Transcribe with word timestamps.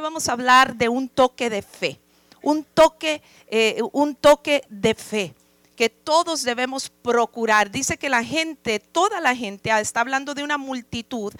Vamos 0.00 0.28
a 0.28 0.32
hablar 0.32 0.76
de 0.76 0.88
un 0.88 1.08
toque 1.08 1.50
de 1.50 1.62
fe, 1.62 2.00
un 2.42 2.64
toque, 2.64 3.22
eh, 3.48 3.80
un 3.92 4.14
toque 4.14 4.62
de 4.68 4.94
fe 4.94 5.34
que 5.78 5.88
todos 5.88 6.42
debemos 6.42 6.90
procurar. 6.90 7.70
Dice 7.70 7.98
que 7.98 8.08
la 8.08 8.24
gente, 8.24 8.80
toda 8.80 9.20
la 9.20 9.36
gente, 9.36 9.70
ah, 9.70 9.80
está 9.80 10.00
hablando 10.00 10.34
de 10.34 10.42
una 10.42 10.58
multitud, 10.58 11.32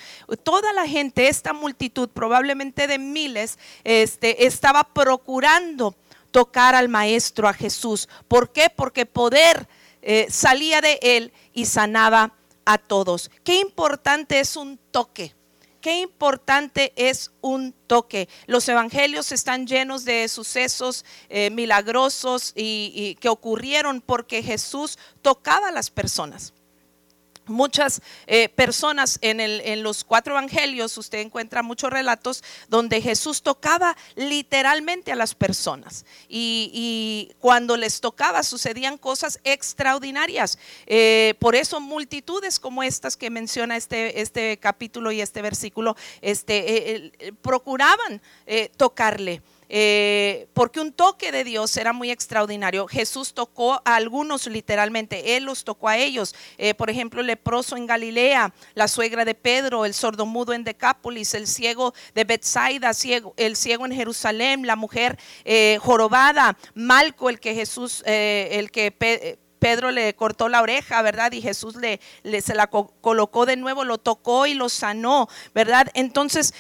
toda 0.45 0.73
la 0.73 0.87
gente, 0.87 1.29
esta 1.29 1.53
multitud, 1.53 2.09
probablemente 2.09 2.87
de 2.87 2.99
miles, 2.99 3.59
este, 3.83 4.47
estaba 4.47 4.85
procurando 4.85 5.97
tocar 6.31 6.75
al 6.75 6.89
Maestro, 6.89 7.49
a 7.49 7.53
Jesús. 7.53 8.09
¿Por 8.29 8.53
qué? 8.53 8.71
Porque 8.71 9.07
poder 9.07 9.69
eh, 10.03 10.27
salía 10.31 10.81
de 10.81 11.01
él 11.03 11.33
y 11.53 11.67
sanaba 11.67 12.33
a 12.65 12.79
todos. 12.79 13.31
Qué 13.43 13.59
importante 13.59 14.39
es 14.39 14.57
un 14.57 14.79
toque. 14.91 15.35
Qué 15.89 16.01
importante 16.01 16.93
es 16.97 17.31
un 17.41 17.73
toque. 17.87 18.29
Los 18.47 18.69
evangelios 18.69 19.33
están 19.33 19.67
llenos 19.67 20.05
de 20.05 20.29
sucesos 20.29 21.03
eh, 21.31 21.49
milagrosos 21.49 22.53
y 22.55 23.17
que 23.23 23.31
ocurrieron 23.31 24.03
porque 24.03 24.43
Jesús 24.43 24.99
tocaba 25.23 25.69
a 25.69 25.73
las 25.73 25.89
personas 25.89 26.53
muchas 27.49 28.03
eh, 28.27 28.49
personas 28.49 29.19
en, 29.23 29.41
el, 29.41 29.61
en, 29.65 29.83
los 29.83 30.05
cuatro 30.05 30.35
evangelios, 30.35 30.97
usted 30.99 31.19
encuentra 31.19 31.63
muchos 31.63 31.91
relatos 31.91 32.43
donde 32.69 33.01
Jesús 33.01 33.43
tocaba 33.43 33.97
literalmente 34.15 35.13
a 35.13 35.17
las 35.17 35.35
personas. 35.35 36.05
Y, 36.29 37.33
cuando 37.41 37.77
les 37.77 38.01
tocaba 38.01 38.43
sucedían 38.43 38.99
cosas 38.99 39.41
extraordinarias. 39.45 40.59
Eh, 40.87 41.35
por 41.39 41.55
eso 41.55 41.81
multitudes 41.81 42.59
como 42.59 42.83
estas 42.83 43.17
que 43.17 43.31
menciona 43.31 43.77
este, 43.77 44.21
este 44.21 44.59
capítulo 44.59 45.13
y 45.13 45.21
este 45.21 45.43
versículo, 45.43 45.97
este, 46.21 46.95
eh, 46.95 47.33
procuraban 47.43 48.21
tocarle. 48.77 49.43
Eh, 49.69 50.49
porque 50.55 50.81
un 50.81 50.93
toque 50.93 51.31
de 51.31 51.45
Dios 51.45 51.77
era 51.77 51.93
muy 51.93 52.11
extraordinario. 52.11 52.87
Jesús 52.87 53.35
tocó 53.35 53.83
a 53.85 53.97
algunos 53.97 54.47
literalmente, 54.47 55.37
Él 55.37 55.45
los 55.45 55.65
tocó 55.65 55.89
a 55.89 55.99
ellos. 55.99 56.35
Eh, 56.57 56.75
por 56.75 56.91
ejemplo, 56.91 57.21
el 57.21 57.27
leproso 57.27 57.77
en 57.77 57.87
Galilea, 57.87 58.53
la 58.75 58.89
suegra 58.89 59.25
de 59.25 59.35
Pedro, 59.35 59.85
el 59.85 59.95
sordomudo 59.95 60.53
en 60.53 60.65
Decápolis, 60.65 61.35
el 61.35 61.47
ciego 61.47 61.95
de 62.15 62.25
Bethsaida, 62.25 62.93
el 63.37 63.57
ciego 63.57 63.87
en 63.87 63.93
Jerusalén, 63.93 64.67
la 64.67 64.77
mujer 64.77 65.19
eh, 65.45 65.79
jorobada, 65.81 66.57
Malco, 66.75 67.29
el 67.29 67.41
que 67.41 67.55
Jesús, 67.55 68.03
el 68.07 68.71
que... 68.71 69.39
Pedro 69.59 69.91
le 69.91 70.15
cortó 70.15 70.49
la 70.49 70.63
oreja, 70.63 71.03
¿verdad? 71.03 71.33
Y 71.33 71.43
Jesús 71.43 71.75
le, 71.75 72.01
se 72.41 72.55
la 72.55 72.69
colocó 72.69 73.45
de 73.45 73.57
nuevo, 73.57 73.83
lo 73.83 73.99
tocó 73.99 74.47
y 74.47 74.55
lo 74.55 74.69
sanó, 74.69 75.29
¿verdad? 75.53 75.89
Entonces, 75.95 76.55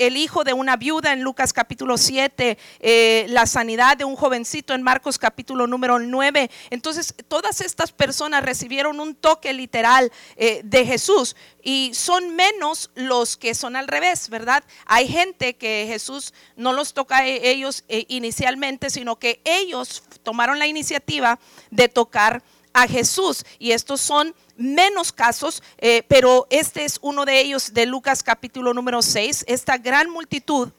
el 0.00 0.16
hijo 0.16 0.44
de 0.44 0.54
una 0.54 0.76
viuda 0.76 1.12
en 1.12 1.20
Lucas 1.20 1.52
capítulo 1.52 1.98
7, 1.98 2.56
eh, 2.80 3.26
la 3.28 3.44
sanidad 3.44 3.98
de 3.98 4.06
un 4.06 4.16
jovencito 4.16 4.72
en 4.72 4.82
Marcos 4.82 5.18
capítulo 5.18 5.66
número 5.66 5.98
9. 5.98 6.50
Entonces, 6.70 7.14
todas 7.28 7.60
estas 7.60 7.92
personas 7.92 8.42
recibieron 8.42 8.98
un 8.98 9.14
toque 9.14 9.52
literal 9.52 10.10
eh, 10.36 10.62
de 10.64 10.86
Jesús 10.86 11.36
y 11.62 11.90
son 11.92 12.34
menos 12.34 12.90
los 12.94 13.36
que 13.36 13.54
son 13.54 13.76
al 13.76 13.88
revés, 13.88 14.30
¿verdad? 14.30 14.64
Hay 14.86 15.06
gente 15.06 15.56
que 15.56 15.84
Jesús 15.86 16.32
no 16.56 16.72
los 16.72 16.94
toca 16.94 17.18
a 17.18 17.26
ellos 17.26 17.84
eh, 17.88 18.06
inicialmente, 18.08 18.88
sino 18.88 19.18
que 19.18 19.42
ellos 19.44 20.02
tomaron 20.22 20.58
la 20.58 20.66
iniciativa 20.66 21.38
de 21.70 21.88
tocar 21.90 22.42
a 22.72 22.86
Jesús 22.86 23.44
y 23.58 23.72
estos 23.72 24.00
son 24.00 24.34
menos 24.60 25.10
casos, 25.10 25.62
eh, 25.78 26.04
pero 26.06 26.46
este 26.50 26.84
es 26.84 26.98
uno 27.02 27.24
de 27.24 27.40
ellos 27.40 27.72
de 27.72 27.86
Lucas 27.86 28.22
capítulo 28.22 28.74
número 28.74 29.02
6, 29.02 29.44
esta 29.48 29.78
gran 29.78 30.10
multitud 30.10 30.70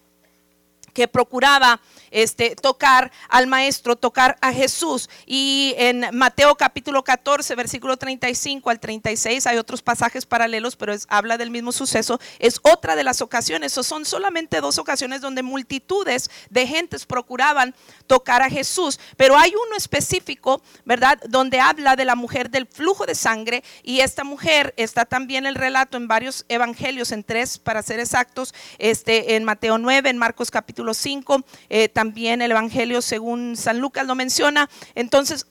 que 0.94 1.08
procuraba 1.08 1.80
este, 2.12 2.56
tocar 2.56 3.12
al 3.30 3.48
maestro, 3.48 3.96
tocar 3.96 4.38
a 4.42 4.52
Jesús. 4.52 5.10
Y 5.26 5.74
en 5.78 6.06
Mateo 6.14 6.56
capítulo 6.56 7.04
14, 7.04 7.56
versículo 7.56 7.98
35 7.98 8.70
al 8.70 8.80
36, 8.80 9.48
hay 9.48 9.58
otros 9.58 9.82
pasajes 9.82 10.26
paralelos, 10.26 10.76
pero 10.76 10.94
habla 11.08 11.38
del 11.38 11.50
mismo 11.50 11.72
suceso. 11.72 12.20
Es 12.40 12.60
otra 12.64 12.96
de 12.96 13.04
las 13.04 13.22
ocasiones, 13.22 13.78
o 13.78 13.84
son 13.84 14.06
solamente 14.06 14.62
dos 14.62 14.78
ocasiones 14.78 15.22
donde 15.22 15.44
multitudes 15.44 16.30
de 16.50 16.68
gentes 16.68 17.06
procuraban 17.06 17.74
tocar 18.08 18.42
a 18.42 18.50
Jesús. 18.50 19.00
Pero 19.18 19.38
hay 19.38 19.52
uno 19.52 19.78
específico, 19.78 20.62
¿verdad? 20.86 21.20
Donde 21.28 21.60
habla 21.60 21.96
de 21.96 22.06
la 22.06 22.16
mujer 22.16 22.50
del 22.50 22.68
flujo 22.68 23.06
de 23.06 23.16
sangre. 23.16 23.64
Y 23.84 24.02
esta 24.02 24.24
mujer 24.24 24.74
está 24.78 25.06
también 25.06 25.46
el 25.46 25.56
relato 25.56 25.98
en 25.98 26.08
varios 26.08 26.46
evangelios, 26.50 27.12
en 27.12 27.24
tres 27.24 27.58
para 27.58 27.82
ser 27.82 28.00
exactos, 28.00 28.54
este, 28.78 29.36
en 29.36 29.44
Mateo 29.44 29.78
9, 29.78 30.10
en 30.10 30.18
Marcos 30.18 30.52
capítulo 30.52 30.81
5, 30.94 31.44
eh, 31.70 31.90
también 31.90 32.42
el 32.42 32.52
Evangelio 32.52 33.02
según 33.02 33.56
San 33.56 33.80
Lucas 33.80 34.06
lo 34.06 34.16
menciona. 34.16 34.70
Entonces, 34.96 35.48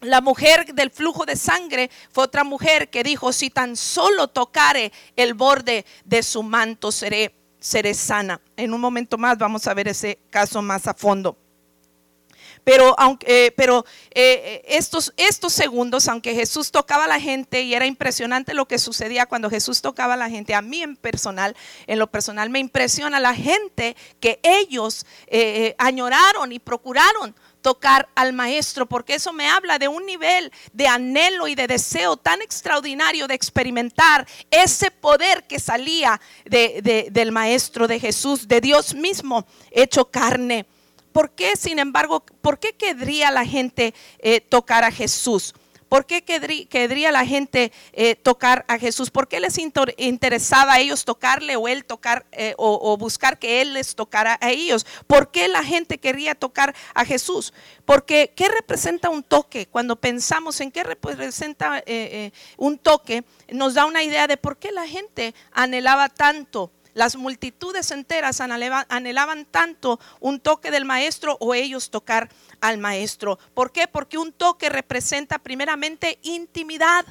la 0.00 0.20
mujer 0.20 0.74
del 0.74 0.90
flujo 0.90 1.26
de 1.26 1.36
sangre 1.36 1.90
fue 2.10 2.24
otra 2.24 2.44
mujer 2.44 2.88
que 2.88 3.02
dijo, 3.02 3.32
si 3.32 3.50
tan 3.50 3.76
solo 3.76 4.28
tocare 4.28 4.92
el 5.16 5.34
borde 5.34 5.84
de 6.04 6.22
su 6.22 6.42
manto, 6.42 6.92
seré, 6.92 7.34
seré 7.58 7.94
sana. 7.94 8.40
En 8.56 8.72
un 8.72 8.80
momento 8.80 9.18
más 9.18 9.38
vamos 9.38 9.66
a 9.66 9.74
ver 9.74 9.88
ese 9.88 10.18
caso 10.30 10.62
más 10.62 10.86
a 10.86 10.94
fondo. 10.94 11.36
Pero, 12.68 12.94
aunque, 12.98 13.46
eh, 13.46 13.52
pero 13.52 13.86
eh, 14.10 14.62
estos, 14.68 15.14
segundos, 15.54 16.06
aunque 16.06 16.34
Jesús 16.34 16.70
tocaba 16.70 17.06
a 17.06 17.08
la 17.08 17.18
gente 17.18 17.62
y 17.62 17.72
era 17.72 17.86
impresionante 17.86 18.52
lo 18.52 18.68
que 18.68 18.78
sucedía 18.78 19.24
cuando 19.24 19.48
Jesús 19.48 19.80
tocaba 19.80 20.12
a 20.12 20.16
la 20.18 20.28
gente, 20.28 20.54
a 20.54 20.60
mí 20.60 20.82
en 20.82 20.94
personal, 20.94 21.56
en 21.86 21.98
lo 21.98 22.08
personal 22.08 22.50
me 22.50 22.58
impresiona 22.58 23.20
la 23.20 23.34
gente 23.34 23.96
que 24.20 24.38
ellos 24.42 25.06
eh, 25.28 25.76
añoraron 25.78 26.52
y 26.52 26.58
procuraron 26.58 27.34
tocar 27.62 28.10
al 28.14 28.34
maestro, 28.34 28.84
porque 28.84 29.14
eso 29.14 29.32
me 29.32 29.48
habla 29.48 29.78
de 29.78 29.88
un 29.88 30.04
nivel 30.04 30.52
de 30.74 30.88
anhelo 30.88 31.48
y 31.48 31.54
de 31.54 31.68
deseo 31.68 32.18
tan 32.18 32.42
extraordinario 32.42 33.26
de 33.26 33.34
experimentar 33.34 34.28
ese 34.50 34.90
poder 34.90 35.46
que 35.46 35.58
salía 35.58 36.20
del 36.44 37.32
maestro 37.32 37.88
de 37.88 37.98
Jesús, 37.98 38.46
de 38.46 38.60
Dios 38.60 38.94
mismo 38.94 39.46
hecho 39.70 40.10
carne. 40.10 40.66
¿Por 41.18 41.32
qué, 41.32 41.56
sin 41.56 41.80
embargo, 41.80 42.24
por 42.40 42.60
qué 42.60 42.74
querría 42.74 43.32
la 43.32 43.44
gente 43.44 43.92
eh, 44.20 44.40
tocar 44.40 44.84
a 44.84 44.92
Jesús? 44.92 45.52
¿Por 45.88 46.06
qué 46.06 46.22
querría 46.22 47.10
la 47.10 47.26
gente 47.26 47.72
eh, 47.92 48.14
tocar 48.14 48.64
a 48.68 48.78
Jesús? 48.78 49.10
¿Por 49.10 49.26
qué 49.26 49.40
les 49.40 49.58
interesaba 49.58 50.74
a 50.74 50.78
ellos 50.78 51.04
tocarle 51.04 51.56
o 51.56 51.66
él 51.66 51.84
tocar 51.84 52.24
eh, 52.30 52.54
o, 52.56 52.96
buscar 52.96 53.40
que 53.40 53.60
él 53.62 53.74
les 53.74 53.96
tocara 53.96 54.38
a 54.40 54.50
ellos? 54.50 54.86
¿Por 55.08 55.32
qué 55.32 55.48
la 55.48 55.64
gente 55.64 55.98
quería 55.98 56.36
tocar 56.36 56.72
a 56.94 57.04
Jesús? 57.04 57.52
Porque 57.84 58.32
¿qué 58.36 58.46
representa 58.46 59.10
un 59.10 59.24
toque? 59.24 59.66
Cuando 59.66 59.96
pensamos 59.96 60.60
en 60.60 60.70
qué 60.70 60.84
representa 60.84 61.82
un 62.58 62.78
toque, 62.78 63.24
nos 63.50 63.74
da 63.74 63.86
una 63.86 64.04
idea 64.04 64.28
de 64.28 64.36
por 64.36 64.56
qué 64.56 64.70
la 64.70 64.86
gente 64.86 65.34
anhelaba 65.50 66.10
tanto 66.10 66.70
las 66.94 67.16
multitudes 67.16 67.90
enteras 67.90 68.40
anhelaban 68.40 69.44
tanto 69.46 70.00
un 70.20 70.40
toque 70.40 70.70
del 70.70 70.84
maestro 70.84 71.36
o 71.40 71.54
ellos 71.54 71.90
tocar 71.90 72.28
al 72.60 72.78
maestro. 72.78 73.38
¿Por 73.54 73.72
qué? 73.72 73.88
Porque 73.88 74.18
un 74.18 74.32
toque 74.32 74.68
representa 74.68 75.38
primeramente 75.38 76.18
intimidad. 76.22 77.04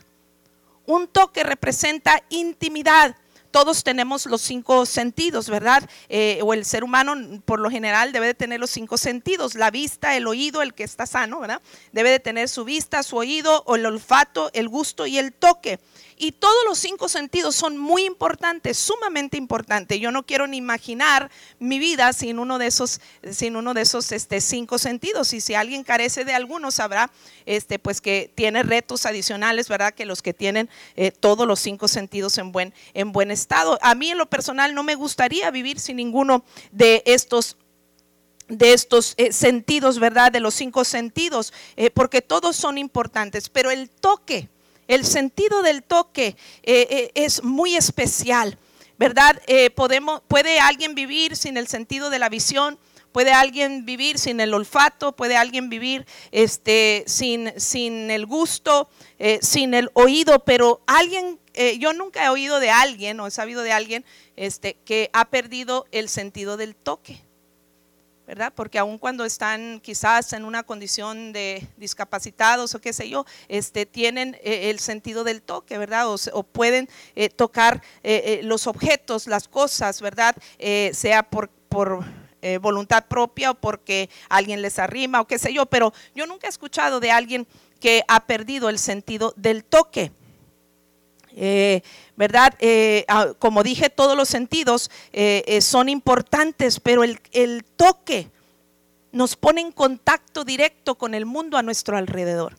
Un 0.85 1.07
toque 1.07 1.43
representa 1.43 2.21
intimidad 2.29 3.15
todos 3.57 3.83
tenemos 3.83 4.27
los 4.27 4.41
cinco 4.41 4.85
sentidos, 4.85 5.49
¿verdad? 5.49 5.89
Eh, 6.09 6.39
o 6.43 6.53
el 6.53 6.63
ser 6.63 6.83
humano 6.83 7.41
por 7.43 7.59
lo 7.59 7.71
general 7.71 8.11
debe 8.11 8.27
de 8.27 8.33
tener 8.33 8.59
los 8.59 8.69
cinco 8.69 8.97
sentidos, 8.97 9.55
la 9.55 9.71
vista, 9.71 10.15
el 10.15 10.27
oído, 10.27 10.61
el 10.61 10.75
que 10.75 10.83
está 10.83 11.07
sano, 11.07 11.39
¿verdad? 11.39 11.61
Debe 11.91 12.11
de 12.11 12.19
tener 12.19 12.49
su 12.49 12.65
vista, 12.65 13.01
su 13.01 13.17
oído, 13.17 13.63
o 13.65 13.75
el 13.75 13.85
olfato, 13.87 14.51
el 14.53 14.69
gusto 14.69 15.07
y 15.07 15.17
el 15.17 15.33
toque. 15.33 15.79
Y 16.19 16.31
todos 16.31 16.65
los 16.65 16.79
cinco 16.79 17.09
sentidos 17.09 17.55
son 17.55 17.77
muy 17.77 18.03
importantes, 18.03 18.77
sumamente 18.77 19.37
importantes. 19.37 19.99
Yo 19.99 20.11
no 20.11 20.25
quiero 20.25 20.47
ni 20.47 20.57
imaginar 20.57 21.29
mi 21.59 21.77
vida 21.77 22.11
sin 22.11 22.39
uno 22.39 22.57
de 22.57 22.65
esos, 22.67 23.01
sin 23.31 23.55
uno 23.55 23.75
de 23.75 23.81
esos 23.81 24.11
este, 24.11 24.41
cinco 24.41 24.79
sentidos. 24.79 25.33
Y 25.33 25.41
si 25.41 25.53
alguien 25.53 25.83
carece 25.83 26.25
de 26.25 26.33
alguno, 26.33 26.71
sabrá 26.71 27.11
este, 27.45 27.77
pues 27.77 28.01
que 28.01 28.31
tiene 28.33 28.63
retos 28.63 29.05
adicionales, 29.05 29.69
¿verdad? 29.69 29.93
Que 29.93 30.05
los 30.05 30.23
que 30.23 30.33
tienen 30.33 30.69
eh, 30.95 31.11
todos 31.11 31.47
los 31.47 31.59
cinco 31.59 31.87
sentidos 31.87 32.37
en 32.39 32.51
buen, 32.51 32.73
en 32.95 33.11
buen 33.11 33.29
estado. 33.29 33.77
A 33.83 33.93
mí 33.93 34.09
en 34.09 34.17
lo 34.17 34.25
personal 34.25 34.73
no 34.73 34.81
me 34.81 34.95
gustaría 34.95 35.51
vivir 35.51 35.79
sin 35.79 35.97
ninguno 35.97 36.43
de 36.71 37.03
estos 37.05 37.57
de 38.47 38.73
estos 38.73 39.13
eh, 39.17 39.33
sentidos, 39.33 39.99
¿verdad? 39.99 40.31
De 40.31 40.39
los 40.39 40.53
cinco 40.53 40.85
sentidos, 40.85 41.53
eh, 41.75 41.89
porque 41.89 42.21
todos 42.21 42.55
son 42.55 42.77
importantes, 42.77 43.49
pero 43.49 43.71
el 43.71 43.89
toque, 43.89 44.49
el 44.87 45.05
sentido 45.05 45.61
del 45.61 45.83
toque 45.83 46.35
eh, 46.63 46.87
eh, 46.89 47.11
es 47.15 47.43
muy 47.43 47.75
especial, 47.75 48.57
¿verdad? 48.97 49.41
Eh, 49.47 49.69
puede 49.69 50.59
alguien 50.59 50.95
vivir 50.95 51.35
sin 51.35 51.57
el 51.57 51.67
sentido 51.67 52.09
de 52.09 52.19
la 52.19 52.29
visión, 52.29 52.79
Puede 53.13 53.31
alguien 53.31 53.83
vivir 53.83 54.19
sin 54.19 54.39
el 54.41 54.53
olfato, 54.53 55.15
puede 55.15 55.37
alguien 55.37 55.69
vivir 55.69 56.05
este, 56.31 57.03
sin, 57.07 57.47
el 58.11 58.25
gusto, 58.27 58.89
sin 59.41 59.73
el 59.73 59.89
oído, 59.93 60.45
pero 60.45 60.81
alguien, 60.85 61.39
yo 61.79 61.93
nunca 61.93 62.25
he 62.25 62.29
oído 62.29 62.59
de 62.59 62.69
alguien 62.69 63.19
o 63.19 63.25
he 63.25 63.31
sabido 63.31 63.63
de 63.63 63.71
alguien 63.71 64.05
este, 64.35 64.75
que 64.85 65.09
ha 65.13 65.31
perdido 65.31 65.87
el 65.91 66.09
sentido 66.09 66.57
del 66.57 66.75
toque. 66.75 67.26
¿Verdad? 68.27 68.51
Porque 68.53 68.77
aun 68.77 68.97
cuando 68.97 69.23
están 69.23 69.79
quizás 69.79 70.33
en 70.33 70.43
una 70.43 70.63
condición 70.63 71.31
de 71.31 71.65
discapacitados 71.77 72.75
o 72.75 72.81
qué 72.81 72.91
sé 72.91 73.07
yo, 73.07 73.25
este, 73.47 73.85
tienen 73.85 74.35
eh, 74.43 74.69
el 74.69 74.79
sentido 74.79 75.23
del 75.23 75.41
toque, 75.41 75.77
¿verdad? 75.77 76.07
O, 76.09 76.43
pueden 76.43 76.89
eh, 77.15 77.29
tocar 77.29 77.81
eh, 78.03 78.41
los 78.43 78.67
objetos, 78.67 79.27
las 79.27 79.47
cosas, 79.47 80.01
¿verdad? 80.01 80.35
sea 80.91 81.23
por, 81.23 81.49
por 81.49 82.03
voluntad 82.61 83.05
propia 83.07 83.51
o 83.51 83.55
porque 83.55 84.09
alguien 84.29 84.61
les 84.61 84.79
arrima 84.79 85.21
o 85.21 85.27
qué 85.27 85.39
sé 85.39 85.53
yo, 85.53 85.65
pero 85.65 85.93
yo 86.15 86.25
nunca 86.25 86.47
he 86.47 86.49
escuchado 86.49 86.99
de 86.99 87.11
alguien 87.11 87.47
que 87.79 88.03
ha 88.07 88.25
perdido 88.25 88.69
el 88.69 88.79
sentido 88.79 89.33
del 89.37 89.63
toque. 89.63 90.11
¿Verdad? 92.17 92.55
Eh, 92.59 93.05
ah, 93.07 93.33
como 93.37 93.63
dije, 93.63 93.89
todos 93.89 94.17
los 94.17 94.27
sentidos 94.27 94.89
eh, 95.13 95.43
eh, 95.47 95.61
son 95.61 95.87
importantes, 95.87 96.79
pero 96.79 97.03
el, 97.03 97.19
el 97.31 97.63
toque 97.63 98.29
nos 99.11 99.35
pone 99.35 99.61
en 99.61 99.71
contacto 99.71 100.43
directo 100.43 100.95
con 100.95 101.13
el 101.13 101.25
mundo 101.25 101.57
a 101.57 101.63
nuestro 101.63 101.95
alrededor. 101.95 102.57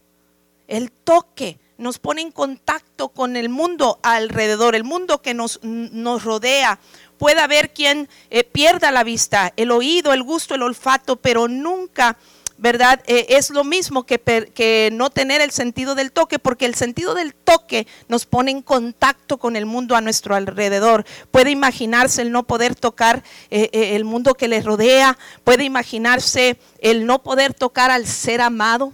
El 0.69 0.93
toque 0.93 1.59
nos 1.77 1.99
pone 1.99 2.23
en 2.23 2.31
contacto 2.31 3.09
con 3.09 3.37
el 3.37 3.49
mundo 3.49 3.99
alrededor, 4.03 4.75
el 4.75 4.85
mundo 4.85 5.23
que 5.23 5.35
nos, 5.35 5.61
nos 5.63 6.25
rodea. 6.25 6.79
Puede 7.19 7.41
haber 7.41 7.73
quien 7.73 8.09
pierda 8.53 8.93
la 8.93 9.03
vista, 9.03 9.53
el 9.57 9.71
oído, 9.71 10.13
el 10.13 10.23
gusto, 10.23 10.55
el 10.55 10.63
olfato, 10.63 11.17
pero 11.17 11.49
nunca 11.49 12.17
¿verdad? 12.59 13.01
Eh, 13.07 13.27
es 13.31 13.51
lo 13.51 13.65
mismo 13.65 14.05
que, 14.05 14.91
no 14.93 15.11
tener 15.11 15.41
el 15.41 15.53
sentido 15.53 15.95
del 15.95 16.13
toque, 16.13 16.39
porque 16.39 16.67
el 16.67 16.75
sentido 16.75 17.15
del 17.15 17.33
toque 17.35 17.87
nos 18.09 18.27
pone 18.27 18.51
en 18.51 18.63
contacto 18.63 19.39
con 19.39 19.57
el 19.57 19.65
mundo 19.65 19.97
a 19.97 20.01
nuestro 20.01 20.35
alrededor. 20.35 21.07
Puede 21.31 21.51
imaginarse 21.51 22.21
el 22.23 22.33
no 22.33 22.43
poder 22.43 22.75
tocar 22.75 23.23
eh, 23.51 23.71
eh, 23.73 23.97
el 23.97 24.05
mundo 24.05 24.35
que 24.35 24.49
le 24.49 24.61
rodea, 24.61 25.17
puede 25.45 25.65
imaginarse 25.65 26.59
el 26.81 27.07
no 27.07 27.23
poder 27.23 27.55
tocar 27.55 27.91
al 27.91 28.07
ser 28.07 28.41
amado, 28.41 28.93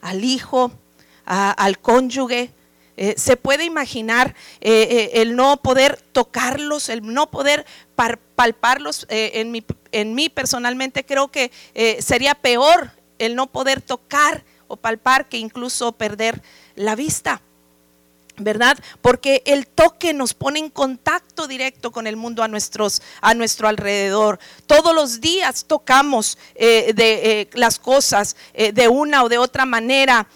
al 0.00 0.24
hijo, 0.24 0.72
al 1.26 1.78
cónyuge. 1.78 2.50
se 3.16 3.36
puede 3.36 3.64
imaginar 3.64 4.34
el 4.60 5.34
no 5.34 5.56
poder 5.58 6.00
tocarlos, 6.12 6.88
el 6.88 7.02
no 7.02 7.30
poder 7.30 7.66
palparlos. 7.96 9.06
en, 9.08 9.50
mi, 9.50 9.64
en 9.92 10.14
mí 10.14 10.28
personalmente 10.28 11.04
creo 11.04 11.28
que 11.28 11.50
eh, 11.74 12.00
sería 12.00 12.34
peor 12.34 12.92
el 13.18 13.34
no 13.34 13.46
poder 13.48 13.80
tocar 13.80 14.44
o 14.68 14.76
palpar 14.76 15.28
que 15.28 15.38
incluso 15.38 15.92
perder 15.92 16.42
la 16.74 16.94
vista. 16.94 17.42
¿Verdad? 18.38 18.78
Porque 19.00 19.42
el 19.46 19.66
toque 19.66 20.12
nos 20.12 20.34
pone 20.34 20.58
en 20.58 20.70
contacto 20.70 21.46
directo 21.46 21.90
con 21.90 22.06
el 22.06 22.16
mundo 22.16 22.42
a, 22.42 22.48
nuestros, 22.48 23.02
a 23.20 23.34
nuestro 23.34 23.68
alrededor. 23.68 24.38
Todos 24.66 24.94
los 24.94 25.20
días 25.20 25.64
tocamos 25.64 26.38
eh, 26.54 26.94
eh, 26.96 27.48
las 27.54 27.78
cosas 27.78 28.36
eh, 28.54 28.72
de 28.72 28.88
una 28.88 29.24
o 29.24 29.28
de 29.28 29.38
otra 29.38 29.64
manera. 29.64 30.28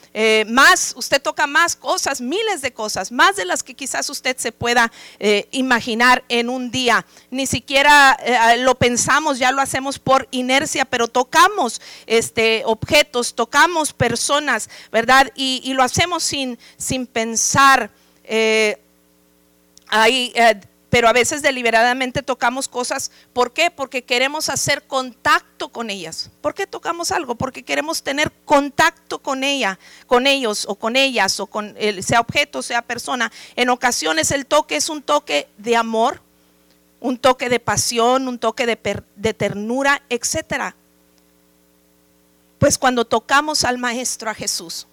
más, 0.47 0.94
usted 0.97 1.23
toca 1.23 1.47
más 1.47 1.76
cosas, 1.76 2.20
miles 2.20 2.62
de 2.62 2.73
cosas, 2.73 3.12
más 3.12 3.37
de 3.37 3.44
las 3.44 3.62
que 3.62 3.75
quizás 3.75 4.08
usted 4.11 4.37
se 4.37 4.52
pueda 4.52 4.91
imaginar 5.50 6.25
en 6.29 6.49
un 6.49 6.70
día. 6.70 7.06
Ni 7.31 7.47
siquiera 7.47 8.19
lo 8.58 8.75
pensamos, 8.75 9.38
ya 9.38 9.52
lo 9.52 9.62
hacemos 9.62 9.99
por 9.99 10.29
inercia, 10.31 10.85
pero 10.85 11.08
tocamos 11.08 11.81
este, 12.06 12.62
objetos, 12.64 13.35
tocamos 13.35 13.93
personas, 13.93 14.69
¿verdad? 14.91 15.31
Y, 15.35 15.61
y 15.64 15.75
lo 15.75 15.82
hacemos 15.82 16.23
sin, 16.23 16.58
sin 16.76 17.06
pensar. 17.06 17.89
Eh, 18.32 18.79
eh, 19.93 20.61
pero 20.88 21.09
a 21.09 21.12
veces 21.12 21.43
deliberadamente 21.43 22.23
tocamos 22.23 22.69
cosas. 22.69 23.11
¿Por 23.32 23.53
qué? 23.53 23.73
Porque 23.73 24.03
queremos 24.03 24.49
hacer 24.49 24.85
contacto 24.85 25.69
con 25.69 25.91
ellas. 25.91 26.31
¿Por 26.41 26.55
qué 26.55 26.67
tocamos 26.69 27.11
algo? 27.11 27.35
Porque 27.35 27.65
queremos 27.65 28.05
tener 28.05 28.31
contacto 28.44 29.19
con 29.19 29.43
ella, 29.43 29.81
con 30.06 30.29
ellos 30.29 30.65
o 30.69 30.77
con 30.77 30.94
ellas 30.94 31.41
o 31.41 31.47
con 31.47 31.75
sea 32.03 32.21
objeto, 32.21 32.62
sea 32.62 32.82
persona. 32.82 33.32
En 33.56 33.69
ocasiones 33.69 34.31
el 34.31 34.47
toque 34.47 34.76
es 34.76 34.88
un 34.88 35.03
toque 35.03 35.49
de 35.59 35.75
amor, 35.76 36.23
un 37.00 37.19
toque 37.19 37.49
de 37.49 37.59
pasión, 37.59 38.29
un 38.29 38.38
toque 38.38 38.65
de, 38.67 39.03
de 39.17 39.35
ternura, 39.35 40.03
etcétera. 40.09 40.76
Pues 42.59 42.79
cuando 42.79 43.05
tocamos 43.05 43.65
al 43.65 43.79
Maestro, 43.79 44.31
a 44.31 44.35
Jesús, 44.35 44.87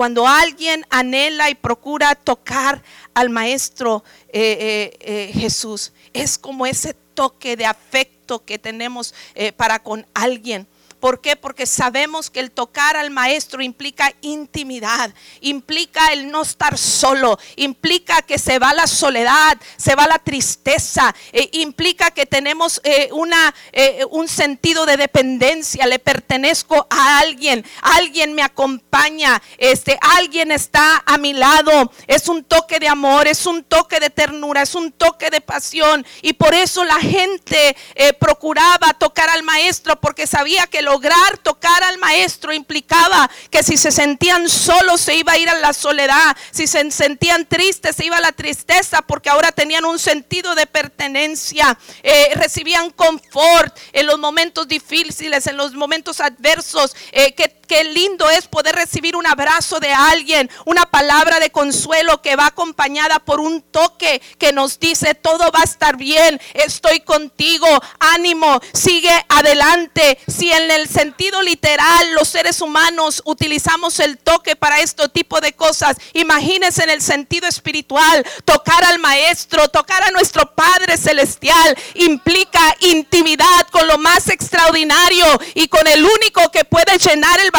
cuando 0.00 0.26
alguien 0.26 0.86
anhela 0.88 1.50
y 1.50 1.54
procura 1.54 2.14
tocar 2.14 2.82
al 3.12 3.28
Maestro 3.28 4.02
eh, 4.30 4.56
eh, 4.58 4.98
eh, 4.98 5.32
Jesús, 5.34 5.92
es 6.14 6.38
como 6.38 6.64
ese 6.64 6.94
toque 7.12 7.54
de 7.54 7.66
afecto 7.66 8.42
que 8.42 8.58
tenemos 8.58 9.14
para 9.58 9.82
con 9.82 10.06
alguien. 10.14 10.66
¿Por 11.00 11.22
qué? 11.22 11.34
Porque 11.34 11.64
sabemos 11.64 12.28
que 12.28 12.40
el 12.40 12.50
tocar 12.50 12.96
al 12.96 13.10
maestro 13.10 13.62
implica 13.62 14.12
intimidad, 14.20 15.12
implica 15.40 16.12
el 16.12 16.30
no 16.30 16.42
estar 16.42 16.76
solo, 16.76 17.38
implica 17.56 18.20
que 18.20 18.38
se 18.38 18.58
va 18.58 18.74
la 18.74 18.86
soledad, 18.86 19.56
se 19.78 19.94
va 19.94 20.06
la 20.06 20.18
tristeza, 20.18 21.14
eh, 21.32 21.48
implica 21.52 22.10
que 22.10 22.26
tenemos 22.26 22.82
eh, 22.84 23.08
una, 23.12 23.54
eh, 23.72 24.04
un 24.10 24.28
sentido 24.28 24.84
de 24.84 24.98
dependencia, 24.98 25.86
le 25.86 25.98
pertenezco 25.98 26.86
a 26.90 27.18
alguien, 27.18 27.64
alguien 27.80 28.34
me 28.34 28.42
acompaña, 28.42 29.42
este, 29.56 29.98
alguien 30.18 30.52
está 30.52 31.02
a 31.06 31.16
mi 31.16 31.32
lado, 31.32 31.90
es 32.06 32.28
un 32.28 32.44
toque 32.44 32.78
de 32.78 32.88
amor, 32.88 33.26
es 33.26 33.46
un 33.46 33.64
toque 33.64 34.00
de 34.00 34.10
ternura, 34.10 34.62
es 34.62 34.74
un 34.74 34.92
toque 34.92 35.30
de 35.30 35.40
pasión 35.40 36.04
y 36.20 36.34
por 36.34 36.52
eso 36.52 36.84
la 36.84 37.00
gente 37.00 37.74
procuraba 38.18 38.92
tocar 38.98 39.30
al 39.30 39.42
maestro 39.42 39.98
porque 39.98 40.26
sabía 40.26 40.66
que 40.66 40.82
lo 40.82 40.89
lograr 40.90 41.38
tocar 41.38 41.84
al 41.84 41.98
maestro 41.98 42.52
implicaba 42.52 43.30
que 43.48 43.62
si 43.62 43.76
se 43.76 43.92
sentían 43.92 44.48
solos 44.48 45.00
se 45.00 45.14
iba 45.14 45.32
a 45.32 45.38
ir 45.38 45.48
a 45.48 45.54
la 45.54 45.72
soledad, 45.72 46.36
si 46.50 46.66
se 46.66 46.90
sentían 46.90 47.46
tristes 47.46 47.94
se 47.94 48.06
iba 48.06 48.16
a 48.16 48.20
la 48.20 48.32
tristeza 48.32 49.00
porque 49.02 49.30
ahora 49.30 49.52
tenían 49.52 49.84
un 49.84 50.00
sentido 50.00 50.56
de 50.56 50.66
pertenencia, 50.66 51.78
eh, 52.02 52.32
recibían 52.34 52.90
confort 52.90 53.76
en 53.92 54.06
los 54.06 54.18
momentos 54.18 54.66
difíciles, 54.66 55.46
en 55.46 55.56
los 55.56 55.74
momentos 55.74 56.20
adversos, 56.20 56.96
eh, 57.12 57.34
Qué 57.70 57.84
lindo 57.84 58.28
es 58.28 58.48
poder 58.48 58.74
recibir 58.74 59.14
un 59.14 59.28
abrazo 59.28 59.78
de 59.78 59.92
alguien, 59.92 60.50
una 60.64 60.86
palabra 60.86 61.38
de 61.38 61.50
consuelo 61.50 62.20
que 62.20 62.34
va 62.34 62.46
acompañada 62.46 63.20
por 63.20 63.38
un 63.38 63.62
toque 63.62 64.20
que 64.38 64.52
nos 64.52 64.80
dice, 64.80 65.14
todo 65.14 65.52
va 65.52 65.60
a 65.60 65.70
estar 65.70 65.96
bien, 65.96 66.40
estoy 66.52 66.98
contigo, 66.98 67.68
ánimo, 68.00 68.60
sigue 68.72 69.12
adelante. 69.28 70.18
Si 70.26 70.50
en 70.50 70.66
sentido 70.88 71.42
literal 71.42 72.14
los 72.14 72.28
seres 72.28 72.60
humanos 72.60 73.22
utilizamos 73.24 74.00
el 74.00 74.18
toque 74.18 74.56
para 74.56 74.80
este 74.80 75.08
tipo 75.08 75.40
de 75.40 75.52
cosas, 75.52 75.96
imagínense 76.12 76.82
en 76.82 76.90
el 76.90 77.02
sentido 77.02 77.46
espiritual, 77.46 78.26
tocar 78.44 78.84
al 78.84 78.98
Maestro, 78.98 79.68
tocar 79.68 80.02
a 80.02 80.10
nuestro 80.10 80.54
Padre 80.54 80.96
Celestial, 80.96 81.76
implica 81.94 82.76
intimidad 82.80 83.68
con 83.70 83.86
lo 83.86 83.98
más 83.98 84.28
extraordinario 84.28 85.26
y 85.54 85.68
con 85.68 85.86
el 85.86 86.04
único 86.04 86.50
que 86.50 86.64
puede 86.64 86.98
llenar 86.98 87.38
el 87.40 87.50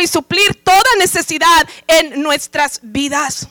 y 0.00 0.06
suplir 0.06 0.62
toda 0.62 0.96
necesidad 0.98 1.68
en 1.86 2.22
nuestras 2.22 2.80
vidas. 2.82 3.48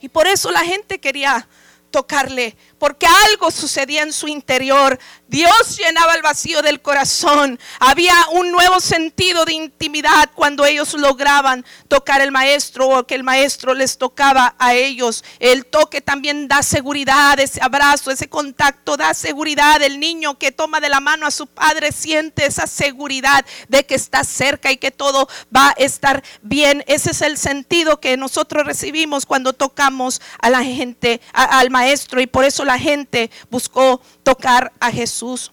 Y 0.00 0.08
por 0.08 0.26
eso 0.26 0.50
la 0.50 0.60
gente 0.60 1.00
quería 1.00 1.46
tocarle, 1.90 2.56
porque 2.84 3.06
algo 3.30 3.50
sucedía 3.50 4.02
en 4.02 4.12
su 4.12 4.28
interior. 4.28 4.98
Dios 5.26 5.78
llenaba 5.78 6.14
el 6.14 6.20
vacío 6.20 6.60
del 6.60 6.82
corazón. 6.82 7.58
Había 7.80 8.14
un 8.32 8.52
nuevo 8.52 8.78
sentido 8.78 9.46
de 9.46 9.54
intimidad 9.54 10.30
cuando 10.34 10.66
ellos 10.66 10.92
lograban 10.92 11.64
tocar 11.88 12.20
el 12.20 12.30
maestro 12.30 12.88
o 12.88 13.06
que 13.06 13.14
el 13.14 13.24
maestro 13.24 13.72
les 13.72 13.96
tocaba 13.96 14.54
a 14.58 14.74
ellos. 14.74 15.24
El 15.40 15.64
toque 15.64 16.02
también 16.02 16.46
da 16.46 16.62
seguridad, 16.62 17.40
ese 17.40 17.58
abrazo, 17.62 18.10
ese 18.10 18.28
contacto 18.28 18.98
da 18.98 19.14
seguridad. 19.14 19.82
El 19.82 19.98
niño 19.98 20.38
que 20.38 20.52
toma 20.52 20.78
de 20.78 20.90
la 20.90 21.00
mano 21.00 21.26
a 21.26 21.30
su 21.30 21.46
padre 21.46 21.90
siente 21.90 22.44
esa 22.44 22.66
seguridad 22.66 23.46
de 23.68 23.86
que 23.86 23.94
está 23.94 24.24
cerca 24.24 24.70
y 24.70 24.76
que 24.76 24.90
todo 24.90 25.26
va 25.56 25.70
a 25.70 25.72
estar 25.78 26.22
bien. 26.42 26.84
Ese 26.86 27.12
es 27.12 27.22
el 27.22 27.38
sentido 27.38 27.98
que 27.98 28.18
nosotros 28.18 28.66
recibimos 28.66 29.24
cuando 29.24 29.54
tocamos 29.54 30.20
a 30.38 30.50
la 30.50 30.62
gente, 30.62 31.22
al 31.32 31.70
maestro 31.70 32.20
y 32.20 32.26
por 32.26 32.44
eso 32.44 32.62
la 32.64 32.73
gente 32.78 33.30
buscó 33.50 34.00
tocar 34.22 34.72
a 34.80 34.90
Jesús. 34.90 35.52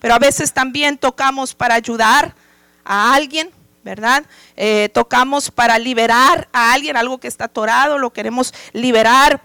Pero 0.00 0.14
a 0.14 0.18
veces 0.18 0.52
también 0.52 0.98
tocamos 0.98 1.54
para 1.54 1.74
ayudar 1.74 2.34
a 2.84 3.14
alguien, 3.14 3.50
¿verdad? 3.82 4.24
Eh, 4.56 4.88
tocamos 4.92 5.50
para 5.50 5.78
liberar 5.78 6.48
a 6.52 6.72
alguien, 6.72 6.96
algo 6.96 7.18
que 7.18 7.28
está 7.28 7.44
atorado, 7.44 7.98
lo 7.98 8.12
queremos 8.12 8.54
liberar. 8.72 9.42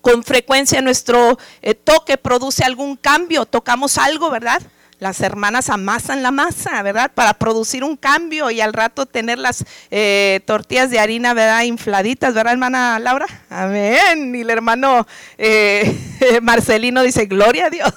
Con 0.00 0.22
frecuencia 0.22 0.82
nuestro 0.82 1.38
eh, 1.62 1.74
toque 1.74 2.18
produce 2.18 2.62
algún 2.62 2.96
cambio, 2.96 3.46
tocamos 3.46 3.96
algo, 3.96 4.30
¿verdad? 4.30 4.60
Las 5.04 5.20
hermanas 5.20 5.68
amasan 5.68 6.22
la 6.22 6.30
masa, 6.30 6.80
¿verdad? 6.80 7.12
Para 7.14 7.34
producir 7.34 7.84
un 7.84 7.94
cambio 7.94 8.50
y 8.50 8.62
al 8.62 8.72
rato 8.72 9.04
tener 9.04 9.38
las 9.38 9.62
eh, 9.90 10.40
tortillas 10.46 10.88
de 10.88 10.98
harina, 10.98 11.34
¿verdad? 11.34 11.64
Infladitas, 11.64 12.32
¿verdad, 12.32 12.54
hermana 12.54 12.98
Laura? 12.98 13.26
Amén. 13.50 14.34
Y 14.34 14.40
el 14.40 14.48
hermano 14.48 15.06
eh, 15.36 15.94
Marcelino 16.42 17.02
dice, 17.02 17.26
gloria 17.26 17.66
a 17.66 17.70
Dios. 17.70 17.92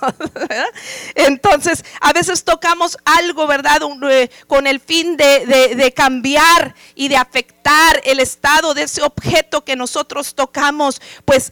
Entonces, 1.15 1.85
a 2.01 2.11
veces 2.11 2.43
tocamos 2.43 2.97
algo, 3.05 3.47
¿verdad? 3.47 3.79
Eh, 4.11 4.29
con 4.45 4.67
el 4.67 4.81
fin 4.81 5.15
de 5.15 5.93
cambiar 5.95 6.75
y 6.93 7.07
de 7.07 7.15
afectar 7.15 7.56
el 8.03 8.19
estado 8.19 8.73
de 8.73 8.83
ese 8.83 9.01
objeto 9.01 9.63
que 9.63 9.75
nosotros 9.75 10.35
tocamos, 10.35 11.01
pues 11.25 11.51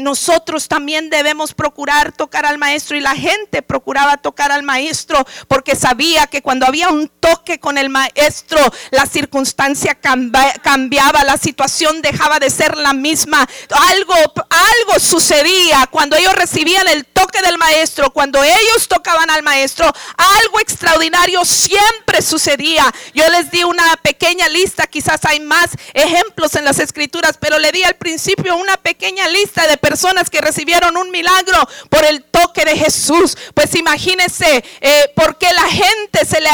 nosotros 0.00 0.68
también 0.68 1.10
debemos 1.10 1.54
procurar 1.54 2.12
tocar 2.12 2.46
al 2.46 2.58
maestro 2.58 2.96
y 2.96 3.00
la 3.00 3.14
gente 3.14 3.62
procuraba 3.62 4.16
tocar 4.16 4.52
al 4.52 4.62
maestro 4.62 5.24
porque 5.48 5.76
sabía 5.76 6.26
que 6.26 6.42
cuando 6.42 6.66
había 6.66 6.90
un 6.90 7.08
toque 7.08 7.58
con 7.58 7.78
el 7.78 7.88
maestro, 7.88 8.58
la 8.90 9.06
circunstancia 9.06 9.94
cambiaba, 9.94 11.24
la 11.24 11.36
situación 11.36 12.02
dejaba 12.02 12.38
de 12.38 12.50
ser 12.50 12.76
la 12.76 12.92
misma. 12.92 13.48
Algo, 13.70 14.14
algo 14.50 15.00
sucedía 15.00 15.86
cuando 15.90 16.16
ellos 16.16 16.34
recibían 16.34 16.86
el 16.88 17.06
toque 17.06 17.40
del 17.42 17.58
maestro, 17.58 18.10
cuando 18.10 18.42
ellos 18.42 18.88
tocaban 18.88 19.30
al 19.30 19.42
maestro, 19.42 19.90
algo 20.16 20.60
extraordinario 20.60 21.44
siempre 21.44 22.20
sucedía. 22.22 22.84
Yo 23.14 23.28
les 23.30 23.50
di 23.50 23.64
una 23.64 23.96
pequeña 24.02 24.48
lista, 24.48 24.86
quizás 24.86 25.24
hay 25.24 25.40
más 25.40 25.53
ejemplos 25.92 26.54
en 26.56 26.64
las 26.64 26.78
escrituras, 26.78 27.36
pero 27.38 27.58
le 27.58 27.72
di 27.72 27.82
al 27.82 27.94
principio 27.96 28.56
una 28.56 28.76
pequeña 28.76 29.28
lista 29.28 29.66
de 29.66 29.76
personas 29.76 30.30
que 30.30 30.40
recibieron 30.40 30.96
un 30.96 31.10
milagro 31.10 31.68
por 31.88 32.04
el 32.04 32.24
toque 32.24 32.64
de 32.64 32.76
Jesús. 32.76 33.36
Pues 33.54 33.74
imagínense, 33.74 34.64
eh, 34.80 35.12
porque 35.14 35.46
la 35.52 35.68
gente 35.68 36.24
se 36.24 36.40
le, 36.40 36.50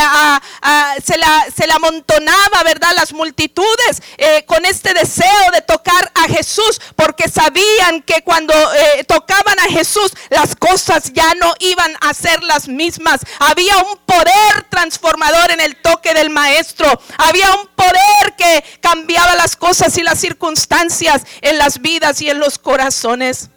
se, 1.05 1.19
la, 1.19 1.47
se 1.55 1.67
le 1.67 1.73
amontonaba, 1.73 2.63
¿verdad? 2.65 2.93
Las 2.97 3.13
multitudes 3.13 4.03
eh, 4.19 4.45
con 4.47 4.65
este 4.65 4.95
deseo 4.95 5.51
de 5.53 5.63
tocar 5.63 6.11
a 6.15 6.29
Jesús, 6.29 6.81
porque 6.97 7.29
sabían 7.29 8.03
que 8.03 8.23
cuando 8.23 8.55
eh, 8.55 9.05
tocaban 9.05 9.59
a 9.61 9.71
Jesús, 9.71 10.13
las 10.31 10.55
cosas 10.57 11.13
ya 11.13 11.35
no 11.35 11.55
iban 11.61 11.95
a 12.01 12.15
ser 12.15 12.43
las 12.43 12.69
mismas. 12.69 13.21
Había 13.39 13.77
un 13.79 13.99
poder 14.07 14.67
transformador 14.69 15.51
en 15.51 15.61
el 15.61 15.77
toque 15.77 16.15
del 16.15 16.31
maestro. 16.31 17.01
Había 17.19 17.55
un 17.55 17.67
poder 17.69 18.37
que 18.37 18.65
cambiaba 18.91 19.37
las 19.37 19.55
cosas 19.57 19.97
y 19.99 20.03
las 20.03 20.19
circunstancias 20.19 21.23
en 21.43 21.59
las 21.59 21.81
vidas 21.81 22.21
y 22.23 22.29
en 22.29 22.41
los 22.41 22.59
corazones. 22.59 23.51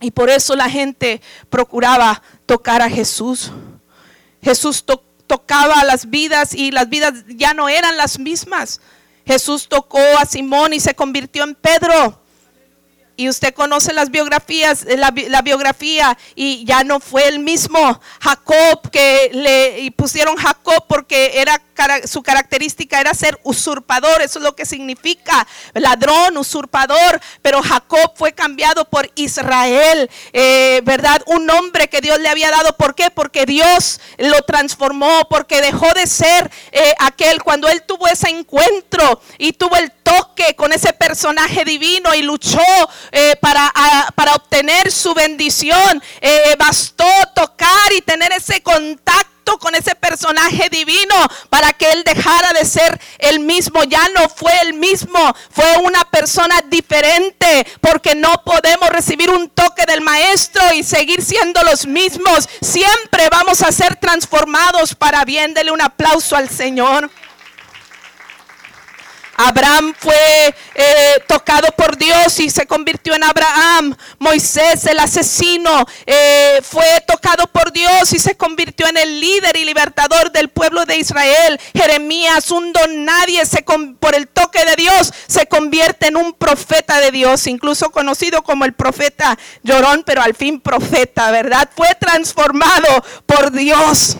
Y 0.00 0.10
por 0.10 0.28
eso 0.28 0.54
la 0.54 0.68
gente 0.68 1.20
procuraba 1.48 2.22
tocar 2.44 2.82
a 2.82 2.90
Jesús. 2.90 3.50
Jesús 4.42 4.84
tocaba 5.26 5.82
las 5.84 6.10
vidas 6.10 6.54
y 6.54 6.70
las 6.70 6.88
vidas 6.88 7.14
ya 7.28 7.54
no 7.54 7.68
eran 7.68 7.96
las 7.96 8.18
mismas. 8.18 8.80
Jesús 9.26 9.68
tocó 9.68 10.00
a 10.18 10.26
Simón 10.26 10.72
y 10.72 10.80
se 10.80 10.94
convirtió 10.94 11.44
en 11.44 11.54
Pedro. 11.54 12.22
Y 13.18 13.28
usted 13.28 13.52
conoce 13.52 13.92
las 13.92 14.10
biografías, 14.10 14.86
la, 14.96 15.12
la, 15.28 15.42
biografía, 15.42 16.16
y 16.36 16.64
ya 16.64 16.84
no 16.84 17.00
fue 17.00 17.26
el 17.26 17.40
mismo 17.40 18.00
Jacob 18.20 18.90
que 18.92 19.30
le 19.34 19.92
pusieron 19.92 20.36
Jacob 20.36 20.84
porque 20.88 21.32
era 21.34 21.60
su 22.06 22.22
característica 22.22 23.00
era 23.00 23.14
ser 23.14 23.38
usurpador, 23.44 24.22
eso 24.22 24.38
es 24.38 24.44
lo 24.44 24.56
que 24.56 24.66
significa 24.66 25.46
ladrón, 25.74 26.36
usurpador, 26.36 27.20
pero 27.42 27.62
Jacob 27.62 28.12
fue 28.16 28.32
cambiado 28.32 28.84
por 28.86 29.10
Israel, 29.14 30.10
eh, 30.32 30.80
¿verdad? 30.84 31.22
Un 31.26 31.46
nombre 31.46 31.88
que 31.88 32.00
Dios 32.00 32.18
le 32.20 32.28
había 32.28 32.50
dado, 32.50 32.76
¿por 32.76 32.94
qué? 32.94 33.10
Porque 33.10 33.46
Dios 33.46 34.00
lo 34.18 34.42
transformó, 34.42 35.28
porque 35.30 35.60
dejó 35.60 35.92
de 35.94 36.06
ser 36.06 36.50
eh, 36.72 36.94
aquel 36.98 37.42
cuando 37.42 37.68
él 37.68 37.82
tuvo 37.82 38.08
ese 38.08 38.30
encuentro 38.30 39.20
y 39.38 39.52
tuvo 39.52 39.76
el 39.76 39.92
toque 40.08 40.54
con 40.56 40.72
ese 40.72 40.92
personaje 40.92 41.64
divino 41.64 42.14
y 42.14 42.22
luchó 42.22 42.60
eh, 43.12 43.36
para, 43.40 43.72
para 44.14 44.34
obtener 44.34 44.90
su 44.90 45.14
bendición, 45.14 46.02
bastó 46.58 47.04
tocar 47.34 47.92
y 47.96 48.00
tener 48.00 48.32
ese 48.32 48.62
contacto 48.62 49.38
con 49.56 49.74
ese 49.74 49.94
personaje 49.94 50.68
divino 50.68 51.14
para 51.48 51.72
que 51.72 51.90
él 51.90 52.04
dejara 52.04 52.52
de 52.52 52.64
ser 52.64 53.00
el 53.18 53.40
mismo. 53.40 53.84
Ya 53.84 54.06
no 54.10 54.28
fue 54.28 54.52
el 54.60 54.74
mismo, 54.74 55.18
fue 55.50 55.78
una 55.82 56.04
persona 56.04 56.60
diferente 56.66 57.66
porque 57.80 58.14
no 58.14 58.42
podemos 58.44 58.90
recibir 58.90 59.30
un 59.30 59.48
toque 59.48 59.86
del 59.86 60.02
maestro 60.02 60.62
y 60.74 60.82
seguir 60.82 61.22
siendo 61.22 61.62
los 61.62 61.86
mismos. 61.86 62.48
Siempre 62.60 63.28
vamos 63.30 63.62
a 63.62 63.72
ser 63.72 63.96
transformados 63.96 64.94
para 64.94 65.24
bien. 65.24 65.54
Dele 65.54 65.70
un 65.70 65.80
aplauso 65.80 66.36
al 66.36 66.50
Señor. 66.50 67.10
Abraham 69.38 69.94
fue 69.96 70.52
eh, 70.74 71.22
tocado 71.28 71.68
por 71.76 71.96
Dios 71.96 72.40
y 72.40 72.50
se 72.50 72.66
convirtió 72.66 73.14
en 73.14 73.22
Abraham. 73.22 73.96
Moisés, 74.18 74.84
el 74.86 74.98
asesino, 74.98 75.86
eh, 76.06 76.60
fue 76.62 77.02
tocado 77.06 77.46
por 77.46 77.72
Dios 77.72 78.12
y 78.12 78.18
se 78.18 78.36
convirtió 78.36 78.88
en 78.88 78.96
el 78.96 79.20
líder 79.20 79.56
y 79.56 79.64
libertador 79.64 80.32
del 80.32 80.48
pueblo 80.48 80.84
de 80.84 80.98
Israel. 80.98 81.60
Jeremías, 81.72 82.50
un 82.50 82.72
don 82.72 83.04
nadie, 83.04 83.46
se 83.46 83.62
por 84.00 84.14
el 84.16 84.26
toque 84.26 84.64
de 84.64 84.74
Dios, 84.74 85.12
se 85.28 85.46
convierte 85.46 86.08
en 86.08 86.16
un 86.16 86.32
profeta 86.32 86.98
de 87.00 87.12
Dios, 87.12 87.46
incluso 87.46 87.90
conocido 87.90 88.42
como 88.42 88.64
el 88.64 88.72
profeta 88.72 89.38
llorón, 89.62 90.02
pero 90.04 90.20
al 90.20 90.34
fin 90.34 90.60
profeta, 90.60 91.30
¿verdad? 91.30 91.68
Fue 91.76 91.94
transformado 92.00 93.04
por 93.26 93.52
Dios. 93.52 94.16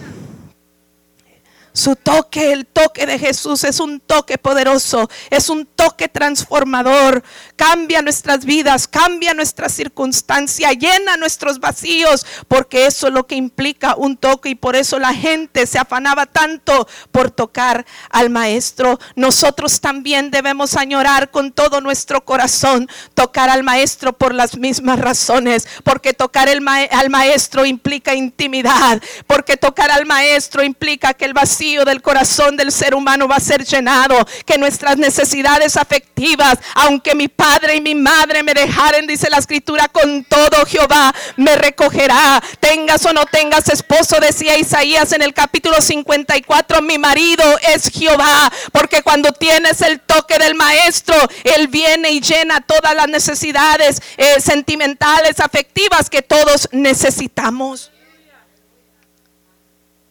Su 1.78 1.94
toque, 1.94 2.50
el 2.50 2.66
toque 2.66 3.06
de 3.06 3.20
Jesús 3.20 3.62
es 3.62 3.78
un 3.78 4.00
toque 4.00 4.36
poderoso, 4.36 5.08
es 5.30 5.48
un 5.48 5.64
toque 5.64 6.08
transformador. 6.08 7.22
Cambia 7.54 8.02
nuestras 8.02 8.44
vidas, 8.44 8.88
cambia 8.88 9.32
nuestra 9.32 9.68
circunstancia, 9.68 10.72
llena 10.72 11.16
nuestros 11.16 11.60
vacíos, 11.60 12.26
porque 12.48 12.86
eso 12.86 13.06
es 13.06 13.12
lo 13.12 13.28
que 13.28 13.36
implica 13.36 13.94
un 13.94 14.16
toque 14.16 14.48
y 14.48 14.54
por 14.56 14.74
eso 14.74 14.98
la 14.98 15.14
gente 15.14 15.68
se 15.68 15.78
afanaba 15.78 16.26
tanto 16.26 16.88
por 17.12 17.30
tocar 17.30 17.86
al 18.10 18.28
Maestro. 18.28 18.98
Nosotros 19.14 19.80
también 19.80 20.32
debemos 20.32 20.74
añorar 20.76 21.30
con 21.30 21.52
todo 21.52 21.80
nuestro 21.80 22.24
corazón 22.24 22.88
tocar 23.14 23.50
al 23.50 23.62
Maestro 23.62 24.14
por 24.14 24.34
las 24.34 24.56
mismas 24.56 24.98
razones, 24.98 25.68
porque 25.84 26.12
tocar 26.12 26.48
al 26.48 27.10
Maestro 27.10 27.64
implica 27.64 28.16
intimidad, 28.16 29.00
porque 29.28 29.56
tocar 29.56 29.92
al 29.92 30.06
Maestro 30.06 30.64
implica 30.64 31.14
que 31.14 31.24
el 31.24 31.34
vacío 31.34 31.67
del 31.76 32.02
corazón 32.02 32.56
del 32.56 32.72
ser 32.72 32.94
humano 32.94 33.28
va 33.28 33.36
a 33.36 33.40
ser 33.40 33.64
llenado, 33.64 34.16
que 34.46 34.58
nuestras 34.58 34.96
necesidades 34.96 35.76
afectivas, 35.76 36.58
aunque 36.74 37.14
mi 37.14 37.28
padre 37.28 37.76
y 37.76 37.80
mi 37.80 37.94
madre 37.94 38.42
me 38.42 38.54
dejaren, 38.54 39.06
dice 39.06 39.28
la 39.28 39.38
escritura, 39.38 39.88
con 39.88 40.24
todo 40.24 40.64
Jehová 40.66 41.14
me 41.36 41.54
recogerá. 41.56 42.42
Tengas 42.60 43.04
o 43.04 43.12
no 43.12 43.26
tengas 43.26 43.68
esposo, 43.68 44.18
decía 44.20 44.56
Isaías 44.56 45.12
en 45.12 45.22
el 45.22 45.34
capítulo 45.34 45.80
54, 45.80 46.80
mi 46.82 46.98
marido 46.98 47.44
es 47.74 47.90
Jehová, 47.90 48.50
porque 48.72 49.02
cuando 49.02 49.32
tienes 49.32 49.82
el 49.82 50.00
toque 50.00 50.38
del 50.38 50.54
maestro, 50.54 51.16
él 51.44 51.68
viene 51.68 52.10
y 52.10 52.20
llena 52.20 52.60
todas 52.62 52.94
las 52.94 53.08
necesidades 53.08 54.00
eh, 54.16 54.40
sentimentales, 54.40 55.40
afectivas 55.40 56.08
que 56.08 56.22
todos 56.22 56.68
necesitamos 56.72 57.90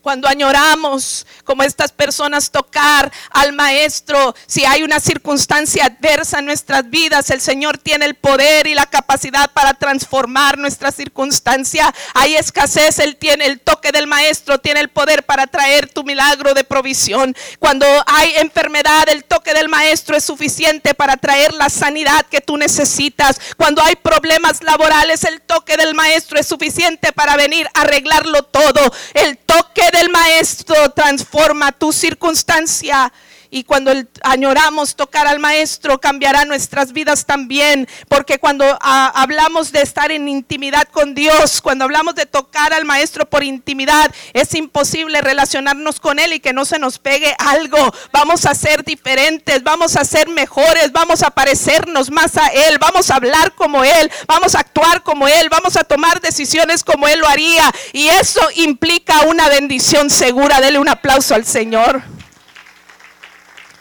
cuando 0.01 0.27
añoramos 0.27 1.25
como 1.43 1.63
estas 1.63 1.91
personas 1.91 2.51
tocar 2.51 3.11
al 3.31 3.53
maestro, 3.53 4.35
si 4.45 4.65
hay 4.65 4.83
una 4.83 4.99
circunstancia 4.99 5.85
adversa 5.85 6.39
en 6.39 6.45
nuestras 6.45 6.89
vidas, 6.89 7.29
el 7.29 7.41
Señor 7.41 7.77
tiene 7.77 8.05
el 8.05 8.15
poder 8.15 8.67
y 8.67 8.73
la 8.73 8.85
capacidad 8.85 9.51
para 9.51 9.73
transformar 9.73 10.57
nuestra 10.57 10.91
circunstancia. 10.91 11.93
Hay 12.13 12.35
escasez, 12.35 12.99
Él 12.99 13.17
tiene 13.17 13.45
el 13.45 13.59
toque 13.59 13.91
del 13.91 14.07
maestro, 14.07 14.59
tiene 14.59 14.79
el 14.79 14.89
poder 14.89 15.25
para 15.25 15.47
traer 15.47 15.89
tu 15.89 16.03
milagro 16.03 16.53
de 16.53 16.63
provisión. 16.63 17.35
Cuando 17.59 17.85
hay 18.05 18.33
enfermedad, 18.37 19.09
el 19.09 19.23
toque 19.23 19.53
del 19.53 19.69
maestro 19.69 20.15
es 20.15 20.23
suficiente 20.23 20.93
para 20.93 21.17
traer 21.17 21.53
la 21.53 21.69
sanidad 21.69 22.25
que 22.27 22.41
tú 22.41 22.57
necesitas. 22.57 23.39
Cuando 23.57 23.81
hay 23.83 23.95
problemas 23.95 24.63
laborales, 24.63 25.23
el 25.23 25.41
toque 25.41 25.77
del 25.77 25.95
maestro 25.95 26.39
es 26.39 26.47
suficiente 26.47 27.11
para 27.11 27.35
venir 27.35 27.67
a 27.73 27.81
arreglarlo 27.81 28.43
todo. 28.43 28.79
El 29.13 29.37
toque 29.57 29.81
el 29.99 30.09
maestro 30.09 30.91
transforma 30.91 31.71
tu 31.71 31.91
circunstancia 31.91 33.11
Y 33.49 33.63
cuando 33.63 33.91
añoramos 34.23 34.95
tocar 34.95 35.27
al 35.27 35.39
Maestro, 35.39 35.99
cambiará 35.99 36.45
nuestras 36.45 36.93
vidas 36.93 37.25
también. 37.25 37.87
Porque 38.07 38.39
cuando 38.39 38.65
ah, 38.81 39.11
hablamos 39.15 39.71
de 39.71 39.81
estar 39.81 40.11
en 40.11 40.27
intimidad 40.27 40.87
con 40.89 41.15
Dios, 41.15 41.61
cuando 41.61 41.85
hablamos 41.85 42.15
de 42.15 42.25
tocar 42.25 42.73
al 42.73 42.85
Maestro 42.85 43.29
por 43.29 43.43
intimidad, 43.43 44.13
es 44.33 44.53
imposible 44.55 45.21
relacionarnos 45.21 45.99
con 45.99 46.19
Él 46.19 46.33
y 46.33 46.39
que 46.39 46.53
no 46.53 46.65
se 46.65 46.79
nos 46.79 46.99
pegue 46.99 47.35
algo. 47.39 47.77
Vamos 48.11 48.45
a 48.45 48.53
ser 48.55 48.83
diferentes, 48.83 49.63
vamos 49.63 49.95
a 49.95 50.03
ser 50.03 50.29
mejores, 50.29 50.91
vamos 50.91 51.23
a 51.23 51.31
parecernos 51.31 52.11
más 52.11 52.37
a 52.37 52.47
Él, 52.47 52.77
vamos 52.79 53.09
a 53.11 53.15
hablar 53.15 53.53
como 53.53 53.83
Él, 53.83 54.11
vamos 54.27 54.55
a 54.55 54.59
actuar 54.59 55.03
como 55.03 55.27
Él, 55.27 55.49
vamos 55.49 55.77
a 55.77 55.83
tomar 55.83 56.21
decisiones 56.21 56.83
como 56.83 57.07
Él 57.07 57.19
lo 57.19 57.27
haría. 57.27 57.71
Y 57.93 58.09
eso 58.09 58.41
implica 58.55 59.21
una 59.21 59.49
bendición 59.49 60.09
segura. 60.09 60.61
Dele 60.61 60.79
un 60.79 60.89
aplauso 60.89 61.35
al 61.35 61.45
Señor. 61.45 62.16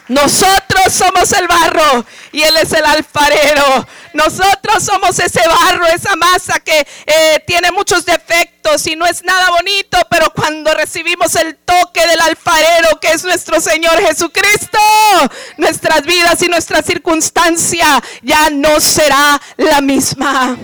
Nosotros 0.07 0.93
somos 0.93 1.31
el 1.33 1.47
barro 1.47 2.05
y 2.31 2.41
Él 2.41 2.55
es 2.57 2.71
el 2.71 2.85
alfarero. 2.85 3.85
Nosotros 4.13 4.83
somos 4.83 5.19
ese 5.19 5.41
barro, 5.47 5.85
esa 5.87 6.15
masa 6.15 6.59
que 6.59 6.87
eh, 7.05 7.43
tiene 7.45 7.71
muchos 7.71 8.05
defectos 8.05 8.87
y 8.87 8.95
no 8.95 9.05
es 9.05 9.23
nada 9.23 9.49
bonito, 9.51 9.97
pero 10.09 10.31
cuando 10.33 10.73
recibimos 10.73 11.35
el 11.35 11.57
toque 11.57 12.07
del 12.07 12.19
alfarero 12.21 12.99
que 13.01 13.09
es 13.09 13.23
nuestro 13.25 13.59
Señor 13.59 13.99
Jesucristo, 14.01 14.79
nuestras 15.57 16.03
vidas 16.03 16.41
y 16.41 16.47
nuestra 16.47 16.81
circunstancia 16.81 18.01
ya 18.21 18.49
no 18.49 18.79
será 18.79 19.39
la 19.57 19.81
misma. 19.81 20.57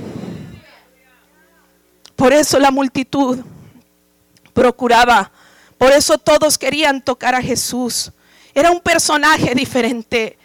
Por 2.16 2.32
eso 2.32 2.60
la 2.60 2.72
multitud 2.72 3.40
procuraba, 4.54 5.32
por 5.78 5.92
eso 5.92 6.18
todos 6.18 6.58
querían 6.58 7.02
tocar 7.02 7.36
a 7.36 7.42
Jesús 7.42 8.12
era 8.54 8.72
un 8.72 8.80
personaje 8.80 9.56
diferente. 9.56 10.38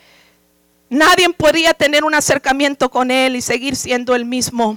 Nadie 0.88 1.28
podía 1.30 1.74
tener 1.74 2.04
un 2.04 2.14
acercamiento 2.14 2.90
con 2.90 3.10
él 3.10 3.36
y 3.36 3.42
seguir 3.42 3.76
siendo 3.76 4.14
el 4.14 4.24
mismo. 4.24 4.76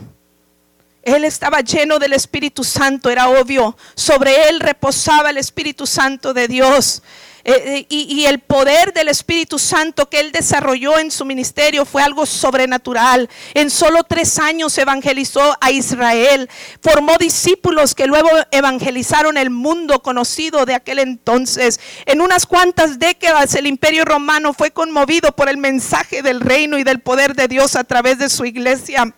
Él 1.04 1.24
estaba 1.24 1.62
lleno 1.62 1.98
del 2.00 2.14
Espíritu 2.14 2.64
Santo, 2.64 3.10
era 3.10 3.30
obvio. 3.30 3.78
Sobre 3.96 4.50
él 4.50 4.60
reposaba 4.60 5.30
el 5.30 5.38
Espíritu 5.38 5.88
Santo 5.88 6.34
de 6.34 6.48
Dios. 6.48 7.02
Eh, 7.44 7.54
eh, 7.66 7.86
y, 7.90 8.26
el 8.26 8.40
poder 8.40 8.94
del 8.94 9.08
Espíritu 9.08 9.58
Santo 9.58 10.08
que 10.10 10.20
él 10.20 10.32
desarrolló 10.32 11.00
en 11.00 11.10
su 11.10 11.26
ministerio 11.26 11.86
fue 11.86 12.04
algo 12.04 12.26
sobrenatural. 12.26 13.30
En 13.54 13.70
solo 13.70 14.04
tres 14.04 14.38
años 14.38 14.78
evangelizó 14.78 15.58
a 15.60 15.72
Israel, 15.72 16.50
formó 16.82 17.18
discípulos 17.18 17.96
que 17.96 18.08
luego 18.08 18.30
evangelizaron 18.52 19.38
el 19.38 19.50
mundo 19.50 20.02
conocido 20.02 20.66
de 20.66 20.76
aquel 20.76 21.00
entonces. 21.00 21.80
En 22.06 22.22
unas 22.22 22.46
cuantas 22.46 23.00
décadas 23.00 23.56
el 23.56 23.68
imperio 23.68 24.06
romano 24.06 24.54
fue 24.54 24.72
conmovido 24.72 25.32
por 25.36 25.50
el 25.50 25.58
mensaje 25.58 26.22
del 26.22 26.42
reino 26.42 26.78
y 26.78 26.84
del 26.84 27.00
poder 27.00 27.36
de 27.36 27.48
Dios 27.48 27.76
a 27.76 27.84
través 27.84 28.20
de 28.20 28.30
su 28.30 28.46
iglesia. 28.46 29.14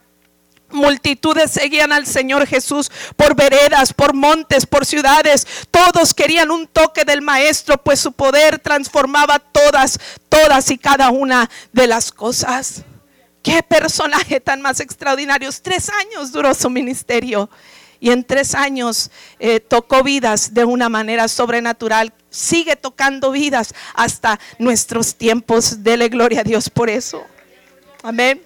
Multitudes 0.74 1.51
seguían 1.51 1.92
al 1.92 2.06
Señor 2.06 2.48
Jesús 2.48 2.92
por 3.15 3.36
veredas, 3.36 3.94
por 3.94 4.13
montes, 4.13 4.65
por 4.65 4.86
ciudades. 4.86 5.48
Todos 5.72 6.13
querían 6.13 6.51
un 6.51 6.68
toque 6.68 7.06
del 7.06 7.22
Maestro, 7.22 7.77
pues 7.77 8.00
su 8.00 8.12
poder 8.12 8.60
transformaba 8.60 9.39
todas, 9.39 10.00
todas 10.30 10.70
y 10.72 10.77
cada 10.77 11.10
una 11.12 11.50
de 11.72 11.88
las 11.88 12.12
cosas. 12.12 12.84
Qué 13.42 13.62
personaje 13.62 14.39
tan 14.39 14.62
más 14.62 14.80
extraordinario. 14.80 15.50
Tres 15.62 15.89
años 15.89 16.32
duró 16.32 16.53
su 16.53 16.70
ministerio 16.70 17.50
y 18.00 18.12
en 18.12 18.24
tres 18.24 18.56
años 18.56 19.12
eh, 19.39 19.60
tocó 19.60 20.03
vidas 20.03 20.53
de 20.53 20.65
una 20.65 20.89
manera 20.89 21.27
sobrenatural. 21.27 22.13
Sigue 22.30 22.75
tocando 22.75 23.32
vidas 23.32 23.74
hasta 23.94 24.39
nuestros 24.60 25.15
tiempos. 25.15 25.84
Dele 25.84 26.10
gloria 26.10 26.42
a 26.42 26.44
Dios 26.44 26.70
por 26.70 26.89
eso. 26.89 27.24
Amén. 28.01 28.42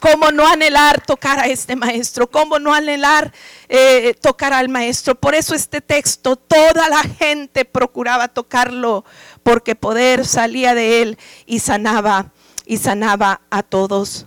¿Cómo 0.00 0.30
no 0.30 0.46
anhelar 0.46 1.00
tocar 1.04 1.40
a 1.40 1.46
este 1.46 1.74
maestro? 1.74 2.30
¿Cómo 2.30 2.58
no 2.58 2.74
anhelar 2.74 3.32
eh, 3.68 4.14
tocar 4.20 4.52
al 4.52 4.68
maestro? 4.68 5.14
Por 5.14 5.34
eso 5.34 5.54
este 5.54 5.80
texto, 5.80 6.36
toda 6.36 6.88
la 6.88 7.02
gente 7.02 7.64
procuraba 7.64 8.28
tocarlo, 8.28 9.04
porque 9.42 9.74
poder 9.74 10.26
salía 10.26 10.74
de 10.74 11.02
él 11.02 11.18
y 11.46 11.60
sanaba, 11.60 12.32
y 12.66 12.76
sanaba 12.76 13.40
a 13.50 13.62
todos. 13.62 14.26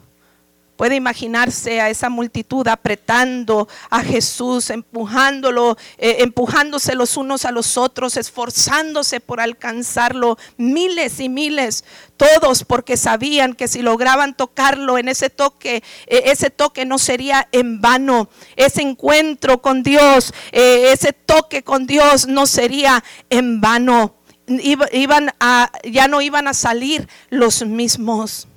Puede 0.79 0.95
imaginarse 0.95 1.81
a 1.81 1.89
esa 1.89 2.07
multitud 2.07 2.65
apretando 2.69 3.67
a 3.89 4.01
Jesús, 4.01 4.69
empujándolo, 4.69 5.75
eh, 5.98 6.19
empujándose 6.19 6.95
los 6.95 7.17
unos 7.17 7.43
a 7.43 7.51
los 7.51 7.75
otros, 7.75 8.15
esforzándose 8.15 9.19
por 9.19 9.41
alcanzarlo. 9.41 10.38
Miles 10.55 11.19
y 11.19 11.27
miles, 11.27 11.83
todos 12.15 12.63
porque 12.63 12.95
sabían 12.95 13.55
que 13.55 13.67
si 13.67 13.81
lograban 13.81 14.38
tocarlo 14.38 14.98
en 14.98 15.09
ese 15.09 15.29
toque, 15.29 15.83
eh, 16.07 16.21
ese 16.27 16.50
toque 16.50 16.86
no 16.86 16.98
sería 16.98 17.50
en 17.51 17.81
vano. 17.81 18.29
Ese 18.55 18.81
encuentro 18.81 19.62
con 19.62 19.83
Dios, 19.83 20.33
eh, 20.53 20.93
ese 20.93 21.12
toque 21.12 21.62
con 21.62 21.88
Dios 21.88 22.25
no 22.25 22.45
sería 22.45 23.03
en 23.30 23.60
vano. 23.60 24.15
Iban 24.47 25.34
ya 25.84 26.08
no 26.08 26.21
iban 26.21 26.47
a 26.47 26.53
salir 26.53 27.10
los 27.30 27.65
mismos. 27.65 28.47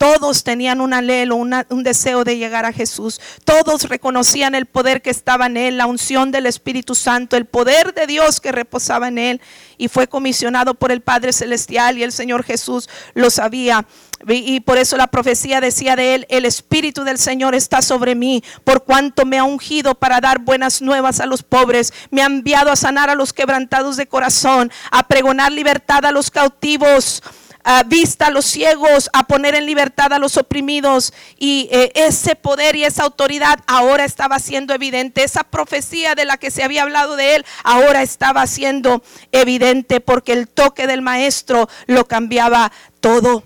Todos 0.00 0.44
tenían 0.44 0.80
un 0.80 0.94
anhelo, 0.94 1.36
un 1.36 1.82
deseo 1.82 2.24
de 2.24 2.38
llegar 2.38 2.64
a 2.64 2.72
Jesús. 2.72 3.20
Todos 3.44 3.82
reconocían 3.82 4.54
el 4.54 4.64
poder 4.64 5.02
que 5.02 5.10
estaba 5.10 5.44
en 5.44 5.58
Él, 5.58 5.76
la 5.76 5.84
unción 5.84 6.30
del 6.30 6.46
Espíritu 6.46 6.94
Santo, 6.94 7.36
el 7.36 7.44
poder 7.44 7.92
de 7.92 8.06
Dios 8.06 8.40
que 8.40 8.50
reposaba 8.50 9.08
en 9.08 9.18
Él. 9.18 9.42
Y 9.76 9.88
fue 9.88 10.08
comisionado 10.08 10.72
por 10.72 10.90
el 10.90 11.02
Padre 11.02 11.34
Celestial 11.34 11.98
y 11.98 12.02
el 12.02 12.12
Señor 12.12 12.44
Jesús 12.44 12.88
lo 13.12 13.28
sabía. 13.28 13.86
Y 14.26 14.60
por 14.60 14.78
eso 14.78 14.96
la 14.96 15.08
profecía 15.08 15.60
decía 15.60 15.96
de 15.96 16.14
él, 16.14 16.26
el 16.30 16.46
Espíritu 16.46 17.04
del 17.04 17.18
Señor 17.18 17.54
está 17.54 17.82
sobre 17.82 18.14
mí, 18.14 18.42
por 18.64 18.84
cuanto 18.84 19.24
me 19.24 19.38
ha 19.38 19.44
ungido 19.44 19.94
para 19.94 20.20
dar 20.20 20.40
buenas 20.40 20.82
nuevas 20.82 21.20
a 21.20 21.26
los 21.26 21.42
pobres, 21.42 21.92
me 22.10 22.20
ha 22.20 22.26
enviado 22.26 22.70
a 22.70 22.76
sanar 22.76 23.08
a 23.08 23.14
los 23.14 23.32
quebrantados 23.32 23.96
de 23.96 24.06
corazón, 24.06 24.70
a 24.90 25.08
pregonar 25.08 25.52
libertad 25.52 26.04
a 26.04 26.12
los 26.12 26.30
cautivos 26.30 27.22
a 27.64 27.82
vista 27.82 28.26
a 28.26 28.30
los 28.30 28.46
ciegos, 28.46 29.10
a 29.12 29.26
poner 29.26 29.54
en 29.54 29.66
libertad 29.66 30.12
a 30.12 30.18
los 30.18 30.36
oprimidos. 30.36 31.12
Y 31.38 31.68
eh, 31.70 31.92
ese 31.94 32.36
poder 32.36 32.76
y 32.76 32.84
esa 32.84 33.04
autoridad 33.04 33.60
ahora 33.66 34.04
estaba 34.04 34.38
siendo 34.38 34.74
evidente. 34.74 35.24
Esa 35.24 35.44
profecía 35.44 36.14
de 36.14 36.24
la 36.24 36.36
que 36.36 36.50
se 36.50 36.62
había 36.62 36.82
hablado 36.82 37.16
de 37.16 37.36
él 37.36 37.46
ahora 37.64 38.02
estaba 38.02 38.46
siendo 38.46 39.02
evidente 39.32 40.00
porque 40.00 40.32
el 40.32 40.48
toque 40.48 40.86
del 40.86 41.02
maestro 41.02 41.68
lo 41.86 42.06
cambiaba 42.06 42.72
todo. 43.00 43.44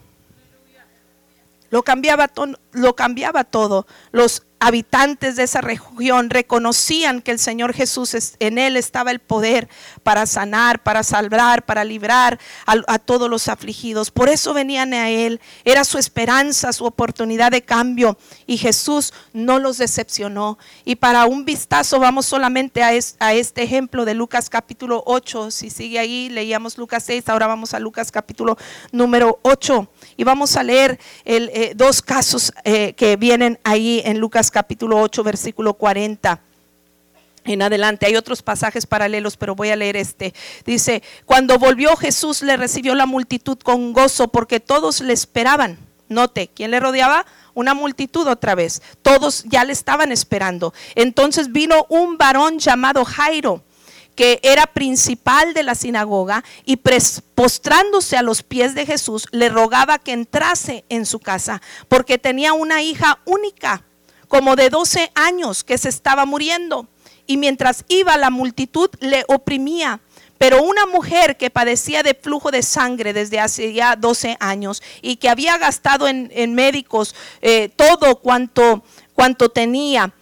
Lo 1.70 1.82
cambiaba, 1.82 2.30
lo 2.72 2.94
cambiaba 2.94 3.42
todo. 3.42 3.86
Los 4.12 4.44
habitantes 4.66 5.36
de 5.36 5.42
esa 5.42 5.60
región 5.60 6.30
reconocían 6.30 7.20
que 7.20 7.32
el 7.32 7.38
Señor 7.38 7.74
Jesús 7.74 8.34
en 8.38 8.56
él 8.56 8.78
estaba 8.78 9.10
el 9.10 9.18
poder 9.18 9.68
para 10.02 10.24
sanar, 10.24 10.82
para 10.82 11.02
salvar, 11.02 11.66
para 11.66 11.84
librar 11.84 12.38
a, 12.64 12.98
todos 12.98 13.28
los 13.28 13.48
afligidos. 13.48 14.10
Por 14.10 14.30
eso 14.30 14.54
venían 14.54 14.94
a 14.94 15.10
él, 15.10 15.40
era 15.66 15.84
su 15.84 15.98
esperanza, 15.98 16.72
su 16.72 16.86
oportunidad 16.86 17.50
de 17.50 17.60
cambio 17.60 18.16
y 18.46 18.56
Jesús 18.56 19.12
no 19.34 19.58
los 19.58 19.76
decepcionó. 19.76 20.58
Y 20.86 20.96
para 20.96 21.26
un 21.26 21.44
vistazo 21.44 22.00
vamos 22.00 22.24
solamente 22.24 22.82
a, 22.82 22.92
a 23.18 23.34
este 23.34 23.62
ejemplo 23.62 24.06
de 24.06 24.14
Lucas 24.14 24.48
capítulo 24.48 25.02
8. 25.04 25.50
Si 25.50 25.68
sigue 25.68 25.98
ahí, 25.98 26.30
leíamos 26.30 26.78
Lucas 26.78 27.04
6, 27.04 27.28
ahora 27.28 27.46
vamos 27.46 27.74
a 27.74 27.78
Lucas 27.78 28.10
capítulo 28.10 28.56
número 28.92 29.40
8 29.42 29.90
y 30.16 30.24
vamos 30.24 30.56
a 30.56 30.62
leer 30.62 30.98
eh, 31.24 31.72
dos 31.74 32.02
casos 32.02 32.52
eh, 32.64 32.94
que 32.94 33.16
vienen 33.16 33.58
ahí 33.64 34.02
en 34.04 34.18
Lucas 34.18 34.50
capítulo 34.50 34.98
8, 35.00 35.22
versículo 35.22 35.74
40 35.74 36.40
en 37.44 37.62
adelante. 37.62 38.06
Hay 38.06 38.16
otros 38.16 38.42
pasajes 38.42 38.86
paralelos, 38.86 39.36
pero 39.36 39.54
voy 39.54 39.70
a 39.70 39.76
leer 39.76 39.96
este. 39.96 40.34
Dice, 40.64 41.02
cuando 41.26 41.58
volvió 41.58 41.96
Jesús 41.96 42.42
le 42.42 42.56
recibió 42.56 42.94
la 42.94 43.06
multitud 43.06 43.58
con 43.58 43.92
gozo 43.92 44.28
porque 44.28 44.60
todos 44.60 45.00
le 45.00 45.12
esperaban. 45.12 45.78
Note, 46.08 46.50
¿quién 46.54 46.70
le 46.70 46.80
rodeaba? 46.80 47.26
Una 47.54 47.74
multitud 47.74 48.26
otra 48.26 48.54
vez. 48.54 48.82
Todos 49.02 49.44
ya 49.44 49.64
le 49.64 49.72
estaban 49.72 50.12
esperando. 50.12 50.74
Entonces 50.94 51.52
vino 51.52 51.86
un 51.88 52.18
varón 52.18 52.58
llamado 52.58 53.04
Jairo 53.04 53.62
que 54.14 54.40
era 54.42 54.66
principal 54.66 55.54
de 55.54 55.62
la 55.62 55.74
sinagoga, 55.74 56.44
y 56.64 56.76
postrándose 56.76 58.16
a 58.16 58.22
los 58.22 58.42
pies 58.42 58.74
de 58.74 58.86
Jesús, 58.86 59.26
le 59.32 59.48
rogaba 59.48 59.98
que 59.98 60.12
entrase 60.12 60.84
en 60.88 61.06
su 61.06 61.18
casa, 61.18 61.60
porque 61.88 62.18
tenía 62.18 62.52
una 62.52 62.82
hija 62.82 63.20
única, 63.24 63.84
como 64.28 64.56
de 64.56 64.70
12 64.70 65.10
años, 65.14 65.64
que 65.64 65.78
se 65.78 65.88
estaba 65.88 66.24
muriendo. 66.26 66.88
Y 67.26 67.36
mientras 67.36 67.84
iba 67.88 68.16
la 68.16 68.30
multitud 68.30 68.90
le 69.00 69.24
oprimía. 69.28 70.00
Pero 70.38 70.62
una 70.62 70.84
mujer 70.86 71.36
que 71.36 71.48
padecía 71.48 72.02
de 72.02 72.14
flujo 72.14 72.50
de 72.50 72.62
sangre 72.62 73.12
desde 73.12 73.40
hace 73.40 73.72
ya 73.72 73.96
12 73.96 74.36
años 74.40 74.82
y 75.00 75.16
que 75.16 75.28
había 75.28 75.56
gastado 75.58 76.08
en, 76.08 76.54
médicos 76.54 77.14
eh, 77.40 77.70
todo 77.74 78.16
cuanto, 78.16 78.84
cuanto 79.14 79.48
tenía, 79.48 80.12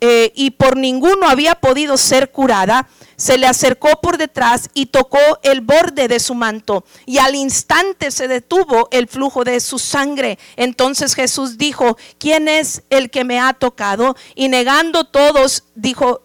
eh, 0.00 0.32
y 0.34 0.50
por 0.50 0.76
ninguno 0.76 1.28
había 1.28 1.54
podido 1.54 1.96
ser 1.96 2.30
curada, 2.30 2.88
se 3.16 3.38
le 3.38 3.46
acercó 3.46 4.00
por 4.02 4.18
detrás 4.18 4.68
y 4.74 4.86
tocó 4.86 5.18
el 5.42 5.62
borde 5.62 6.06
de 6.06 6.20
su 6.20 6.34
manto. 6.34 6.84
Y 7.06 7.18
al 7.18 7.34
instante 7.34 8.10
se 8.10 8.28
detuvo 8.28 8.88
el 8.90 9.08
flujo 9.08 9.42
de 9.44 9.58
su 9.60 9.78
sangre. 9.78 10.38
Entonces 10.56 11.14
Jesús 11.14 11.56
dijo, 11.56 11.96
¿quién 12.18 12.46
es 12.48 12.82
el 12.90 13.10
que 13.10 13.24
me 13.24 13.40
ha 13.40 13.54
tocado? 13.54 14.16
Y 14.34 14.48
negando 14.48 15.04
todos, 15.04 15.64
dijo, 15.74 16.22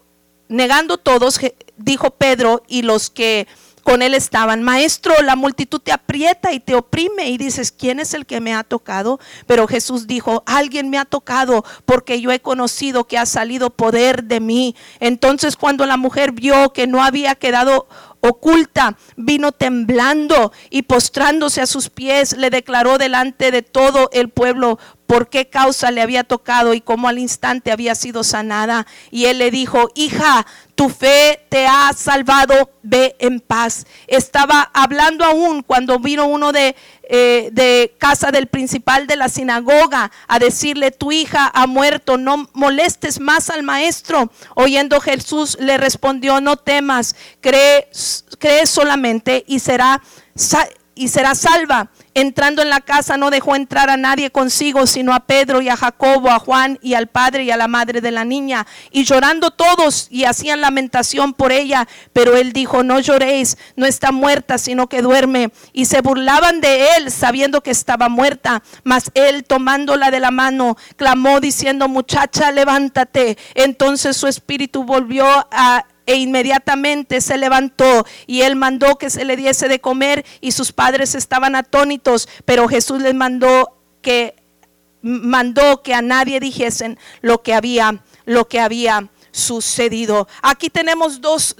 negando 0.48 0.98
todos, 0.98 1.40
dijo 1.78 2.10
Pedro 2.10 2.62
y 2.68 2.82
los 2.82 3.08
que 3.08 3.46
con 3.82 4.02
él 4.02 4.14
estaban, 4.14 4.62
maestro, 4.62 5.14
la 5.22 5.36
multitud 5.36 5.80
te 5.80 5.92
aprieta 5.92 6.52
y 6.52 6.60
te 6.60 6.74
oprime 6.74 7.30
y 7.30 7.38
dices, 7.38 7.72
¿quién 7.72 8.00
es 8.00 8.14
el 8.14 8.26
que 8.26 8.40
me 8.40 8.54
ha 8.54 8.64
tocado? 8.64 9.18
Pero 9.46 9.66
Jesús 9.66 10.06
dijo, 10.06 10.42
alguien 10.46 10.90
me 10.90 10.98
ha 10.98 11.04
tocado 11.04 11.64
porque 11.84 12.20
yo 12.20 12.30
he 12.32 12.40
conocido 12.40 13.04
que 13.04 13.18
ha 13.18 13.26
salido 13.26 13.70
poder 13.70 14.24
de 14.24 14.40
mí. 14.40 14.76
Entonces 15.00 15.56
cuando 15.56 15.86
la 15.86 15.96
mujer 15.96 16.32
vio 16.32 16.72
que 16.72 16.86
no 16.86 17.02
había 17.02 17.34
quedado 17.34 17.88
oculta, 18.20 18.96
vino 19.16 19.50
temblando 19.50 20.52
y 20.70 20.82
postrándose 20.82 21.60
a 21.60 21.66
sus 21.66 21.90
pies, 21.90 22.36
le 22.36 22.50
declaró 22.50 22.96
delante 22.96 23.50
de 23.50 23.62
todo 23.62 24.10
el 24.12 24.28
pueblo 24.28 24.78
por 25.12 25.28
qué 25.28 25.46
causa 25.46 25.90
le 25.90 26.00
había 26.00 26.24
tocado 26.24 26.72
y 26.72 26.80
cómo 26.80 27.06
al 27.06 27.18
instante 27.18 27.70
había 27.70 27.94
sido 27.94 28.24
sanada. 28.24 28.86
Y 29.10 29.26
él 29.26 29.36
le 29.36 29.50
dijo, 29.50 29.90
hija, 29.94 30.46
tu 30.74 30.88
fe 30.88 31.44
te 31.50 31.66
ha 31.66 31.92
salvado, 31.94 32.70
ve 32.82 33.14
en 33.18 33.38
paz. 33.40 33.86
Estaba 34.06 34.70
hablando 34.72 35.26
aún 35.26 35.64
cuando 35.64 35.98
vino 35.98 36.24
uno 36.24 36.50
de, 36.50 36.74
eh, 37.02 37.50
de 37.52 37.94
casa 37.98 38.30
del 38.30 38.46
principal 38.46 39.06
de 39.06 39.16
la 39.16 39.28
sinagoga 39.28 40.10
a 40.28 40.38
decirle, 40.38 40.92
tu 40.92 41.12
hija 41.12 41.50
ha 41.52 41.66
muerto, 41.66 42.16
no 42.16 42.48
molestes 42.54 43.20
más 43.20 43.50
al 43.50 43.62
maestro. 43.62 44.32
Oyendo 44.54 44.98
Jesús 44.98 45.58
le 45.60 45.76
respondió, 45.76 46.40
no 46.40 46.56
temas, 46.56 47.16
cree, 47.42 47.86
cree 48.38 48.66
solamente 48.66 49.44
y 49.46 49.58
será, 49.58 50.00
y 50.94 51.08
será 51.08 51.34
salva. 51.34 51.90
Entrando 52.14 52.60
en 52.60 52.68
la 52.68 52.80
casa 52.80 53.16
no 53.16 53.30
dejó 53.30 53.56
entrar 53.56 53.88
a 53.88 53.96
nadie 53.96 54.30
consigo, 54.30 54.86
sino 54.86 55.14
a 55.14 55.20
Pedro 55.20 55.62
y 55.62 55.70
a 55.70 55.76
Jacobo, 55.76 56.30
a 56.30 56.38
Juan 56.38 56.78
y 56.82 56.92
al 56.92 57.06
padre 57.06 57.44
y 57.44 57.50
a 57.50 57.56
la 57.56 57.68
madre 57.68 58.02
de 58.02 58.10
la 58.10 58.24
niña. 58.24 58.66
Y 58.90 59.04
llorando 59.04 59.50
todos 59.50 60.08
y 60.10 60.24
hacían 60.24 60.60
lamentación 60.60 61.32
por 61.32 61.52
ella. 61.52 61.88
Pero 62.12 62.36
él 62.36 62.52
dijo, 62.52 62.82
no 62.82 63.00
lloréis, 63.00 63.56
no 63.76 63.86
está 63.86 64.12
muerta, 64.12 64.58
sino 64.58 64.88
que 64.88 65.00
duerme. 65.00 65.52
Y 65.72 65.86
se 65.86 66.02
burlaban 66.02 66.60
de 66.60 66.96
él, 66.96 67.10
sabiendo 67.10 67.62
que 67.62 67.70
estaba 67.70 68.10
muerta. 68.10 68.62
Mas 68.84 69.10
él, 69.14 69.44
tomándola 69.44 70.10
de 70.10 70.20
la 70.20 70.30
mano, 70.30 70.76
clamó 70.96 71.40
diciendo, 71.40 71.88
muchacha, 71.88 72.52
levántate. 72.52 73.38
Entonces 73.54 74.18
su 74.18 74.26
espíritu 74.26 74.84
volvió 74.84 75.26
a 75.50 75.86
e 76.06 76.16
inmediatamente 76.16 77.20
se 77.20 77.38
levantó 77.38 78.06
y 78.26 78.42
él 78.42 78.56
mandó 78.56 78.96
que 78.96 79.10
se 79.10 79.24
le 79.24 79.36
diese 79.36 79.68
de 79.68 79.80
comer 79.80 80.24
y 80.40 80.52
sus 80.52 80.72
padres 80.72 81.14
estaban 81.14 81.54
atónitos, 81.54 82.28
pero 82.44 82.68
Jesús 82.68 83.00
les 83.00 83.14
mandó 83.14 83.78
que 84.00 84.36
mandó 85.02 85.82
que 85.82 85.94
a 85.94 86.02
nadie 86.02 86.38
dijesen 86.40 86.98
lo 87.20 87.42
que 87.42 87.54
había 87.54 88.02
lo 88.24 88.48
que 88.48 88.60
había 88.60 89.10
sucedido. 89.32 90.28
Aquí 90.42 90.70
tenemos 90.70 91.20
dos, 91.20 91.56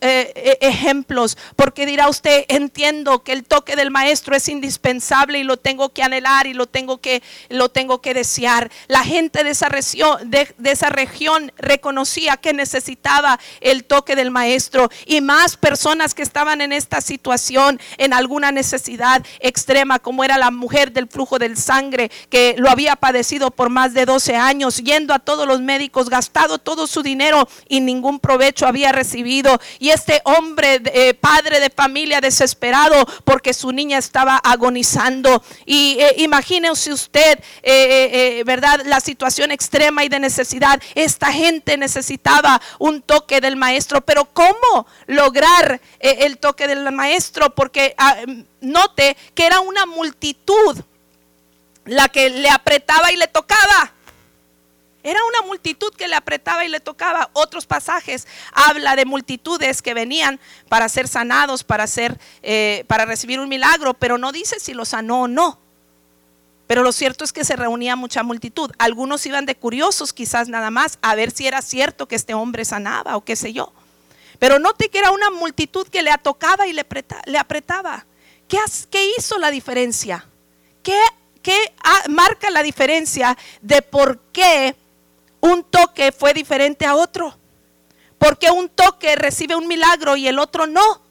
eh, 0.00 0.32
eh, 0.34 0.58
ejemplos, 0.60 1.36
porque 1.56 1.84
dirá 1.84 2.08
usted, 2.08 2.44
entiendo 2.48 3.24
que 3.24 3.32
el 3.32 3.44
toque 3.44 3.76
del 3.76 3.90
maestro 3.90 4.34
es 4.36 4.48
indispensable 4.48 5.38
y 5.40 5.42
lo 5.42 5.56
tengo 5.56 5.92
que 5.92 6.04
anhelar 6.04 6.46
y 6.46 6.54
lo 6.54 6.66
tengo 6.66 6.98
que, 6.98 7.22
lo 7.50 7.68
tengo 7.68 8.00
que 8.00 8.14
desear. 8.14 8.70
La 8.86 9.02
gente 9.02 9.42
de 9.42 9.50
esa, 9.50 9.68
región, 9.68 10.30
de, 10.30 10.54
esa 10.64 10.88
región 10.88 11.52
reconocía 11.58 12.36
que 12.36 12.52
necesitaba 12.52 13.40
el 13.60 13.84
toque 13.84 14.14
del 14.14 14.30
maestro 14.30 14.88
y 15.04 15.20
más 15.20 15.56
personas 15.56 16.14
que 16.14 16.22
estaban 16.22 16.60
en 16.60 16.72
esta 16.72 17.00
situación, 17.00 17.80
en 17.98 18.12
alguna 18.12 18.52
necesidad 18.52 19.24
extrema, 19.40 19.98
como 19.98 20.22
era 20.22 20.38
la 20.38 20.52
mujer 20.52 20.92
del 20.92 21.08
flujo 21.08 21.38
del 21.40 21.56
sangre, 21.56 22.10
que 22.30 22.54
lo 22.56 22.70
había 22.70 22.94
padecido 22.94 23.50
por 23.50 23.68
más 23.68 23.94
de 23.94 24.06
12 24.06 24.36
años, 24.36 24.76
yendo 24.78 25.12
a 25.12 25.18
todos 25.18 25.48
los 25.48 25.60
médicos, 25.60 26.08
gastado 26.08 26.58
todo 26.58 26.86
su 26.86 27.02
dinero 27.02 27.15
y 27.68 27.80
ningún 27.80 28.20
provecho 28.20 28.66
había 28.66 28.92
recibido. 28.92 29.58
Y 29.78 29.90
este 29.90 30.20
hombre, 30.24 30.80
eh, 30.86 31.14
padre 31.14 31.60
de 31.60 31.70
familia, 31.70 32.20
desesperado 32.20 33.06
porque 33.24 33.54
su 33.54 33.72
niña 33.72 33.98
estaba 33.98 34.36
agonizando. 34.36 35.42
Y 35.64 35.96
eh, 36.00 36.14
imagínese 36.18 36.92
usted, 36.92 37.38
eh, 37.62 38.42
¿verdad? 38.46 38.82
La 38.84 39.00
situación 39.00 39.50
extrema 39.50 40.04
y 40.04 40.08
de 40.08 40.20
necesidad. 40.20 40.80
Esta 40.94 41.32
gente 41.32 41.76
necesitaba 41.76 42.60
un 42.78 43.02
toque 43.02 43.40
del 43.40 43.56
maestro. 43.56 44.00
Pero 44.00 44.26
¿cómo 44.32 44.86
lograr 45.06 45.80
el 46.00 46.38
toque 46.38 46.68
del 46.68 46.90
maestro? 46.92 47.54
Porque 47.54 47.94
ah, 47.98 48.16
note 48.60 49.16
que 49.34 49.46
era 49.46 49.60
una 49.60 49.86
multitud 49.86 50.76
la 51.86 52.08
que 52.08 52.30
le 52.30 52.50
apretaba 52.50 53.12
y 53.12 53.16
le 53.16 53.28
tocaba. 53.28 53.92
Era 55.06 55.20
una 55.24 55.46
multitud 55.46 55.94
que 55.94 56.08
le 56.08 56.16
apretaba 56.16 56.64
y 56.64 56.68
le 56.68 56.80
tocaba. 56.80 57.30
Otros 57.32 57.64
pasajes 57.64 58.26
habla 58.50 58.96
de 58.96 59.04
multitudes 59.04 59.80
que 59.80 59.94
venían 59.94 60.40
para 60.68 60.88
ser 60.88 61.06
sanados, 61.06 61.62
para, 61.62 61.86
ser, 61.86 62.18
eh, 62.42 62.84
para 62.88 63.04
recibir 63.04 63.38
un 63.38 63.48
milagro, 63.48 63.94
pero 63.94 64.18
no 64.18 64.32
dice 64.32 64.58
si 64.58 64.74
lo 64.74 64.84
sanó 64.84 65.22
o 65.22 65.28
no. 65.28 65.60
Pero 66.66 66.82
lo 66.82 66.90
cierto 66.90 67.22
es 67.22 67.32
que 67.32 67.44
se 67.44 67.54
reunía 67.54 67.94
mucha 67.94 68.24
multitud. 68.24 68.72
Algunos 68.78 69.24
iban 69.26 69.46
de 69.46 69.54
curiosos 69.54 70.12
quizás 70.12 70.48
nada 70.48 70.72
más 70.72 70.98
a 71.02 71.14
ver 71.14 71.30
si 71.30 71.46
era 71.46 71.62
cierto 71.62 72.08
que 72.08 72.16
este 72.16 72.34
hombre 72.34 72.64
sanaba 72.64 73.16
o 73.16 73.24
qué 73.24 73.36
sé 73.36 73.52
yo. 73.52 73.72
Pero 74.40 74.58
note 74.58 74.88
que 74.88 74.98
era 74.98 75.12
una 75.12 75.30
multitud 75.30 75.86
que 75.86 76.02
le 76.02 76.10
tocaba 76.20 76.66
y 76.66 76.72
le, 76.72 76.84
apretaba. 77.38 78.06
¿Qué, 78.48 78.58
¿Qué, 78.90 79.12
hizo 79.16 79.38
la 79.38 79.52
diferencia? 79.52 80.26
¿Qué, 80.82 80.98
qué 81.42 81.56
marca 82.08 82.50
la 82.50 82.64
diferencia 82.64 83.38
de 83.62 83.82
por 83.82 84.18
qué 84.32 84.74
un 85.46 85.64
toque 85.64 86.12
fue 86.12 86.34
diferente 86.34 86.86
a 86.86 86.96
otro. 86.96 87.36
Porque 88.18 88.50
un 88.50 88.68
toque 88.68 89.14
recibe 89.16 89.56
un 89.56 89.68
milagro 89.68 90.16
y 90.16 90.26
el 90.28 90.38
otro 90.38 90.66
no. 90.66 91.02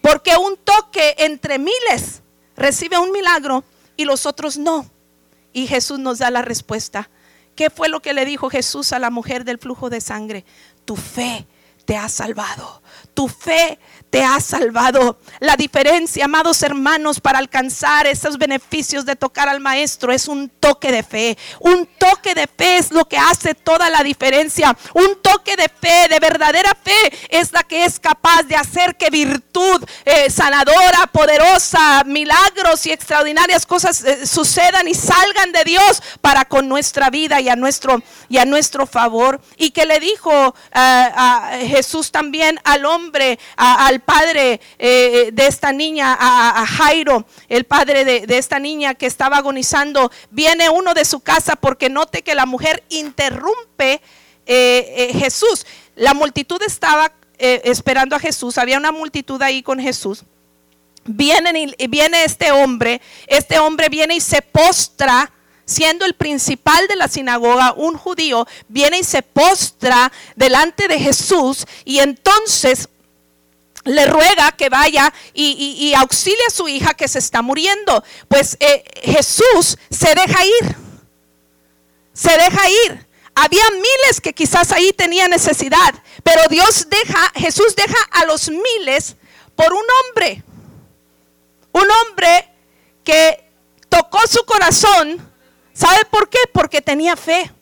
Porque 0.00 0.36
un 0.36 0.56
toque 0.56 1.14
entre 1.18 1.58
miles 1.58 2.22
recibe 2.56 2.98
un 2.98 3.12
milagro 3.12 3.64
y 3.96 4.04
los 4.04 4.26
otros 4.26 4.58
no. 4.58 4.90
Y 5.52 5.66
Jesús 5.66 5.98
nos 5.98 6.18
da 6.18 6.30
la 6.30 6.42
respuesta. 6.42 7.08
¿Qué 7.54 7.70
fue 7.70 7.88
lo 7.88 8.00
que 8.00 8.12
le 8.12 8.24
dijo 8.24 8.50
Jesús 8.50 8.92
a 8.92 8.98
la 8.98 9.10
mujer 9.10 9.44
del 9.44 9.58
flujo 9.58 9.88
de 9.88 10.00
sangre? 10.00 10.44
Tu 10.84 10.96
fe 10.96 11.46
te 11.84 11.96
ha 11.96 12.08
salvado. 12.08 12.82
Tu 13.14 13.28
fe 13.28 13.78
te 14.14 14.22
ha 14.22 14.38
salvado. 14.38 15.18
La 15.40 15.56
diferencia, 15.56 16.26
amados 16.26 16.62
hermanos, 16.62 17.20
para 17.20 17.40
alcanzar 17.40 18.06
esos 18.06 18.38
beneficios 18.38 19.04
de 19.04 19.16
tocar 19.16 19.48
al 19.48 19.58
maestro 19.58 20.12
es 20.12 20.28
un 20.28 20.48
toque 20.48 20.92
de 20.92 21.02
fe. 21.02 21.36
Un 21.58 21.88
toque 21.98 22.32
de 22.32 22.46
fe 22.46 22.76
es 22.76 22.92
lo 22.92 23.08
que 23.08 23.18
hace 23.18 23.56
toda 23.56 23.90
la 23.90 24.04
diferencia. 24.04 24.76
Un 24.92 25.20
toque 25.20 25.56
de 25.56 25.68
fe, 25.68 26.06
de 26.08 26.20
verdadera 26.20 26.76
fe, 26.80 26.94
es 27.28 27.50
la 27.50 27.64
que 27.64 27.84
es 27.84 27.98
capaz 27.98 28.44
de 28.44 28.54
hacer 28.54 28.96
que 28.96 29.10
virtud 29.10 29.84
eh, 30.04 30.30
sanadora, 30.30 31.08
poderosa, 31.12 32.04
milagros 32.04 32.86
y 32.86 32.92
extraordinarias 32.92 33.66
cosas 33.66 34.04
eh, 34.04 34.28
sucedan 34.28 34.86
y 34.86 34.94
salgan 34.94 35.50
de 35.50 35.64
Dios 35.64 36.00
para 36.20 36.44
con 36.44 36.68
nuestra 36.68 37.10
vida 37.10 37.40
y 37.40 37.48
a 37.48 37.56
nuestro, 37.56 38.00
y 38.28 38.38
a 38.38 38.44
nuestro 38.44 38.86
favor. 38.86 39.40
Y 39.56 39.72
que 39.72 39.86
le 39.86 39.98
dijo 39.98 40.30
eh, 40.30 40.72
a 40.72 41.58
Jesús 41.62 42.12
también 42.12 42.60
al 42.84 42.86
hombre, 42.86 43.38
al 43.56 44.00
padre 44.00 44.60
eh, 44.78 45.30
de 45.32 45.46
esta 45.46 45.72
niña, 45.72 46.16
a, 46.18 46.66
Jairo, 46.66 47.26
el 47.48 47.64
padre 47.64 48.04
de, 48.04 48.38
esta 48.38 48.58
niña 48.58 48.94
que 48.94 49.06
estaba 49.06 49.38
agonizando, 49.38 50.10
viene 50.30 50.68
uno 50.68 50.94
de 50.94 51.04
su 51.04 51.20
casa 51.20 51.56
porque 51.56 51.88
note 51.88 52.22
que 52.22 52.34
la 52.34 52.46
mujer 52.46 52.82
interrumpe 52.90 54.00
eh, 54.46 54.94
eh, 54.96 55.18
Jesús. 55.18 55.66
La 55.96 56.14
multitud 56.14 56.60
estaba 56.62 57.12
esperando 57.36 58.14
a 58.16 58.20
Jesús, 58.20 58.58
había 58.58 58.78
una 58.78 58.92
multitud 58.92 59.40
ahí 59.42 59.62
con 59.62 59.80
Jesús. 59.80 60.24
Viene, 61.04 61.74
viene 61.88 62.24
este 62.24 62.52
hombre, 62.52 63.00
este 63.26 63.58
hombre 63.58 63.88
viene 63.88 64.14
y 64.14 64.20
se 64.20 64.40
postra 64.40 65.30
siendo 65.64 66.04
el 66.04 66.14
principal 66.14 66.86
de 66.88 66.96
la 66.96 67.08
sinagoga, 67.08 67.72
un 67.74 67.96
judío, 67.96 68.46
viene 68.68 68.98
y 68.98 69.04
se 69.04 69.22
postra 69.22 70.12
delante 70.36 70.88
de 70.88 70.98
Jesús 70.98 71.66
y 71.84 72.00
entonces 72.00 72.88
le 73.84 74.06
ruega 74.06 74.52
que 74.52 74.68
vaya 74.68 75.12
y, 75.34 75.92
auxilie 75.96 76.46
a 76.48 76.50
su 76.50 76.68
hija 76.68 76.94
que 76.94 77.08
se 77.08 77.18
está 77.18 77.42
muriendo. 77.42 78.02
Pues 78.28 78.56
eh, 78.60 78.84
Jesús 79.02 79.78
se 79.90 80.14
deja 80.14 80.44
ir. 80.44 80.76
Se 82.12 82.30
deja 82.30 82.68
ir. 82.86 83.06
Había 83.34 83.64
miles 83.72 84.20
que 84.22 84.32
quizás 84.32 84.70
ahí 84.72 84.92
tenían 84.92 85.30
necesidad, 85.30 85.94
pero 86.22 86.42
Dios 86.48 86.86
deja, 86.88 87.32
Jesús 87.34 87.74
deja 87.74 88.00
a 88.12 88.24
los 88.26 88.48
miles 88.48 89.16
por 89.56 89.72
un 89.72 89.82
hombre. 90.00 90.42
Un 91.72 91.88
hombre 91.90 92.48
que 93.02 93.50
tocó 93.88 94.24
su 94.28 94.44
corazón. 94.44 95.33
¿Sabe 95.74 96.04
por 96.06 96.30
qué? 96.30 96.38
Porque 96.52 96.80
tenía 96.80 97.16
fe. 97.16 97.52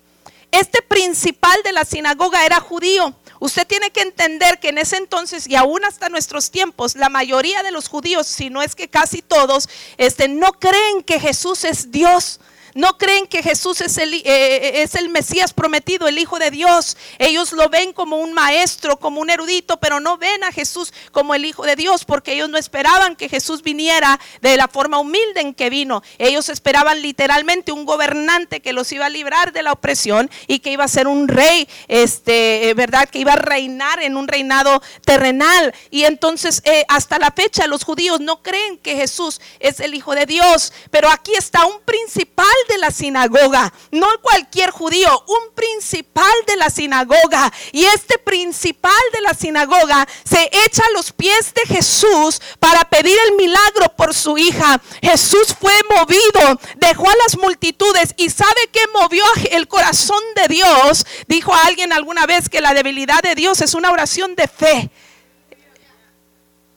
Este 0.51 0.83
principal 0.83 1.63
de 1.65 1.73
la 1.73 1.85
sinagoga 1.85 2.45
era 2.45 2.61
judío. 2.61 3.15
Usted 3.41 3.67
tiene 3.67 3.91
que 3.91 4.03
entender 4.03 4.61
que 4.61 4.69
en 4.69 4.79
ese 4.79 4.99
entonces 4.99 5.49
y 5.49 5.57
aún 5.57 5.85
hasta 5.85 6.11
nuestros 6.11 6.51
tiempos, 6.51 6.95
la 6.95 7.09
mayoría 7.09 7.63
de 7.63 7.73
los 7.73 7.89
judíos, 7.89 8.27
si 8.27 8.51
no 8.51 8.63
es 8.63 8.75
que 8.75 8.89
casi 8.89 9.23
todos, 9.23 9.69
este, 9.97 10.29
no 10.29 10.53
creen 10.53 11.03
que 11.03 11.19
Jesús 11.19 11.65
es 11.65 11.91
Dios. 11.91 12.39
No 12.75 12.97
creen 12.97 13.27
que 13.27 13.43
Jesús 13.43 13.81
es 13.83 13.99
el, 13.99 14.15
eh, 14.15 14.23
eh, 14.25 14.83
es 14.83 14.95
el 14.95 15.11
Mesías 15.11 15.53
prometido, 15.53 16.09
el 16.09 16.19
Hijo 16.19 16.39
de 16.39 16.51
Dios. 16.51 16.97
Ellos 17.19 17.53
lo 17.53 17.69
ven 17.69 17.93
como 17.93 18.17
un 18.17 18.33
maestro, 18.33 18.99
como 18.99 19.21
un 19.21 19.29
erudito, 19.29 19.79
pero 19.79 20.01
no 20.01 20.17
ven 20.17 20.43
a 20.45 20.53
Jesús 20.53 20.93
como 21.11 21.35
el 21.35 21.45
Hijo 21.45 21.65
de 21.65 21.77
Dios, 21.77 22.05
porque 22.05 22.33
ellos 22.33 22.49
no 22.49 22.57
esperaban 22.57 23.17
que 23.17 23.29
Jesús 23.29 23.63
viniera 23.63 24.19
de 24.41 24.57
la 24.57 24.69
forma 24.69 24.99
humilde 24.99 25.41
en 25.41 25.55
que 25.55 25.69
vino. 25.69 26.03
Ellos 26.19 26.49
esperaban 26.49 27.03
literalmente 27.03 27.73
un 27.73 27.85
gobernante 27.85 28.61
que 28.61 28.73
los 28.73 28.91
iba 28.93 29.07
a 29.07 29.11
librar 29.11 29.53
de 29.53 29.63
la 29.63 29.73
opresión 29.73 30.31
y 30.47 30.61
que 30.61 30.73
iba 30.73 30.85
a 30.85 30.89
ser 30.89 31.07
un 31.07 31.29
rey, 31.29 31.69
este, 31.89 32.71
eh, 32.71 32.75
¿verdad? 32.75 33.09
Que 33.09 33.19
iba 33.19 33.35
a 33.35 33.37
reinar 33.37 34.03
en 34.03 34.17
un 34.17 34.29
reinado 34.29 34.83
terrenal. 35.05 35.75
Y 35.91 36.05
entonces, 36.05 36.63
hasta 36.89 37.19
la 37.19 37.31
fecha, 37.33 37.67
los 37.67 37.85
judíos 37.85 38.21
no 38.21 38.43
creen 38.43 38.79
que 38.79 38.97
Jesús 38.97 39.41
es 39.61 39.81
el 39.81 39.95
Hijo 39.95 40.15
de 40.15 40.25
Dios. 40.25 40.73
Pero 40.91 41.11
aquí 41.11 41.33
está 41.37 41.67
un 41.67 41.81
principal 41.83 42.47
de 42.69 42.79
la 42.79 42.91
sinagoga, 42.91 43.73
no 43.91 44.07
cualquier 44.21 44.71
judío, 44.71 45.25
un 45.27 45.55
principal 45.55 46.33
de 46.47 46.57
la 46.57 46.71
sinagoga. 46.71 47.53
Y 47.73 47.85
este 47.85 48.19
principal 48.19 48.93
de 49.13 49.21
la 49.21 49.35
sinagoga 49.35 50.07
se 50.25 50.49
echa 50.67 50.83
a 50.85 50.93
los 50.93 51.13
pies 51.13 51.53
de 51.55 51.75
Jesús 51.75 52.41
para 52.59 52.83
pedir 52.85 53.17
el 53.29 53.37
milagro 53.37 53.89
por 53.97 54.15
su 54.15 54.39
hija. 54.39 54.81
Jesús 55.01 55.55
fue 55.59 55.75
movido, 55.91 56.61
dejó 56.77 57.09
a 57.09 57.17
las 57.25 57.37
multitudes 57.39 58.15
y 58.17 58.31
sabe 58.31 58.69
que 58.73 58.87
movió 58.93 59.25
el 59.51 59.69
corazón 59.69 60.23
de 60.37 60.49
Dios. 60.49 61.07
Dijo 61.27 61.55
a 61.55 61.63
alguien 61.67 61.93
alguna 61.93 62.27
vez 62.27 62.49
que 62.49 62.61
la 62.61 62.75
debilidad 62.75 63.23
de 63.23 63.35
Dios 63.35 63.61
es 63.61 63.75
una 63.75 63.91
oración 63.91 64.35
de 64.35 64.49
fe. 64.49 64.91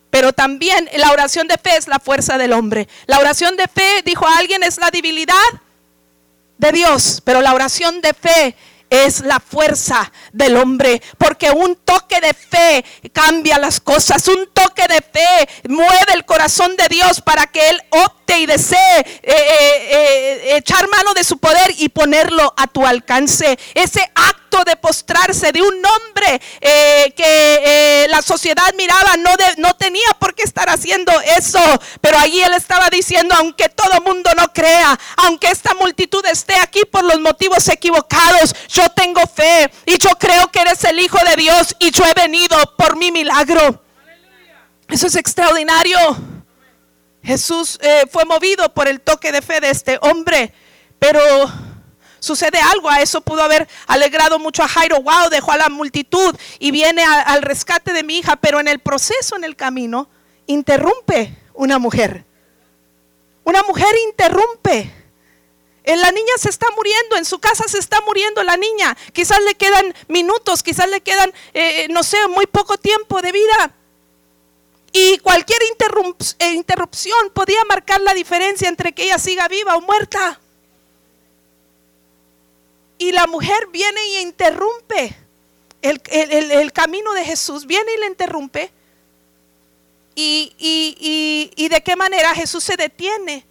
Pero 0.10 0.32
también 0.32 0.90
la 0.96 1.12
oración 1.12 1.46
de 1.48 1.58
fe 1.58 1.76
es 1.76 1.90
la 1.90 2.00
fuerza 2.00 2.38
del 2.38 2.54
hombre. 2.54 2.88
La 3.06 3.20
oración 3.20 3.58
de 3.58 3.68
fe, 3.68 4.02
dijo 4.06 4.26
a 4.26 4.38
alguien, 4.38 4.64
es 4.64 4.78
la 4.78 4.90
debilidad 4.90 5.36
de 6.58 6.72
Dios, 6.72 7.22
pero 7.24 7.42
la 7.42 7.54
oración 7.54 8.02
de 8.02 8.14
fe 8.14 8.56
es 8.90 9.22
la 9.22 9.40
fuerza 9.40 10.12
del 10.32 10.58
hombre, 10.58 11.02
porque 11.18 11.52
un 11.52 11.76
toque 11.76 12.22
de 12.22 12.34
fe 12.34 12.86
cambia 13.12 13.58
las 13.58 13.80
cosas, 13.80 14.28
un 14.28 14.50
toque 14.54 14.88
de 14.88 15.02
fe 15.02 15.50
mueve 15.70 16.14
el 16.14 16.26
corazón 16.26 16.76
de 16.76 16.88
Dios 16.88 17.22
para 17.22 17.48
que 17.48 17.70
Él 17.70 17.82
opte 17.90 18.25
y 18.34 18.46
desee 18.46 19.00
eh, 19.00 19.06
eh, 19.24 19.88
eh, 19.92 20.58
echar 20.58 20.88
mano 20.90 21.14
de 21.14 21.24
su 21.24 21.38
poder 21.38 21.74
y 21.78 21.90
ponerlo 21.90 22.54
a 22.58 22.68
tu 22.68 22.86
alcance. 22.86 23.58
Ese 23.74 24.02
acto 24.16 24.64
de 24.64 24.76
postrarse 24.76 25.52
de 25.52 25.62
un 25.62 25.84
hombre 25.86 26.42
que 27.16 28.08
la 28.10 28.22
sociedad 28.22 28.74
miraba 28.78 29.18
no, 29.18 29.32
no 29.58 29.76
tenía 29.76 30.08
por 30.18 30.34
qué 30.34 30.44
estar 30.44 30.70
haciendo 30.70 31.12
eso, 31.38 31.60
pero 32.00 32.18
allí 32.18 32.42
Él 32.42 32.54
estaba 32.54 32.90
diciendo, 32.90 33.36
aunque 33.38 33.68
todo 33.68 34.02
mundo 34.02 34.32
no 34.36 34.52
crea, 34.54 34.98
aunque 35.18 35.48
esta 35.48 35.74
multitud 35.74 36.26
esté 36.26 36.56
aquí 36.56 36.82
por 36.90 37.04
los 37.04 37.20
motivos 37.20 37.68
equivocados, 37.68 38.56
yo 38.70 38.90
tengo 38.90 39.22
fe 39.28 39.70
y 39.86 39.98
yo 39.98 40.12
creo 40.18 40.50
que 40.52 40.62
eres 40.62 40.84
el 40.86 41.00
Hijo 41.00 41.20
de 41.26 41.36
Dios 41.36 41.76
y 41.80 41.92
yo 41.92 42.06
he 42.06 42.14
venido 42.14 42.58
por 42.78 42.96
mi 42.96 43.12
milagro. 43.12 43.82
Eso 44.88 45.08
es 45.08 45.16
extraordinario. 45.16 46.35
Jesús 47.26 47.80
eh, 47.82 48.04
fue 48.12 48.24
movido 48.26 48.74
por 48.74 48.88
el 48.88 49.02
toque 49.02 49.32
de 49.32 49.42
fe 49.42 49.60
de 49.60 49.72
este 49.72 49.98
hombre, 50.02 50.54
pero 51.00 51.20
sucede 52.20 52.60
algo, 52.60 52.90
a 52.90 53.02
eso 53.02 53.22
pudo 53.22 53.42
haber 53.42 53.68
alegrado 53.88 54.38
mucho 54.38 54.64
a 54.64 54.68
Jairo, 54.68 55.02
wow, 55.02 55.30
dejó 55.30 55.52
a 55.52 55.58
la 55.58 55.70
multitud 55.70 56.36
y 56.60 56.72
viene 56.72 57.04
al 57.04 57.42
rescate 57.42 57.94
de 57.94 58.04
mi 58.04 58.20
hija, 58.20 58.36
pero 58.36 58.60
en 58.60 58.68
el 58.68 58.80
proceso, 58.80 59.36
en 59.36 59.44
el 59.44 59.56
camino, 59.56 60.08
interrumpe 60.46 61.36
una 61.54 61.80
mujer. 61.80 62.26
Una 63.44 63.64
mujer 63.64 63.90
interrumpe. 64.08 64.92
La 65.86 66.12
niña 66.12 66.34
se 66.38 66.50
está 66.50 66.68
muriendo, 66.76 67.16
en 67.16 67.26
su 67.26 67.40
casa 67.40 67.64
se 67.68 67.78
está 67.78 68.02
muriendo 68.02 68.44
la 68.44 68.58
niña. 68.58 68.98
Quizás 69.14 69.40
le 69.42 69.54
quedan 69.54 69.94
minutos, 70.08 70.64
quizás 70.64 70.90
le 70.90 71.02
quedan, 71.02 71.30
eh, 71.54 71.84
eh, 71.84 71.88
no 71.90 72.02
sé, 72.02 72.18
muy 72.28 72.48
poco 72.48 72.78
tiempo 72.78 73.22
de 73.22 73.32
vida. 73.32 73.76
Y 74.98 75.18
cualquier 75.18 75.60
eh, 76.40 76.54
interrupción 76.54 77.30
podía 77.34 77.62
marcar 77.68 78.00
la 78.00 78.14
diferencia 78.14 78.70
entre 78.70 78.94
que 78.94 79.04
ella 79.04 79.20
siga 79.20 79.50
viva 79.50 79.76
o 79.76 79.82
muerta. 79.82 80.40
Y 82.98 83.12
la 83.12 83.28
mujer 83.28 83.68
viene 83.74 84.00
y 84.08 84.20
interrumpe 84.20 85.14
el, 85.82 86.72
camino 86.72 87.12
de 87.12 87.26
Jesús, 87.26 87.66
viene 87.66 87.92
y 87.94 88.00
le 88.00 88.06
interrumpe. 88.06 88.72
y, 90.16 91.52
y 91.58 91.68
de 91.68 91.84
qué 91.84 91.98
manera 91.98 92.34
Jesús 92.34 92.64
se 92.64 92.78
detiene 92.78 93.46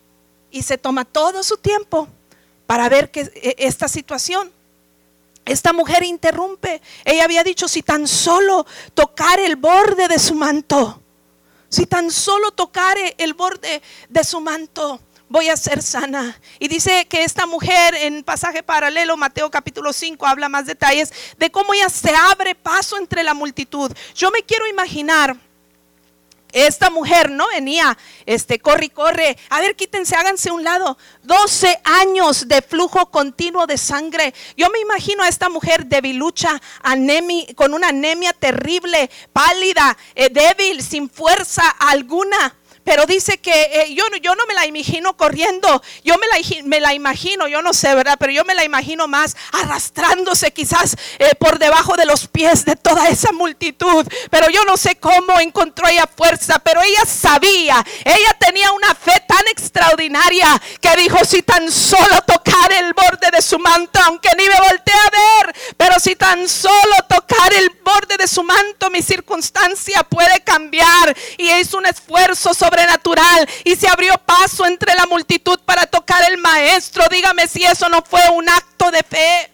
y 0.50 0.62
se 0.62 0.78
toma 0.78 1.04
todo 1.04 1.42
su 1.42 1.58
tiempo 1.58 2.08
para 2.66 2.88
ver 2.88 3.10
que 3.10 3.20
e, 3.20 3.54
esta 3.58 3.86
situación. 3.86 4.50
Esta 5.44 5.74
mujer 5.74 6.04
interrumpe. 6.04 6.80
Ella 7.04 7.24
había 7.24 7.44
dicho, 7.44 7.68
si 7.68 7.82
tan 7.82 8.08
solo 8.08 8.64
tocar 8.94 9.38
el 9.40 9.56
borde 9.56 10.08
de 10.08 10.18
su 10.18 10.34
manto, 10.34 11.02
si 11.74 11.86
tan 11.86 12.10
solo 12.10 12.52
tocare 12.52 13.16
el 13.18 13.34
borde 13.34 13.82
de 14.08 14.24
su 14.24 14.40
manto, 14.40 15.00
voy 15.28 15.48
a 15.48 15.56
ser 15.56 15.82
sana. 15.82 16.40
Y 16.60 16.68
dice 16.68 17.06
que 17.06 17.24
esta 17.24 17.46
mujer 17.46 17.94
en 17.96 18.22
pasaje 18.22 18.62
paralelo, 18.62 19.16
Mateo 19.16 19.50
capítulo 19.50 19.92
5, 19.92 20.24
habla 20.24 20.48
más 20.48 20.66
detalles 20.66 21.12
de 21.36 21.50
cómo 21.50 21.74
ella 21.74 21.88
se 21.88 22.14
abre 22.14 22.54
paso 22.54 22.96
entre 22.96 23.24
la 23.24 23.34
multitud. 23.34 23.90
Yo 24.14 24.30
me 24.30 24.44
quiero 24.44 24.68
imaginar 24.68 25.36
esta 26.54 26.88
mujer 26.88 27.30
no 27.30 27.48
venía, 27.48 27.98
este, 28.24 28.60
corre 28.60 28.88
corre. 28.90 29.36
A 29.50 29.60
ver, 29.60 29.76
quítense, 29.76 30.14
háganse 30.16 30.50
un 30.50 30.64
lado. 30.64 30.96
12 31.24 31.80
años 31.84 32.48
de 32.48 32.62
flujo 32.62 33.10
continuo 33.10 33.66
de 33.66 33.76
sangre. 33.76 34.32
Yo 34.56 34.70
me 34.70 34.78
imagino 34.78 35.22
a 35.22 35.28
esta 35.28 35.48
mujer 35.48 35.86
debilucha, 35.86 36.60
anemia, 36.82 37.46
con 37.56 37.74
una 37.74 37.88
anemia 37.88 38.32
terrible, 38.32 39.10
pálida, 39.32 39.96
eh, 40.14 40.28
débil, 40.30 40.82
sin 40.82 41.10
fuerza 41.10 41.68
alguna. 41.80 42.56
Pero 42.84 43.06
dice 43.06 43.38
que 43.38 43.50
eh, 43.52 43.94
yo, 43.94 44.04
yo 44.22 44.34
no 44.34 44.46
me 44.46 44.54
la 44.54 44.66
imagino 44.66 45.16
corriendo, 45.16 45.82
yo 46.04 46.16
me 46.18 46.26
la, 46.28 46.36
me 46.64 46.80
la 46.80 46.94
imagino, 46.94 47.48
yo 47.48 47.62
no 47.62 47.72
sé, 47.72 47.94
¿verdad? 47.94 48.16
Pero 48.18 48.32
yo 48.32 48.44
me 48.44 48.54
la 48.54 48.64
imagino 48.64 49.08
más 49.08 49.36
arrastrándose 49.52 50.52
quizás 50.52 50.96
eh, 51.18 51.34
por 51.38 51.58
debajo 51.58 51.96
de 51.96 52.04
los 52.04 52.28
pies 52.28 52.64
de 52.64 52.76
toda 52.76 53.08
esa 53.08 53.32
multitud. 53.32 54.06
Pero 54.30 54.50
yo 54.50 54.64
no 54.64 54.76
sé 54.76 54.96
cómo 54.96 55.40
encontró 55.40 55.88
ella 55.88 56.08
fuerza, 56.14 56.58
pero 56.58 56.82
ella 56.82 57.04
sabía, 57.06 57.84
ella 58.04 58.36
tenía 58.38 58.70
una 58.72 58.94
fe 58.94 59.22
tan 59.26 59.46
extraordinaria 59.48 60.60
que 60.80 60.96
dijo, 60.96 61.24
si 61.24 61.42
tan 61.42 61.70
solo 61.70 62.22
tocar 62.26 62.72
el 62.72 62.92
borde 62.92 63.30
de 63.32 63.42
su 63.42 63.58
manto, 63.58 63.98
aunque 64.04 64.30
ni 64.36 64.44
me 64.46 64.60
volteé 64.68 64.94
a 64.94 65.10
ver, 65.10 65.56
pero 65.76 65.98
si 65.98 66.16
tan 66.16 66.48
solo 66.48 66.96
tocar 67.08 67.52
el 67.54 67.70
borde 67.82 68.16
de 68.16 68.28
su 68.28 68.42
manto, 68.42 68.90
mi 68.90 69.02
circunstancia 69.02 70.02
puede 70.04 70.42
cambiar. 70.42 71.16
Y 71.38 71.50
hizo 71.50 71.78
un 71.78 71.86
esfuerzo 71.86 72.54
sobre 72.54 72.73
y 73.64 73.76
se 73.76 73.88
abrió 73.88 74.16
paso 74.18 74.66
entre 74.66 74.94
la 74.94 75.06
multitud 75.06 75.58
para 75.64 75.86
tocar 75.86 76.22
el 76.30 76.38
maestro. 76.38 77.04
Dígame 77.10 77.46
si 77.48 77.64
eso 77.64 77.88
no 77.88 78.02
fue 78.02 78.28
un 78.30 78.48
acto 78.48 78.90
de 78.90 79.02
fe. 79.02 79.50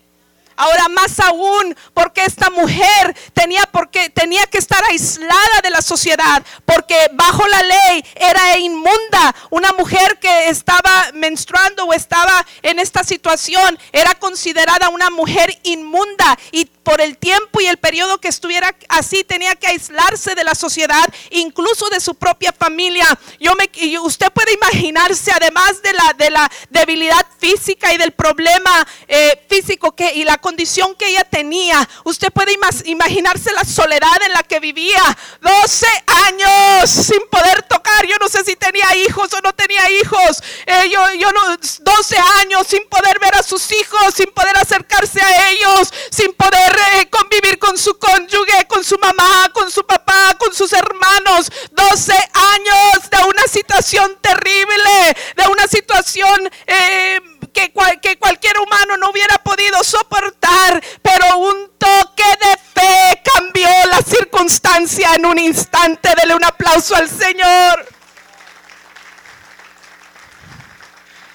Ahora 0.56 0.88
más 0.90 1.18
aún, 1.20 1.74
porque 1.94 2.22
esta 2.22 2.50
mujer 2.50 3.16
tenía, 3.32 3.62
porque 3.72 4.10
tenía 4.10 4.44
que 4.46 4.58
estar 4.58 4.82
aislada 4.90 5.60
de 5.62 5.70
la 5.70 5.80
sociedad, 5.80 6.42
porque 6.66 6.94
bajo 7.14 7.46
la 7.48 7.62
ley 7.62 8.04
era 8.14 8.58
inmunda. 8.58 9.34
Una 9.48 9.72
mujer 9.72 10.18
que 10.18 10.50
estaba 10.50 11.12
menstruando 11.14 11.84
o 11.84 11.94
estaba 11.94 12.44
en 12.60 12.78
esta 12.78 13.04
situación 13.04 13.78
era 13.90 14.14
considerada 14.16 14.90
una 14.90 15.08
mujer 15.08 15.58
inmunda 15.62 16.38
y 16.52 16.66
por 16.90 17.00
el 17.00 17.18
tiempo 17.18 17.60
y 17.60 17.66
el 17.66 17.76
periodo 17.76 18.18
que 18.18 18.26
estuviera 18.26 18.74
así 18.88 19.22
tenía 19.22 19.54
que 19.54 19.68
aislarse 19.68 20.34
de 20.34 20.42
la 20.42 20.56
sociedad, 20.56 21.04
incluso 21.30 21.88
de 21.88 22.00
su 22.00 22.16
propia 22.16 22.52
familia. 22.52 23.06
Yo 23.38 23.52
me, 23.54 23.70
usted 24.00 24.32
puede 24.32 24.54
imaginarse, 24.54 25.30
además 25.30 25.80
de 25.82 25.92
la, 25.92 26.14
de 26.18 26.30
la 26.30 26.50
debilidad 26.68 27.24
física 27.38 27.94
y 27.94 27.96
del 27.96 28.10
problema 28.10 28.84
eh, 29.06 29.40
físico 29.48 29.94
que, 29.94 30.14
y 30.14 30.24
la 30.24 30.38
condición 30.38 30.96
que 30.96 31.06
ella 31.06 31.22
tenía, 31.22 31.88
usted 32.02 32.32
puede 32.32 32.56
imaginarse 32.86 33.52
la 33.52 33.64
soledad 33.64 34.22
en 34.26 34.32
la 34.32 34.42
que 34.42 34.58
vivía. 34.58 35.16
12 35.42 35.86
años 36.26 36.90
sin 36.90 37.20
poder 37.30 37.62
tocar. 37.68 38.04
Yo 38.04 38.16
no 38.20 38.28
sé 38.28 38.42
si 38.42 38.56
tenía 38.56 38.96
hijos 38.96 39.32
o 39.32 39.40
no 39.42 39.52
tenía 39.52 39.88
hijos. 39.92 40.42
Eh, 40.66 40.90
yo, 40.90 41.14
yo 41.14 41.30
no, 41.30 41.56
12 41.56 42.16
años 42.40 42.66
sin 42.66 42.84
poder 42.88 43.20
ver 43.20 43.36
a 43.36 43.44
sus 43.44 43.70
hijos, 43.70 44.12
sin 44.12 44.26
poder 44.32 44.56
acercarse 44.56 45.20
a 45.22 45.50
ellos, 45.50 45.92
sin 46.10 46.32
poder 46.32 46.79
convivir 47.10 47.58
con 47.58 47.76
su 47.76 47.98
cónyuge, 47.98 48.66
con 48.68 48.84
su 48.84 48.98
mamá, 48.98 49.50
con 49.52 49.70
su 49.70 49.84
papá, 49.84 50.36
con 50.38 50.54
sus 50.54 50.72
hermanos. 50.72 51.50
12 51.70 52.12
años 52.12 53.10
de 53.10 53.18
una 53.24 53.46
situación 53.46 54.18
terrible, 54.20 55.16
de 55.36 55.46
una 55.50 55.66
situación... 55.66 56.50
Eh, 56.66 57.20
que, 57.52 57.72
que 58.00 58.16
cualquier 58.16 58.58
humano 58.58 58.96
no 58.96 59.10
hubiera 59.10 59.38
podido 59.38 59.82
soportar, 59.82 60.82
pero 61.02 61.38
un 61.38 61.72
toque 61.78 62.22
de 62.40 62.58
fe 62.74 63.22
cambió 63.24 63.68
la 63.90 64.02
circunstancia 64.02 65.14
en 65.14 65.26
un 65.26 65.38
instante. 65.38 66.14
Dele 66.16 66.34
un 66.34 66.44
aplauso 66.44 66.94
al 66.94 67.08
Señor. 67.08 67.86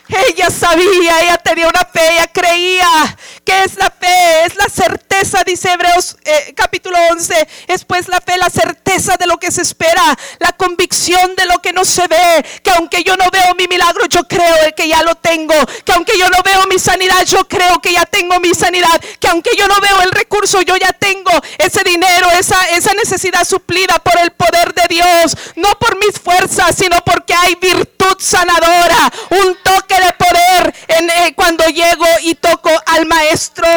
Ella 0.07 0.51
sabía, 0.51 1.21
ella 1.21 1.37
tenía 1.37 1.67
una 1.67 1.85
fe, 1.85 2.13
ella 2.13 2.27
creía. 2.31 3.17
que 3.43 3.63
es 3.63 3.75
la 3.75 3.89
fe? 3.89 4.45
Es 4.45 4.55
la 4.55 4.69
certeza, 4.69 5.43
dice 5.43 5.71
Hebreos 5.71 6.17
eh, 6.23 6.53
capítulo 6.55 6.97
11. 7.11 7.47
Es 7.67 7.85
pues 7.85 8.07
la 8.07 8.21
fe, 8.21 8.37
la 8.37 8.49
certeza 8.49 9.17
de 9.17 9.25
lo 9.25 9.37
que 9.37 9.51
se 9.51 9.61
espera, 9.61 10.03
la 10.39 10.51
convicción 10.53 11.35
de 11.35 11.45
lo 11.45 11.59
que 11.59 11.73
no 11.73 11.85
se 11.85 12.07
ve. 12.07 12.45
Que 12.63 12.71
aunque 12.71 13.03
yo 13.03 13.17
no 13.17 13.25
veo 13.31 13.55
mi 13.55 13.67
milagro, 13.67 14.05
yo 14.05 14.27
creo 14.27 14.75
que 14.75 14.87
ya 14.87 15.01
lo 15.01 15.15
tengo. 15.15 15.55
Que 15.83 15.93
aunque 15.93 16.17
yo 16.17 16.29
no 16.29 16.37
veo 16.43 16.67
mi 16.67 16.77
sanidad, 16.77 17.23
yo 17.25 17.47
creo 17.47 17.79
que 17.79 17.93
ya 17.93 18.05
tengo 18.05 18.39
mi 18.39 18.53
sanidad. 18.53 19.01
Que 19.19 19.27
aunque 19.27 19.51
yo 19.57 19.67
no 19.67 19.79
veo 19.79 20.01
el 20.03 20.11
recurso, 20.11 20.61
yo 20.61 20.75
ya 20.77 20.93
tengo 20.93 21.31
ese 21.57 21.83
dinero, 21.83 22.29
esa, 22.39 22.61
esa 22.69 22.93
necesidad 22.93 23.43
suplida 23.43 23.97
por 23.99 24.19
el 24.19 24.31
poder 24.31 24.73
de 24.73 24.83
Dios. 24.87 25.35
No 25.55 25.69
por 25.79 25.97
mis 25.97 26.19
fuerzas, 26.19 26.75
sino 26.75 27.03
porque 27.03 27.33
hay 27.33 27.55
virtud 27.55 28.17
sanadora. 28.19 29.11
Un 29.29 29.57
toque 29.63 29.94
de 29.99 30.13
poder 30.13 30.73
eh, 30.87 31.33
cuando 31.35 31.65
llego 31.67 32.05
y 32.23 32.35
toco 32.35 32.69
al 32.85 33.05
maestro. 33.05 33.67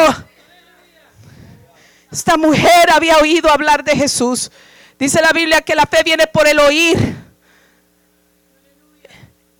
Esta 2.11 2.37
mujer 2.37 2.89
había 2.91 3.17
oído 3.17 3.51
hablar 3.51 3.83
de 3.83 3.95
Jesús. 3.95 4.51
Dice 4.97 5.21
la 5.21 5.31
Biblia 5.31 5.61
que 5.61 5.75
la 5.75 5.85
fe 5.85 6.03
viene 6.03 6.27
por 6.27 6.47
el 6.47 6.59
oír. 6.59 7.15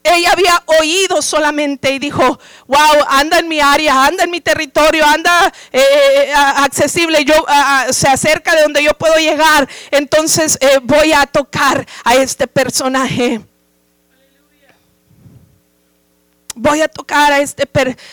Ella 0.02 0.32
había 0.32 0.63
oído 0.80 1.22
solamente 1.22 1.91
y 1.91 2.00
dijo, 2.00 2.39
wow, 2.67 3.06
anda 3.10 3.39
en 3.39 3.48
mi 3.48 3.60
área, 3.60 4.06
anda 4.06 4.24
en 4.24 4.32
mi 4.32 4.41
territorio, 4.41 5.06
anda 5.06 5.54
eh, 5.72 5.82
eh, 5.82 6.34
accesible, 6.34 7.24
yo 7.26 7.45
se 7.91 8.08
acerca 8.08 8.56
de 8.56 8.63
donde 8.63 8.84
yo 8.84 8.93
puedo 8.93 9.15
llegar. 9.17 9.67
Entonces 9.91 10.58
voy 10.84 11.13
a 11.13 11.26
tocar 11.28 11.86
a 12.04 12.15
este 12.15 12.48
personaje 12.48 13.41
voy 16.60 16.82
a 16.82 16.88
tocar 16.88 17.32
a 17.32 17.39
este, 17.39 17.67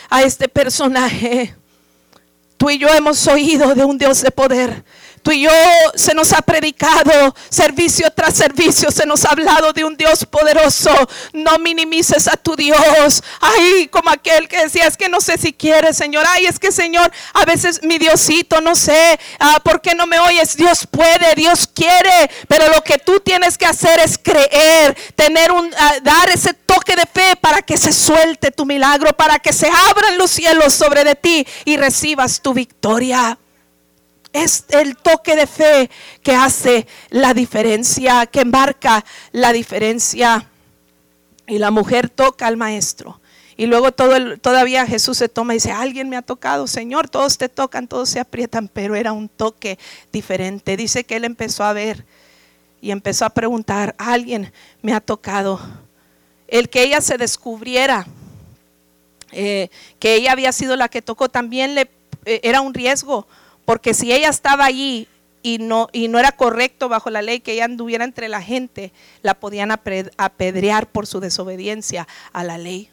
a 0.08 0.22
este 0.22 0.48
personaje. 0.48 1.54
Tú 2.56 2.70
y 2.70 2.78
yo 2.78 2.88
hemos 2.88 3.26
oído 3.26 3.74
de 3.74 3.84
un 3.84 3.98
Dios 3.98 4.22
de 4.22 4.30
poder. 4.30 4.84
Tú 5.26 5.32
y 5.32 5.40
yo 5.40 5.50
se 5.96 6.14
nos 6.14 6.32
ha 6.32 6.40
predicado 6.40 7.34
servicio 7.48 8.08
tras 8.12 8.32
servicio, 8.32 8.92
se 8.92 9.04
nos 9.06 9.24
ha 9.24 9.30
hablado 9.30 9.72
de 9.72 9.82
un 9.82 9.96
Dios 9.96 10.24
poderoso. 10.24 10.94
No 11.32 11.58
minimices 11.58 12.28
a 12.28 12.36
tu 12.36 12.54
Dios. 12.54 13.24
Ay, 13.40 13.88
como 13.88 14.08
aquel 14.10 14.46
que 14.46 14.62
decía, 14.62 14.86
es 14.86 14.96
que 14.96 15.08
no 15.08 15.20
sé 15.20 15.36
si 15.36 15.52
quieres, 15.52 15.96
Señor. 15.96 16.24
Ay, 16.28 16.46
es 16.46 16.60
que 16.60 16.70
Señor, 16.70 17.10
a 17.34 17.44
veces 17.44 17.80
mi 17.82 17.98
Diosito, 17.98 18.60
no 18.60 18.76
sé, 18.76 19.18
ah, 19.40 19.58
¿por 19.64 19.80
qué 19.80 19.96
no 19.96 20.06
me 20.06 20.20
oyes? 20.20 20.56
Dios 20.56 20.86
puede, 20.88 21.34
Dios 21.34 21.68
quiere, 21.74 22.30
pero 22.46 22.68
lo 22.68 22.84
que 22.84 22.98
tú 22.98 23.18
tienes 23.18 23.58
que 23.58 23.66
hacer 23.66 23.98
es 23.98 24.18
creer, 24.18 24.96
tener 25.16 25.50
un, 25.50 25.68
ah, 25.76 25.94
dar 26.04 26.30
ese 26.30 26.54
toque 26.54 26.94
de 26.94 27.02
fe 27.04 27.34
para 27.40 27.62
que 27.62 27.76
se 27.76 27.92
suelte 27.92 28.52
tu 28.52 28.64
milagro, 28.64 29.12
para 29.16 29.40
que 29.40 29.52
se 29.52 29.68
abran 29.90 30.18
los 30.18 30.30
cielos 30.30 30.72
sobre 30.72 31.02
de 31.02 31.16
ti 31.16 31.44
y 31.64 31.78
recibas 31.78 32.40
tu 32.40 32.54
victoria. 32.54 33.36
Es 34.36 34.66
el 34.68 34.98
toque 34.98 35.34
de 35.34 35.46
fe 35.46 35.90
que 36.22 36.34
hace 36.34 36.86
la 37.08 37.32
diferencia, 37.32 38.26
que 38.26 38.44
marca 38.44 39.02
la 39.32 39.50
diferencia. 39.50 40.46
Y 41.46 41.58
la 41.58 41.70
mujer 41.70 42.10
toca 42.10 42.46
al 42.46 42.58
maestro. 42.58 43.18
Y 43.56 43.64
luego 43.64 43.92
todo 43.92 44.36
todavía 44.36 44.86
Jesús 44.86 45.16
se 45.16 45.30
toma 45.30 45.54
y 45.54 45.56
dice, 45.56 45.72
alguien 45.72 46.10
me 46.10 46.18
ha 46.18 46.22
tocado, 46.22 46.66
Señor, 46.66 47.08
todos 47.08 47.38
te 47.38 47.48
tocan, 47.48 47.88
todos 47.88 48.10
se 48.10 48.20
aprietan, 48.20 48.68
pero 48.68 48.94
era 48.94 49.14
un 49.14 49.30
toque 49.30 49.78
diferente. 50.12 50.76
Dice 50.76 51.04
que 51.04 51.16
él 51.16 51.24
empezó 51.24 51.64
a 51.64 51.72
ver 51.72 52.04
y 52.82 52.90
empezó 52.90 53.24
a 53.24 53.30
preguntar, 53.30 53.94
alguien 53.96 54.52
me 54.82 54.92
ha 54.92 55.00
tocado. 55.00 55.58
El 56.46 56.68
que 56.68 56.82
ella 56.82 57.00
se 57.00 57.16
descubriera 57.16 58.06
eh, 59.32 59.70
que 59.98 60.14
ella 60.14 60.32
había 60.32 60.52
sido 60.52 60.76
la 60.76 60.90
que 60.90 61.00
tocó 61.00 61.30
también 61.30 61.74
le, 61.74 61.90
eh, 62.26 62.40
era 62.42 62.60
un 62.60 62.74
riesgo 62.74 63.26
porque 63.66 63.92
si 63.92 64.12
ella 64.12 64.30
estaba 64.30 64.64
allí 64.64 65.08
y 65.42 65.58
no, 65.58 65.88
y 65.92 66.08
no 66.08 66.18
era 66.18 66.32
correcto 66.32 66.88
bajo 66.88 67.10
la 67.10 67.20
ley 67.20 67.40
que 67.40 67.52
ella 67.52 67.66
anduviera 67.66 68.04
entre 68.04 68.28
la 68.28 68.40
gente, 68.40 68.92
la 69.22 69.34
podían 69.34 69.70
apedrear 69.70 70.86
por 70.86 71.06
su 71.06 71.20
desobediencia 71.20 72.08
a 72.32 72.42
la 72.44 72.56
ley. 72.56 72.88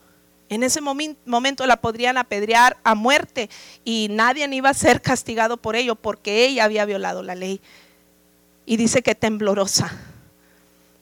En 0.50 0.62
ese 0.62 0.82
momento 0.82 1.66
la 1.66 1.78
podrían 1.78 2.18
apedrear 2.18 2.78
a 2.84 2.96
muerte 2.96 3.50
y 3.86 4.08
nadie 4.12 4.48
iba 4.52 4.70
a 4.70 4.74
ser 4.74 5.02
castigado 5.02 5.58
por 5.58 5.76
ello 5.76 5.96
porque 5.96 6.46
ella 6.46 6.66
había 6.66 6.86
violado 6.86 7.24
la 7.24 7.34
ley. 7.34 7.62
Y 8.66 8.78
dice 8.78 9.02
que 9.02 9.16
temblorosa, 9.16 9.92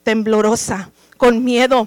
temblorosa, 0.04 0.90
con 1.16 1.44
miedo, 1.44 1.86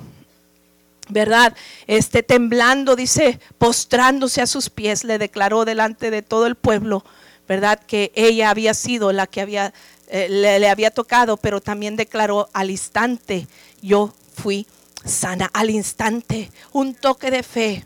¿verdad? 1.09 1.55
Este 1.87 2.23
temblando, 2.23 2.95
dice, 2.95 3.39
postrándose 3.57 4.41
a 4.41 4.47
sus 4.47 4.69
pies, 4.69 5.03
le 5.03 5.17
declaró 5.17 5.65
delante 5.65 6.11
de 6.11 6.21
todo 6.21 6.45
el 6.45 6.55
pueblo 6.55 7.03
¿verdad? 7.47 7.79
Que 7.79 8.11
ella 8.15 8.49
había 8.49 8.73
sido 8.73 9.11
la 9.11 9.27
que 9.27 9.41
había, 9.41 9.73
eh, 10.07 10.27
le, 10.29 10.69
había 10.69 10.91
tocado, 10.91 11.37
pero 11.37 11.61
también 11.61 11.95
declaró 11.95 12.49
al 12.53 12.71
instante, 12.71 13.47
yo 13.81 14.13
fui 14.33 14.67
sana, 15.03 15.49
al 15.53 15.69
instante, 15.69 16.51
un 16.71 16.95
toque 16.95 17.31
de 17.31 17.43
fe, 17.43 17.85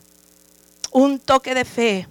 un 0.91 1.19
toque 1.19 1.53
de 1.53 1.65
fe 1.65 2.07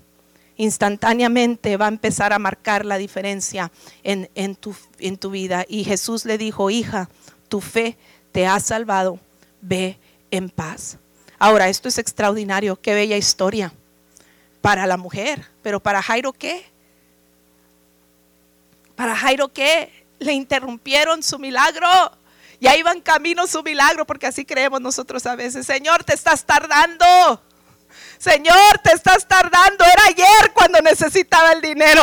instantáneamente 0.56 1.76
va 1.76 1.86
a 1.86 1.88
empezar 1.88 2.32
a 2.32 2.38
marcar 2.38 2.84
la 2.84 2.98
diferencia 2.98 3.70
en, 4.02 4.28
en, 4.34 4.56
tu, 4.56 4.74
en 4.98 5.16
tu 5.16 5.30
vida. 5.30 5.64
Y 5.68 5.84
Jesús 5.84 6.24
le 6.24 6.36
dijo, 6.36 6.68
hija, 6.68 7.08
tu 7.48 7.60
fe 7.60 7.96
te 8.32 8.46
ha 8.46 8.58
salvado, 8.60 9.20
ve 9.60 9.98
en 10.30 10.50
paz. 10.50 10.98
Ahora, 11.38 11.68
esto 11.68 11.88
es 11.88 11.98
extraordinario, 11.98 12.80
qué 12.80 12.94
bella 12.94 13.16
historia 13.16 13.72
para 14.60 14.86
la 14.86 14.96
mujer, 14.96 15.46
pero 15.62 15.80
para 15.80 16.02
Jairo, 16.02 16.32
¿qué? 16.32 16.64
Para 18.98 19.14
Jairo, 19.14 19.46
¿qué? 19.46 20.08
Le 20.18 20.32
interrumpieron 20.32 21.22
su 21.22 21.38
milagro. 21.38 21.86
Ya 22.60 22.76
iban 22.76 23.00
camino 23.00 23.46
su 23.46 23.62
milagro, 23.62 24.04
porque 24.04 24.26
así 24.26 24.44
creemos 24.44 24.80
nosotros 24.80 25.24
a 25.26 25.36
veces. 25.36 25.64
Señor, 25.66 26.02
te 26.02 26.14
estás 26.14 26.44
tardando. 26.44 27.40
Señor, 28.18 28.78
te 28.82 28.92
estás 28.92 29.26
tardando. 29.26 29.84
Era 29.84 30.04
ayer 30.06 30.52
cuando 30.52 30.80
necesitaba 30.80 31.52
el 31.52 31.60
dinero. 31.60 32.02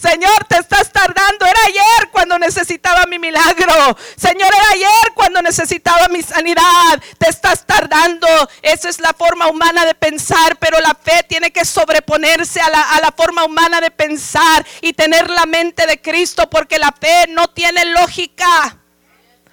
Señor, 0.00 0.44
te 0.48 0.58
estás 0.58 0.90
tardando. 0.90 1.46
Era 1.46 1.60
ayer 1.66 2.10
cuando 2.10 2.38
necesitaba 2.38 3.04
mi 3.06 3.18
milagro. 3.18 3.96
Señor, 4.16 4.52
era 4.54 4.70
ayer 4.72 5.12
cuando 5.14 5.42
necesitaba 5.42 6.08
mi 6.08 6.22
sanidad. 6.22 7.02
Te 7.18 7.28
estás 7.28 7.66
tardando. 7.66 8.26
Esa 8.62 8.88
es 8.88 8.98
la 9.00 9.12
forma 9.12 9.48
humana 9.48 9.84
de 9.84 9.94
pensar, 9.94 10.56
pero 10.58 10.80
la 10.80 10.94
fe 10.94 11.24
tiene 11.28 11.52
que 11.52 11.64
sobreponerse 11.64 12.60
a 12.60 12.70
la, 12.70 12.82
a 12.94 13.00
la 13.00 13.12
forma 13.12 13.44
humana 13.44 13.80
de 13.80 13.90
pensar 13.90 14.66
y 14.80 14.92
tener 14.94 15.30
la 15.30 15.46
mente 15.46 15.86
de 15.86 16.00
Cristo, 16.00 16.48
porque 16.48 16.78
la 16.78 16.92
fe 16.92 17.26
no 17.28 17.48
tiene 17.48 17.84
lógica. 17.86 18.81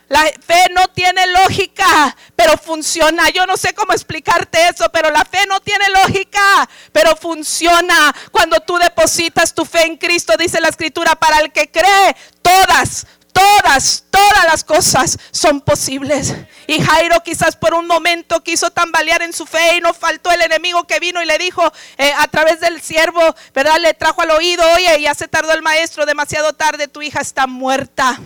La 0.10 0.24
fe 0.24 0.66
no 0.72 0.88
tiene 0.88 1.26
lógica, 1.28 2.16
pero 2.36 2.58
funciona. 2.58 3.30
Yo 3.30 3.46
no 3.46 3.58
sé 3.58 3.76
cómo 3.76 3.94
explicarte 3.94 4.68
eso, 4.68 4.90
pero 4.92 5.12
la 5.12 5.24
fe 5.24 5.46
no 5.48 5.60
tiene 5.60 5.86
lógica, 5.90 6.68
pero 6.92 7.16
funciona. 7.16 8.14
Cuando 8.32 8.60
tú 8.60 8.78
depositas 8.78 9.54
tu 9.54 9.66
fe 9.66 9.84
en 9.84 9.98
Cristo, 9.98 10.34
dice 10.36 10.60
la 10.60 10.70
escritura, 10.70 11.16
para 11.16 11.40
el 11.40 11.52
que 11.52 11.70
cree, 11.70 12.16
todas, 12.42 13.06
todas, 13.32 14.06
todas 14.10 14.46
las 14.46 14.64
cosas 14.64 15.20
son 15.30 15.62
posibles. 15.62 16.34
Y 16.66 16.82
Jairo 16.82 17.22
quizás 17.24 17.56
por 17.56 17.76
un 17.76 17.86
momento 17.86 18.44
quiso 18.44 18.72
tambalear 18.72 19.22
en 19.22 19.32
su 19.32 19.46
fe 19.46 19.78
y 19.78 19.82
no 19.82 19.94
faltó 19.94 20.32
el 20.32 20.42
enemigo 20.42 20.88
que 20.88 21.00
vino 21.00 21.22
y 21.22 21.28
le 21.28 21.38
dijo 21.38 21.72
eh, 22.00 22.14
a 22.18 22.28
través 22.30 22.60
del 22.62 22.82
siervo, 22.82 23.22
¿verdad? 23.54 23.78
Le 23.80 23.94
trajo 23.94 24.24
al 24.24 24.32
oído, 24.32 24.64
oye, 24.74 25.02
ya 25.02 25.14
se 25.14 25.28
tardó 25.28 25.54
el 25.54 25.62
maestro, 25.62 26.08
demasiado 26.08 26.54
tarde, 26.54 26.88
tu 26.88 27.04
hija 27.04 27.22
está 27.22 27.46
muerta 27.46 28.20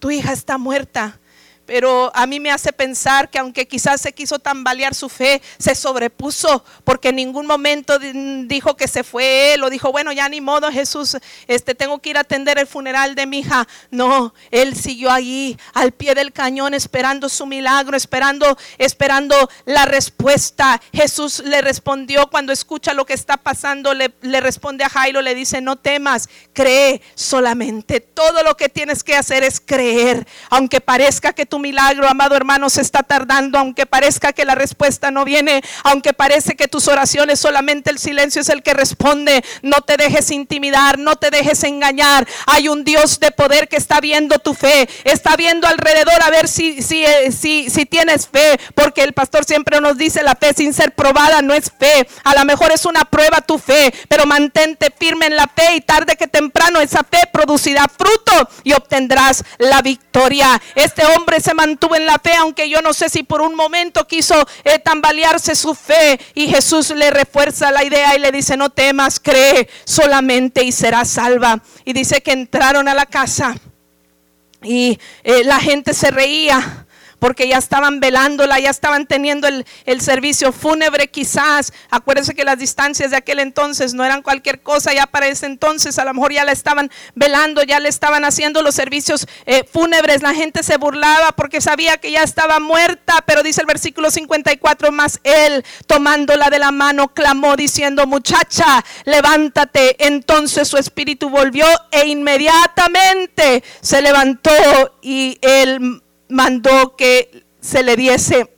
tu 0.00 0.10
hija 0.10 0.32
está 0.32 0.58
muerta 0.58 1.19
pero 1.70 2.10
a 2.16 2.26
mí 2.26 2.40
me 2.40 2.50
hace 2.50 2.72
pensar 2.72 3.30
que 3.30 3.38
aunque 3.38 3.68
quizás 3.68 4.00
se 4.00 4.12
quiso 4.12 4.40
tambalear 4.40 4.92
su 4.92 5.08
fe, 5.08 5.40
se 5.56 5.76
sobrepuso, 5.76 6.64
porque 6.82 7.10
en 7.10 7.14
ningún 7.14 7.46
momento 7.46 7.96
dijo 8.00 8.74
que 8.74 8.88
se 8.88 9.04
fue 9.04 9.54
él 9.54 9.62
o 9.62 9.70
dijo, 9.70 9.92
bueno, 9.92 10.10
ya 10.10 10.28
ni 10.28 10.40
modo, 10.40 10.72
Jesús, 10.72 11.16
este, 11.46 11.76
tengo 11.76 12.00
que 12.00 12.10
ir 12.10 12.16
a 12.16 12.22
atender 12.22 12.58
el 12.58 12.66
funeral 12.66 13.14
de 13.14 13.24
mi 13.26 13.38
hija. 13.38 13.68
No, 13.92 14.34
él 14.50 14.74
siguió 14.74 15.12
allí 15.12 15.56
al 15.72 15.92
pie 15.92 16.16
del 16.16 16.32
cañón 16.32 16.74
esperando 16.74 17.28
su 17.28 17.46
milagro, 17.46 17.96
esperando, 17.96 18.58
esperando 18.76 19.36
la 19.64 19.84
respuesta. 19.84 20.82
Jesús 20.92 21.38
le 21.38 21.60
respondió 21.60 22.30
cuando 22.30 22.52
escucha 22.52 22.94
lo 22.94 23.06
que 23.06 23.14
está 23.14 23.36
pasando, 23.36 23.94
le, 23.94 24.12
le 24.22 24.40
responde 24.40 24.82
a 24.82 24.88
Jairo, 24.88 25.22
le 25.22 25.36
dice, 25.36 25.60
no 25.60 25.76
temas, 25.76 26.28
cree 26.52 27.00
solamente. 27.14 28.00
Todo 28.00 28.42
lo 28.42 28.56
que 28.56 28.68
tienes 28.68 29.04
que 29.04 29.14
hacer 29.14 29.44
es 29.44 29.60
creer, 29.60 30.26
aunque 30.50 30.80
parezca 30.80 31.32
que 31.32 31.46
tu 31.46 31.59
milagro, 31.60 32.08
amado 32.08 32.34
hermano, 32.36 32.70
se 32.70 32.80
está 32.80 33.02
tardando, 33.02 33.58
aunque 33.58 33.86
parezca 33.86 34.32
que 34.32 34.44
la 34.44 34.54
respuesta 34.54 35.10
no 35.10 35.24
viene, 35.24 35.62
aunque 35.84 36.12
parece 36.12 36.56
que 36.56 36.68
tus 36.68 36.88
oraciones 36.88 37.40
solamente 37.40 37.90
el 37.90 37.98
silencio 37.98 38.42
es 38.42 38.48
el 38.48 38.62
que 38.62 38.74
responde. 38.74 39.44
No 39.62 39.80
te 39.82 39.96
dejes 39.96 40.30
intimidar, 40.30 40.98
no 40.98 41.16
te 41.16 41.30
dejes 41.30 41.62
engañar. 41.64 42.26
Hay 42.46 42.68
un 42.68 42.84
Dios 42.84 43.20
de 43.20 43.30
poder 43.30 43.68
que 43.68 43.76
está 43.76 44.00
viendo 44.00 44.38
tu 44.38 44.54
fe, 44.54 44.88
está 45.04 45.36
viendo 45.36 45.66
alrededor 45.66 46.22
a 46.22 46.30
ver 46.30 46.48
si, 46.48 46.82
si, 46.82 47.04
eh, 47.04 47.32
si, 47.32 47.70
si 47.70 47.86
tienes 47.86 48.26
fe, 48.26 48.58
porque 48.74 49.02
el 49.02 49.12
pastor 49.12 49.44
siempre 49.44 49.80
nos 49.80 49.98
dice 49.98 50.22
la 50.22 50.34
fe 50.34 50.52
sin 50.54 50.72
ser 50.72 50.92
probada 50.94 51.42
no 51.42 51.54
es 51.54 51.70
fe. 51.70 52.08
A 52.24 52.34
lo 52.34 52.44
mejor 52.44 52.72
es 52.72 52.84
una 52.84 53.04
prueba 53.04 53.40
tu 53.40 53.58
fe, 53.58 53.92
pero 54.08 54.26
mantente 54.26 54.92
firme 54.96 55.26
en 55.26 55.36
la 55.36 55.46
fe 55.46 55.74
y 55.76 55.80
tarde 55.80 56.16
que 56.16 56.26
temprano 56.26 56.80
esa 56.80 57.04
fe 57.04 57.28
producirá 57.32 57.86
fruto 57.88 58.48
y 58.64 58.72
obtendrás 58.72 59.44
la 59.58 59.82
victoria. 59.82 60.60
Este 60.74 61.04
hombre 61.06 61.39
se 61.40 61.54
mantuvo 61.54 61.96
en 61.96 62.06
la 62.06 62.18
fe, 62.18 62.34
aunque 62.34 62.68
yo 62.68 62.82
no 62.82 62.92
sé 62.92 63.08
si 63.08 63.22
por 63.22 63.42
un 63.42 63.54
momento 63.54 64.06
quiso 64.06 64.34
eh, 64.64 64.78
tambalearse 64.78 65.54
su 65.54 65.74
fe 65.74 66.20
y 66.34 66.48
Jesús 66.48 66.90
le 66.90 67.10
refuerza 67.10 67.70
la 67.70 67.84
idea 67.84 68.16
y 68.16 68.20
le 68.20 68.32
dice, 68.32 68.56
no 68.56 68.70
temas, 68.70 69.20
cree 69.20 69.68
solamente 69.84 70.62
y 70.62 70.72
serás 70.72 71.08
salva. 71.08 71.62
Y 71.84 71.92
dice 71.92 72.22
que 72.22 72.32
entraron 72.32 72.88
a 72.88 72.94
la 72.94 73.06
casa 73.06 73.56
y 74.62 74.98
eh, 75.24 75.44
la 75.44 75.58
gente 75.60 75.94
se 75.94 76.10
reía 76.10 76.86
porque 77.20 77.46
ya 77.46 77.58
estaban 77.58 78.00
velándola, 78.00 78.58
ya 78.58 78.70
estaban 78.70 79.06
teniendo 79.06 79.46
el, 79.46 80.00
servicio 80.00 80.50
fúnebre 80.50 81.08
quizás. 81.08 81.72
Acuérdense 81.90 82.34
que 82.34 82.42
las 82.42 82.58
distancias 82.58 83.10
de 83.10 83.18
aquel 83.18 83.38
entonces 83.38 83.92
no 83.92 84.04
eran 84.04 84.22
cualquier 84.22 84.62
cosa, 84.62 84.92
ya 84.94 85.06
para 85.06 85.28
ese 85.28 85.46
entonces 85.46 85.98
a 85.98 86.04
lo 86.04 86.14
mejor 86.14 86.32
ya 86.32 86.44
la 86.44 86.52
estaban 86.52 86.90
velando, 87.14 87.62
ya 87.62 87.78
le 87.78 87.90
estaban 87.90 88.24
haciendo 88.24 88.62
los 88.62 88.74
servicios 88.74 89.26
eh, 89.44 89.64
fúnebres. 89.70 90.22
La 90.22 90.34
gente 90.34 90.62
se 90.62 90.78
burlaba 90.78 91.32
porque 91.32 91.60
sabía 91.60 91.98
que 91.98 92.10
ya 92.10 92.22
estaba 92.22 92.58
muerta, 92.58 93.22
pero 93.26 93.42
dice 93.42 93.60
el 93.60 93.66
versículo 93.66 94.10
54, 94.10 94.90
más 94.90 95.20
él 95.22 95.64
tomándola 95.86 96.48
de 96.48 96.58
la 96.58 96.72
mano 96.72 97.08
clamó 97.08 97.56
diciendo, 97.56 98.06
muchacha, 98.06 98.82
levántate. 99.04 100.06
Entonces 100.06 100.66
su 100.66 100.78
espíritu 100.78 101.28
volvió 101.28 101.66
e 101.90 102.06
inmediatamente 102.06 103.62
se 103.82 104.00
levantó 104.00 104.50
y 105.02 105.38
él 105.42 106.02
mandó 106.30 106.96
que 106.96 107.44
se 107.60 107.82
le 107.82 107.96
diese 107.96 108.50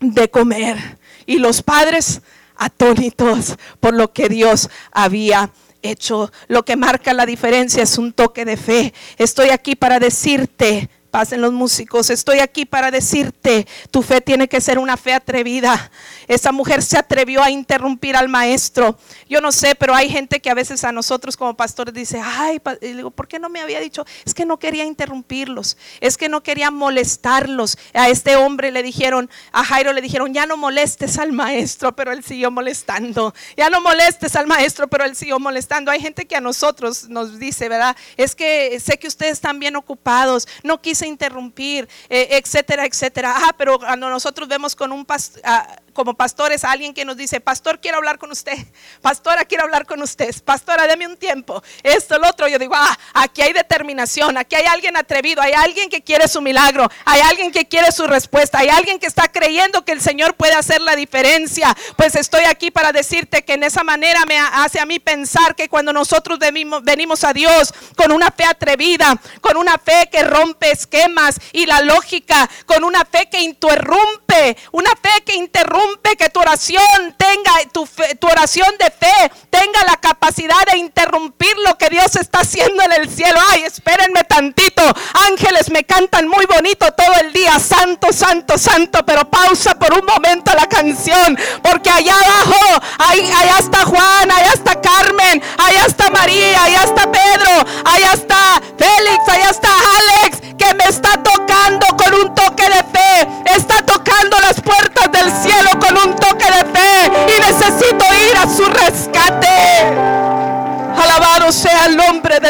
de 0.00 0.30
comer. 0.30 0.98
Y 1.26 1.38
los 1.38 1.62
padres 1.62 2.22
atónitos 2.56 3.56
por 3.80 3.94
lo 3.94 4.12
que 4.12 4.28
Dios 4.28 4.70
había 4.92 5.50
hecho. 5.82 6.30
Lo 6.48 6.64
que 6.64 6.76
marca 6.76 7.12
la 7.12 7.26
diferencia 7.26 7.82
es 7.82 7.98
un 7.98 8.12
toque 8.12 8.44
de 8.44 8.56
fe. 8.56 8.94
Estoy 9.18 9.50
aquí 9.50 9.74
para 9.74 9.98
decirte 9.98 10.88
Pasen 11.12 11.42
los 11.42 11.52
músicos. 11.52 12.08
Estoy 12.08 12.38
aquí 12.38 12.64
para 12.64 12.90
decirte, 12.90 13.66
tu 13.90 14.00
fe 14.00 14.22
tiene 14.22 14.48
que 14.48 14.62
ser 14.62 14.78
una 14.78 14.96
fe 14.96 15.12
atrevida. 15.12 15.90
Esa 16.26 16.52
mujer 16.52 16.82
se 16.82 16.96
atrevió 16.96 17.42
a 17.42 17.50
interrumpir 17.50 18.16
al 18.16 18.30
maestro. 18.30 18.98
Yo 19.28 19.42
no 19.42 19.52
sé, 19.52 19.74
pero 19.74 19.94
hay 19.94 20.08
gente 20.08 20.40
que 20.40 20.48
a 20.48 20.54
veces 20.54 20.84
a 20.84 20.90
nosotros 20.90 21.36
como 21.36 21.54
pastores 21.54 21.92
dice, 21.92 22.18
ay, 22.24 22.62
digo, 22.80 23.10
¿por 23.10 23.28
qué 23.28 23.38
no 23.38 23.50
me 23.50 23.60
había 23.60 23.78
dicho? 23.78 24.06
Es 24.24 24.32
que 24.32 24.46
no 24.46 24.58
quería 24.58 24.86
interrumpirlos, 24.86 25.76
es 26.00 26.16
que 26.16 26.30
no 26.30 26.42
quería 26.42 26.70
molestarlos. 26.70 27.76
A 27.92 28.08
este 28.08 28.36
hombre 28.36 28.72
le 28.72 28.82
dijeron, 28.82 29.28
a 29.52 29.64
Jairo 29.64 29.92
le 29.92 30.00
dijeron, 30.00 30.32
ya 30.32 30.46
no 30.46 30.56
molestes 30.56 31.18
al 31.18 31.32
maestro, 31.32 31.94
pero 31.94 32.12
él 32.12 32.24
siguió 32.24 32.50
molestando. 32.50 33.34
Ya 33.54 33.68
no 33.68 33.82
molestes 33.82 34.34
al 34.34 34.46
maestro, 34.46 34.88
pero 34.88 35.04
él 35.04 35.14
siguió 35.14 35.38
molestando. 35.38 35.90
Hay 35.90 36.00
gente 36.00 36.24
que 36.24 36.36
a 36.36 36.40
nosotros 36.40 37.10
nos 37.10 37.38
dice, 37.38 37.68
¿verdad? 37.68 37.94
Es 38.16 38.34
que 38.34 38.80
sé 38.80 38.98
que 38.98 39.08
ustedes 39.08 39.32
están 39.32 39.58
bien 39.58 39.76
ocupados, 39.76 40.48
no 40.62 40.80
quise 40.80 41.01
interrumpir, 41.06 41.88
eh, 42.08 42.28
etcétera, 42.32 42.84
etcétera. 42.84 43.34
Ah, 43.36 43.54
pero 43.56 43.78
cuando 43.78 44.08
nosotros 44.10 44.48
vemos 44.48 44.74
con 44.76 44.92
un 44.92 45.04
pastor, 45.04 45.42
ah, 45.44 45.76
como 45.92 46.14
pastores 46.14 46.64
a 46.64 46.70
alguien 46.70 46.94
que 46.94 47.04
nos 47.04 47.16
dice, 47.16 47.40
pastor, 47.40 47.80
quiero 47.80 47.98
hablar 47.98 48.18
con 48.18 48.30
usted, 48.30 48.56
pastora, 49.00 49.44
quiero 49.44 49.64
hablar 49.64 49.86
con 49.86 50.02
usted, 50.02 50.34
pastora, 50.44 50.86
deme 50.86 51.06
un 51.06 51.16
tiempo, 51.16 51.62
esto, 51.82 52.18
lo 52.18 52.28
otro, 52.28 52.48
yo 52.48 52.58
digo, 52.58 52.74
ah, 52.76 52.98
aquí 53.14 53.42
hay 53.42 53.52
determinación, 53.52 54.36
aquí 54.36 54.56
hay 54.56 54.66
alguien 54.66 54.96
atrevido, 54.96 55.42
hay 55.42 55.52
alguien 55.52 55.90
que 55.90 56.02
quiere 56.02 56.28
su 56.28 56.40
milagro, 56.40 56.88
hay 57.04 57.20
alguien 57.20 57.52
que 57.52 57.66
quiere 57.66 57.92
su 57.92 58.06
respuesta, 58.06 58.58
hay 58.58 58.68
alguien 58.68 58.98
que 58.98 59.06
está 59.06 59.28
creyendo 59.28 59.84
que 59.84 59.92
el 59.92 60.00
Señor 60.00 60.34
puede 60.34 60.54
hacer 60.54 60.80
la 60.80 60.96
diferencia. 60.96 61.74
Pues 61.96 62.14
estoy 62.16 62.44
aquí 62.44 62.70
para 62.70 62.92
decirte 62.92 63.44
que 63.44 63.54
en 63.54 63.64
esa 63.64 63.84
manera 63.84 64.24
me 64.26 64.38
hace 64.38 64.80
a 64.80 64.86
mí 64.86 64.98
pensar 64.98 65.54
que 65.54 65.68
cuando 65.68 65.92
nosotros 65.92 66.38
venimos 66.38 67.24
a 67.24 67.32
Dios 67.32 67.72
con 67.96 68.12
una 68.12 68.30
fe 68.30 68.44
atrevida, 68.44 69.20
con 69.40 69.56
una 69.56 69.78
fe 69.78 70.08
que 70.10 70.22
rompe 70.22 70.70
esquemas 70.70 71.40
y 71.52 71.66
la 71.66 71.80
lógica, 71.82 72.48
con 72.66 72.84
una 72.84 73.04
fe 73.04 73.28
que 73.30 73.40
interrumpe, 73.40 74.56
una 74.72 74.90
fe 74.90 75.22
que 75.24 75.34
interrumpe 75.34 75.81
que 76.16 76.28
tu 76.28 76.40
oración 76.40 77.14
tenga, 77.16 77.52
tu, 77.72 77.88
tu 78.18 78.26
oración 78.26 78.68
de 78.78 78.90
fe 78.90 79.32
tenga 79.50 79.84
la 79.84 79.96
capacidad 79.96 80.64
de 80.70 80.78
interrumpir 80.78 81.54
lo 81.66 81.76
que 81.78 81.88
Dios 81.88 82.16
está 82.16 82.40
haciendo 82.40 82.82
en 82.84 82.92
el 82.92 83.10
cielo. 83.10 83.40
Ay, 83.50 83.64
espérenme 83.64 84.24
tantito. 84.24 84.82
Ángeles 85.28 85.70
me 85.70 85.84
cantan 85.84 86.28
muy 86.28 86.46
bonito 86.46 86.90
todo 86.92 87.12
el 87.20 87.32
día. 87.32 87.58
Santo, 87.58 88.12
santo, 88.12 88.58
santo. 88.58 89.04
Pero 89.04 89.28
pausa 89.28 89.74
por 89.78 89.92
un 89.94 90.04
momento 90.04 90.52
la 90.54 90.68
canción. 90.68 91.38
Porque 91.62 91.90
allá 91.90 92.14
abajo, 92.14 92.82
ahí, 92.98 93.32
allá 93.32 93.58
está 93.58 93.84
Juan, 93.84 94.30
allá 94.30 94.52
está 94.52 94.80
Carmen, 94.80 95.42
allá 95.58 95.86
está 95.86 96.10
María, 96.10 96.64
allá 96.64 96.82
está 96.82 97.10
Pedro, 97.10 97.50
allá 97.84 98.12
está 98.12 98.62
Félix, 98.78 99.28
allá 99.28 99.50
está 99.50 99.68
Alex, 99.70 100.38
que 100.58 100.74
me 100.74 100.84
está 100.84 101.10
tocando 101.10 101.31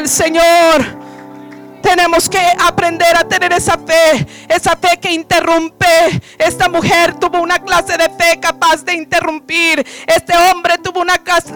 Señor. 0.09 1.03
Tenemos 1.83 2.29
que 2.29 2.41
aprender 2.65 3.17
a 3.17 3.25
tener 3.25 3.53
esa 3.53 3.77
fe, 3.77 4.27
esa 4.55 4.77
fe 4.77 4.99
que 5.01 5.13
interrumpe. 5.13 6.21
Esta 6.39 6.69
mujer 6.69 7.15
tuvo 7.19 7.41
una 7.41 7.59
clase 7.59 7.97
de 7.97 8.09
fe 8.11 8.39
capaz 8.41 8.85
de 8.85 8.95
interrumpir. 8.95 9.85
Este 10.07 10.37
hombre 10.37 10.79
tuvo 10.79 11.01
una 11.01 11.19
clase, 11.19 11.53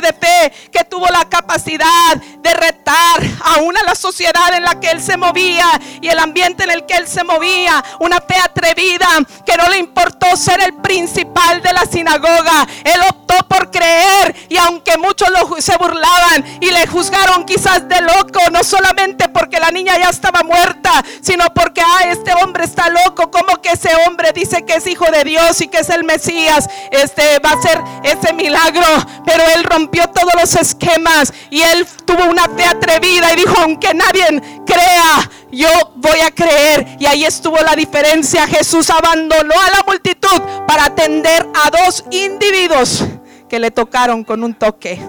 de 0.00 0.12
fe 0.12 0.52
que 0.72 0.84
tuvo 0.84 1.06
la 1.08 1.28
capacidad 1.28 2.16
de 2.16 2.54
retar 2.54 3.20
aún 3.44 3.76
a 3.76 3.82
la 3.82 3.94
sociedad 3.94 4.54
en 4.54 4.64
la 4.64 4.80
que 4.80 4.90
él 4.90 5.00
se 5.00 5.16
movía 5.16 5.66
y 6.00 6.08
el 6.08 6.18
ambiente 6.18 6.64
en 6.64 6.70
el 6.70 6.86
que 6.86 6.96
él 6.96 7.06
se 7.06 7.22
movía. 7.22 7.84
Una 8.00 8.20
fe 8.20 8.36
atrevida 8.42 9.06
que 9.46 9.56
no 9.56 9.68
le 9.68 9.78
importó 9.78 10.36
ser 10.36 10.60
el 10.62 10.74
principal 10.74 11.62
de 11.62 11.72
la 11.72 11.84
sinagoga. 11.84 12.66
Él 12.84 13.00
optó 13.08 13.46
por 13.46 13.70
creer 13.70 14.34
y 14.48 14.56
aunque 14.56 14.96
muchos 14.96 15.28
lo, 15.30 15.60
se 15.60 15.76
burlaban 15.76 16.44
y 16.60 16.70
le 16.70 16.86
juzgaron 16.86 17.44
quizás 17.44 17.88
de 17.88 18.00
loco, 18.00 18.40
no 18.50 18.64
solamente 18.64 19.28
porque 19.28 19.60
la 19.60 19.70
niña 19.70 19.98
ya 19.98 20.08
estaba 20.08 20.42
muerta, 20.42 21.04
sino 21.20 21.44
porque, 21.54 21.67
ah, 21.76 22.04
este 22.10 22.32
hombre 22.34 22.64
está 22.64 22.88
loco, 22.88 23.30
como 23.30 23.60
que 23.60 23.70
ese 23.70 23.90
hombre 24.06 24.32
dice 24.32 24.64
que 24.64 24.74
es 24.74 24.86
hijo 24.86 25.04
de 25.10 25.24
Dios 25.24 25.60
y 25.60 25.68
que 25.68 25.78
es 25.78 25.90
el 25.90 26.04
Mesías, 26.04 26.68
este 26.90 27.38
va 27.38 27.52
a 27.52 27.62
ser 27.62 27.80
ese 28.02 28.32
milagro, 28.32 28.86
pero 29.24 29.42
él 29.54 29.64
rompió 29.64 30.08
todos 30.08 30.32
los 30.40 30.54
esquemas 30.56 31.32
y 31.50 31.62
él 31.62 31.86
tuvo 32.04 32.24
una 32.24 32.44
fe 32.48 32.64
atrevida 32.64 33.32
y 33.32 33.36
dijo, 33.36 33.54
aunque 33.60 33.92
nadie 33.94 34.42
crea, 34.66 35.30
yo 35.50 35.68
voy 35.96 36.20
a 36.20 36.30
creer. 36.30 36.96
Y 36.98 37.06
ahí 37.06 37.24
estuvo 37.24 37.56
la 37.58 37.74
diferencia. 37.74 38.46
Jesús 38.46 38.90
abandonó 38.90 39.54
a 39.54 39.70
la 39.70 39.82
multitud 39.86 40.42
para 40.66 40.86
atender 40.86 41.46
a 41.54 41.70
dos 41.70 42.04
individuos 42.10 43.04
que 43.48 43.58
le 43.58 43.70
tocaron 43.70 44.24
con 44.24 44.44
un 44.44 44.54
toque 44.54 45.00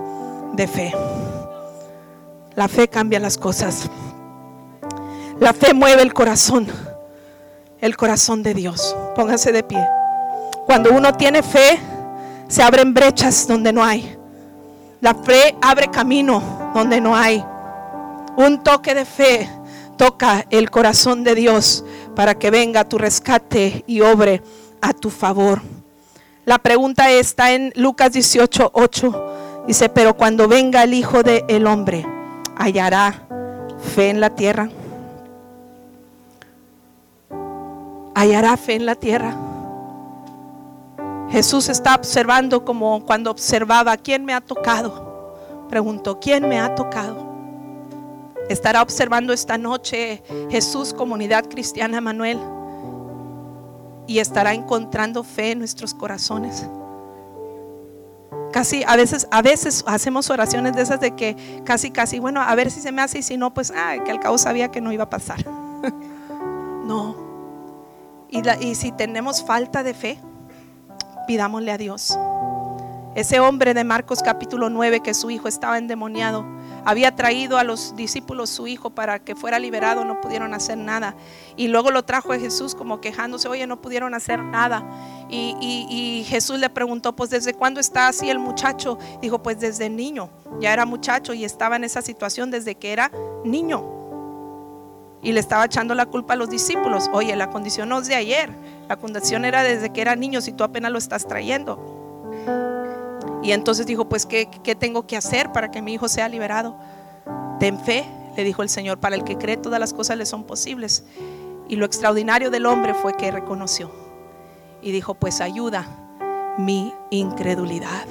de 0.54 0.68
fe. 0.68 0.94
La 2.56 2.68
fe 2.68 2.88
cambia 2.88 3.20
las 3.20 3.38
cosas. 3.38 3.90
La 5.40 5.54
fe 5.54 5.74
mueve 5.74 6.02
el 6.02 6.14
corazón. 6.14 6.68
El 7.80 7.96
corazón 7.96 8.44
de 8.44 8.54
Dios. 8.54 8.96
Póngase 9.16 9.52
de 9.52 9.64
pie. 9.64 9.88
Cuando 10.66 10.92
uno 10.92 11.14
tiene 11.14 11.42
fe, 11.44 11.80
se 12.50 12.62
abren 12.62 12.94
brechas 12.94 13.48
donde 13.48 13.72
no 13.72 13.84
hay. 13.84 14.18
La 15.02 15.16
fe 15.16 15.56
abre 15.62 15.90
camino 15.90 16.72
donde 16.74 17.00
no 17.00 17.16
hay. 17.16 17.44
Un 18.36 18.64
toque 18.64 18.94
de 18.94 19.06
fe 19.06 19.50
toca 19.98 20.46
el 20.50 20.70
corazón 20.70 21.24
de 21.24 21.36
Dios 21.36 21.86
para 22.16 22.36
que 22.36 22.52
venga 22.52 22.88
tu 22.88 22.98
rescate 22.98 23.84
y 23.88 24.02
obre 24.02 24.42
a 24.82 24.94
tu 24.94 25.10
favor. 25.10 25.62
La 26.46 26.58
pregunta 26.58 27.12
está 27.12 27.54
en 27.54 27.72
Lucas 27.76 28.12
18, 28.12 28.72
8. 28.74 29.64
Dice, 29.68 29.88
pero 29.88 30.16
cuando 30.16 30.48
venga 30.48 30.84
el 30.84 30.94
Hijo 30.94 31.24
del 31.24 31.44
el 31.48 31.68
Hombre, 31.68 32.06
hallará 32.58 33.28
fe 33.96 34.10
en 34.10 34.20
la 34.20 34.32
tierra. 34.32 34.70
Hallará 38.20 38.58
fe 38.58 38.76
en 38.76 38.86
la 38.86 38.96
tierra. 38.96 39.34
Jesús 41.30 41.70
está 41.70 41.96
observando 41.96 42.66
como 42.66 43.06
cuando 43.06 43.32
observaba, 43.32 43.96
¿quién 43.96 44.26
me 44.26 44.34
ha 44.34 44.42
tocado? 44.42 45.38
Preguntó, 45.70 46.20
¿quién 46.20 46.50
me 46.50 46.60
ha 46.60 46.76
tocado? 46.76 47.16
Estará 48.50 48.82
observando 48.82 49.32
esta 49.32 49.58
noche 49.58 50.22
Jesús, 50.50 50.94
comunidad 50.94 51.46
cristiana 51.48 52.02
Manuel, 52.02 52.42
y 54.06 54.20
estará 54.20 54.54
encontrando 54.54 55.24
fe 55.24 55.52
en 55.52 55.60
nuestros 55.60 55.94
corazones. 55.94 56.68
Casi 58.52 58.84
a 58.84 58.98
veces, 58.98 59.30
a 59.32 59.42
veces 59.42 59.86
hacemos 59.88 60.30
oraciones 60.30 60.76
de 60.76 60.82
esas 60.82 61.00
de 61.00 61.16
que 61.16 61.62
casi, 61.64 61.90
casi, 61.90 62.20
bueno, 62.20 62.42
a 62.42 62.54
ver 62.54 62.70
si 62.70 62.82
se 62.82 62.92
me 62.92 63.02
hace 63.02 63.20
y 63.20 63.24
si 63.24 63.38
no, 63.38 63.54
pues, 63.54 63.72
ah, 63.74 63.96
que 64.04 64.12
al 64.12 64.20
cabo 64.20 64.38
sabía 64.38 64.72
que 64.72 64.82
no 64.82 64.92
iba 64.92 65.06
a 65.06 65.10
pasar. 65.10 65.46
no. 66.84 67.29
Y, 68.30 68.42
y 68.66 68.76
si 68.76 68.92
tenemos 68.92 69.44
falta 69.44 69.84
de 69.84 69.94
fe, 69.94 70.20
pidámosle 71.28 71.72
a 71.72 71.78
Dios. 71.78 72.18
Ese 73.16 73.40
hombre 73.40 73.74
de 73.74 73.84
Marcos 73.84 74.22
capítulo 74.24 74.70
9 74.70 75.02
que 75.02 75.14
su 75.14 75.32
hijo 75.32 75.48
estaba 75.48 75.78
endemoniado 75.78 76.46
había 76.86 77.16
traído 77.16 77.58
a 77.58 77.64
los 77.64 77.96
discípulos 77.96 78.50
su 78.50 78.68
hijo 78.68 78.90
para 78.90 79.20
que 79.20 79.36
fuera 79.36 79.60
liberado, 79.60 80.06
no 80.06 80.22
pudieron 80.22 80.54
hacer 80.54 80.78
nada. 80.78 81.16
Y 81.56 81.68
luego 81.68 81.92
lo 81.92 82.04
trajo 82.04 82.34
a 82.34 82.40
Jesús 82.40 82.76
como 82.76 83.02
quejándose, 83.02 83.48
oye, 83.48 83.68
no 83.68 83.82
pudieron 83.82 84.14
hacer 84.14 84.42
nada. 84.42 84.84
Y, 85.30 86.26
Jesús 86.28 86.60
le 86.60 86.70
preguntó, 86.70 87.16
pues 87.16 87.30
¿desde 87.30 87.54
cuándo 87.54 87.80
está 87.80 88.08
así 88.08 88.30
el 88.30 88.40
muchacho? 88.40 88.98
Dijo, 89.22 89.42
pues 89.42 89.60
desde 89.60 89.90
niño, 89.90 90.30
ya 90.60 90.74
era 90.74 90.86
muchacho 90.86 91.34
y 91.34 91.46
estaba 91.46 91.76
en 91.76 91.84
esa 91.84 92.02
situación 92.02 92.52
desde 92.52 92.76
que 92.76 92.92
era 92.92 93.12
niño. 93.44 93.99
Y 95.22 95.34
le 95.34 95.40
estaba 95.40 95.66
echando 95.66 95.96
la 95.96 96.06
culpa 96.06 96.34
a 96.34 96.38
los 96.38 96.50
discípulos. 96.50 97.10
Oye, 97.12 97.36
la 97.36 97.50
condición 97.50 97.90
no 97.90 98.00
es 98.00 98.08
de 98.08 98.16
ayer, 98.16 98.50
la 98.88 98.96
condición 98.96 99.46
era 99.46 99.64
desde 99.64 99.92
que 99.92 100.02
era 100.02 100.16
niño, 100.16 100.42
si 100.42 100.54
tú 100.54 100.64
apenas 100.64 100.92
lo 100.92 100.98
estás 100.98 101.28
trayendo. 101.28 102.00
Y 103.42 103.52
entonces 103.52 103.86
dijo, 103.86 104.08
pues, 104.08 104.26
¿qué, 104.26 104.48
tengo 104.80 105.06
que 105.08 105.18
hacer 105.18 105.52
para 105.52 105.72
que 105.72 105.82
mi 105.82 105.94
hijo 105.94 106.08
sea 106.08 106.30
liberado? 106.30 106.76
Ten 107.60 107.80
fe, 107.80 108.06
le 108.36 108.44
dijo 108.44 108.64
el 108.64 108.70
Señor, 108.70 109.00
para 109.00 109.16
el 109.16 109.24
que 109.24 109.38
cree 109.38 109.58
todas 109.58 109.80
las 109.80 109.94
cosas 109.94 110.18
le 110.18 110.26
son 110.26 110.44
posibles. 110.44 111.04
Y 111.68 111.76
lo 111.76 111.86
extraordinario 111.86 112.50
del 112.50 112.66
hombre 112.66 112.94
fue 112.94 113.14
que 113.14 113.32
reconoció 113.32 113.92
y 114.82 114.92
dijo, 114.92 115.14
pues 115.14 115.42
ayuda 115.42 115.86
mi 116.58 116.94
incredulidad. 117.10 118.06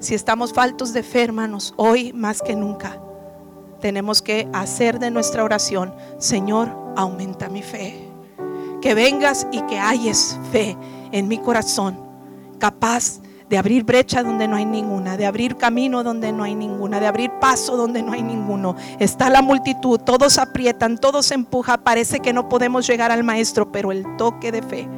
Si 0.00 0.14
estamos 0.14 0.52
faltos 0.52 0.92
de 0.92 1.02
fe, 1.02 1.24
hermanos, 1.24 1.74
hoy 1.76 2.12
más 2.12 2.40
que 2.40 2.54
nunca 2.54 3.00
tenemos 3.80 4.22
que 4.22 4.48
hacer 4.52 4.98
de 4.98 5.10
nuestra 5.10 5.44
oración, 5.44 5.94
Señor, 6.18 6.68
aumenta 6.96 7.48
mi 7.48 7.62
fe. 7.62 8.08
Que 8.80 8.94
vengas 8.94 9.46
y 9.50 9.60
que 9.62 9.78
hayes 9.78 10.38
fe 10.52 10.76
en 11.12 11.28
mi 11.28 11.38
corazón, 11.38 11.98
capaz 12.58 13.20
de 13.48 13.56
abrir 13.56 13.84
brecha 13.84 14.22
donde 14.22 14.46
no 14.46 14.56
hay 14.56 14.66
ninguna, 14.66 15.16
de 15.16 15.26
abrir 15.26 15.56
camino 15.56 16.04
donde 16.04 16.32
no 16.32 16.44
hay 16.44 16.54
ninguna, 16.54 17.00
de 17.00 17.06
abrir 17.06 17.30
paso 17.40 17.76
donde 17.76 18.02
no 18.02 18.12
hay 18.12 18.22
ninguno. 18.22 18.76
Está 18.98 19.30
la 19.30 19.42
multitud, 19.42 19.98
todos 19.98 20.38
aprietan, 20.38 20.98
todos 20.98 21.30
empujan, 21.30 21.80
parece 21.82 22.20
que 22.20 22.32
no 22.32 22.48
podemos 22.48 22.86
llegar 22.86 23.10
al 23.10 23.24
maestro, 23.24 23.72
pero 23.72 23.90
el 23.90 24.04
toque 24.16 24.52
de 24.52 24.62
fe 24.62 24.88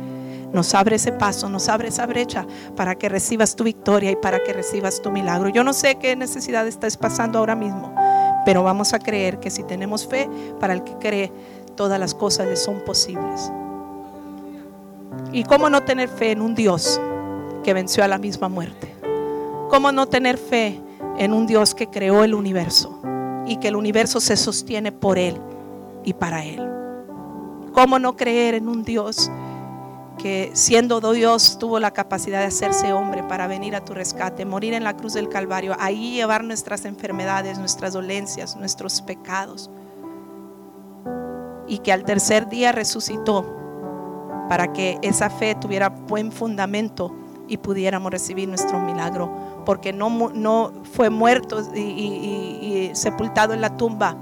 nos 0.52 0.74
abre 0.74 0.96
ese 0.96 1.12
paso, 1.12 1.48
nos 1.48 1.68
abre 1.68 1.88
esa 1.88 2.06
brecha 2.06 2.44
para 2.76 2.96
que 2.96 3.08
recibas 3.08 3.54
tu 3.54 3.64
victoria 3.64 4.10
y 4.10 4.16
para 4.16 4.40
que 4.40 4.52
recibas 4.52 5.00
tu 5.00 5.12
milagro. 5.12 5.48
Yo 5.48 5.62
no 5.62 5.72
sé 5.72 5.96
qué 5.96 6.16
necesidad 6.16 6.66
estás 6.66 6.96
pasando 6.96 7.38
ahora 7.38 7.54
mismo, 7.54 7.94
pero 8.44 8.62
vamos 8.62 8.92
a 8.92 8.98
creer 8.98 9.40
que 9.40 9.50
si 9.50 9.62
tenemos 9.62 10.06
fe, 10.06 10.28
para 10.58 10.72
el 10.72 10.84
que 10.84 10.94
cree, 10.94 11.32
todas 11.76 11.98
las 11.98 12.14
cosas 12.14 12.46
le 12.46 12.56
son 12.56 12.80
posibles. 12.84 13.50
¿Y 15.32 15.44
cómo 15.44 15.70
no 15.70 15.82
tener 15.82 16.08
fe 16.08 16.32
en 16.32 16.42
un 16.42 16.54
Dios 16.54 17.00
que 17.62 17.74
venció 17.74 18.04
a 18.04 18.08
la 18.08 18.18
misma 18.18 18.48
muerte. 18.48 18.94
¿Cómo 19.68 19.92
no 19.92 20.06
tener 20.06 20.38
fe 20.38 20.80
en 21.18 21.32
un 21.32 21.46
Dios 21.46 21.74
que 21.74 21.88
creó 21.88 22.24
el 22.24 22.34
universo 22.34 22.98
y 23.46 23.56
que 23.56 23.68
el 23.68 23.76
universo 23.76 24.20
se 24.20 24.36
sostiene 24.36 24.92
por 24.92 25.18
Él 25.18 25.36
y 26.04 26.12
para 26.14 26.44
Él? 26.44 26.60
¿Cómo 27.72 27.98
no 27.98 28.16
creer 28.16 28.54
en 28.54 28.68
un 28.68 28.82
Dios 28.82 29.30
que 30.20 30.50
siendo 30.52 31.00
Dios 31.12 31.58
tuvo 31.58 31.80
la 31.80 31.92
capacidad 31.92 32.40
de 32.40 32.46
hacerse 32.46 32.92
hombre 32.92 33.22
para 33.22 33.46
venir 33.46 33.74
a 33.74 33.84
tu 33.84 33.94
rescate, 33.94 34.44
morir 34.44 34.74
en 34.74 34.84
la 34.84 34.96
cruz 34.96 35.14
del 35.14 35.28
Calvario, 35.28 35.74
ahí 35.78 36.12
llevar 36.12 36.44
nuestras 36.44 36.84
enfermedades, 36.84 37.58
nuestras 37.58 37.94
dolencias, 37.94 38.54
nuestros 38.56 39.00
pecados? 39.00 39.70
Y 41.66 41.78
que 41.78 41.92
al 41.92 42.04
tercer 42.04 42.48
día 42.48 42.72
resucitó 42.72 43.56
para 44.48 44.72
que 44.72 44.98
esa 45.00 45.30
fe 45.30 45.54
tuviera 45.54 45.88
buen 45.88 46.32
fundamento 46.32 47.14
y 47.48 47.56
pudiéramos 47.56 48.12
recibir 48.12 48.48
nuestro 48.48 48.78
milagro, 48.78 49.32
porque 49.64 49.92
no, 49.92 50.30
no 50.34 50.72
fue 50.92 51.08
muerto 51.08 51.62
y, 51.74 52.90
sepultado 52.92 53.54
en 53.54 53.60
la 53.60 53.76
tumba, 53.76 54.16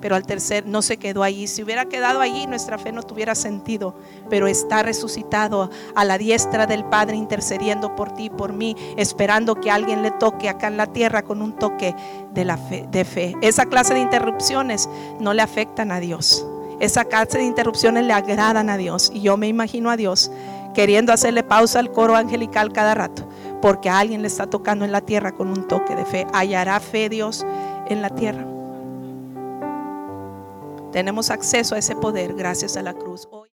pero 0.00 0.16
al 0.16 0.24
tercer 0.24 0.66
no 0.66 0.82
se 0.82 0.96
quedó 0.96 1.22
allí. 1.22 1.46
Si 1.46 1.62
hubiera 1.62 1.86
quedado 1.86 2.20
allí, 2.20 2.46
nuestra 2.46 2.78
fe 2.78 2.92
no 2.92 3.02
tuviera 3.02 3.34
sentido, 3.34 3.94
pero 4.28 4.46
está 4.46 4.82
resucitado 4.82 5.70
a 5.94 6.04
la 6.04 6.18
diestra 6.18 6.66
del 6.66 6.84
Padre, 6.84 7.16
intercediendo 7.16 7.94
por 7.94 8.12
ti 8.12 8.30
por 8.30 8.52
mí, 8.52 8.76
esperando 8.96 9.54
que 9.56 9.70
alguien 9.70 10.02
le 10.02 10.10
toque 10.10 10.48
acá 10.48 10.68
en 10.68 10.76
la 10.76 10.86
tierra 10.86 11.22
con 11.22 11.42
un 11.42 11.52
toque 11.52 11.94
de, 12.32 12.44
la 12.44 12.56
fe, 12.56 12.86
de 12.90 13.04
fe. 13.04 13.34
Esa 13.40 13.66
clase 13.66 13.94
de 13.94 14.00
interrupciones 14.00 14.88
no 15.20 15.34
le 15.34 15.42
afectan 15.42 15.90
a 15.92 16.00
Dios. 16.00 16.46
Esa 16.80 17.04
clase 17.04 17.38
de 17.38 17.44
interrupciones 17.44 18.04
le 18.04 18.12
agradan 18.12 18.70
a 18.70 18.76
Dios. 18.76 19.10
Y 19.12 19.20
yo 19.20 19.36
me 19.36 19.48
imagino 19.48 19.90
a 19.90 19.96
Dios 19.96 20.30
queriendo 20.74 21.12
hacerle 21.12 21.42
pausa 21.42 21.80
al 21.80 21.90
coro 21.90 22.14
angelical 22.14 22.72
cada 22.72 22.94
rato, 22.94 23.26
porque 23.60 23.90
a 23.90 23.98
alguien 23.98 24.22
le 24.22 24.28
está 24.28 24.46
tocando 24.46 24.84
en 24.84 24.92
la 24.92 25.00
tierra 25.00 25.32
con 25.32 25.48
un 25.48 25.66
toque 25.66 25.96
de 25.96 26.04
fe. 26.04 26.26
Hallará 26.32 26.78
fe 26.78 27.08
Dios 27.08 27.44
en 27.88 28.00
la 28.00 28.10
tierra. 28.10 28.57
Tenemos 30.92 31.30
acceso 31.30 31.74
a 31.74 31.78
ese 31.78 31.94
poder 31.94 32.34
gracias 32.34 32.76
a 32.76 32.82
la 32.82 32.94
cruz. 32.94 33.28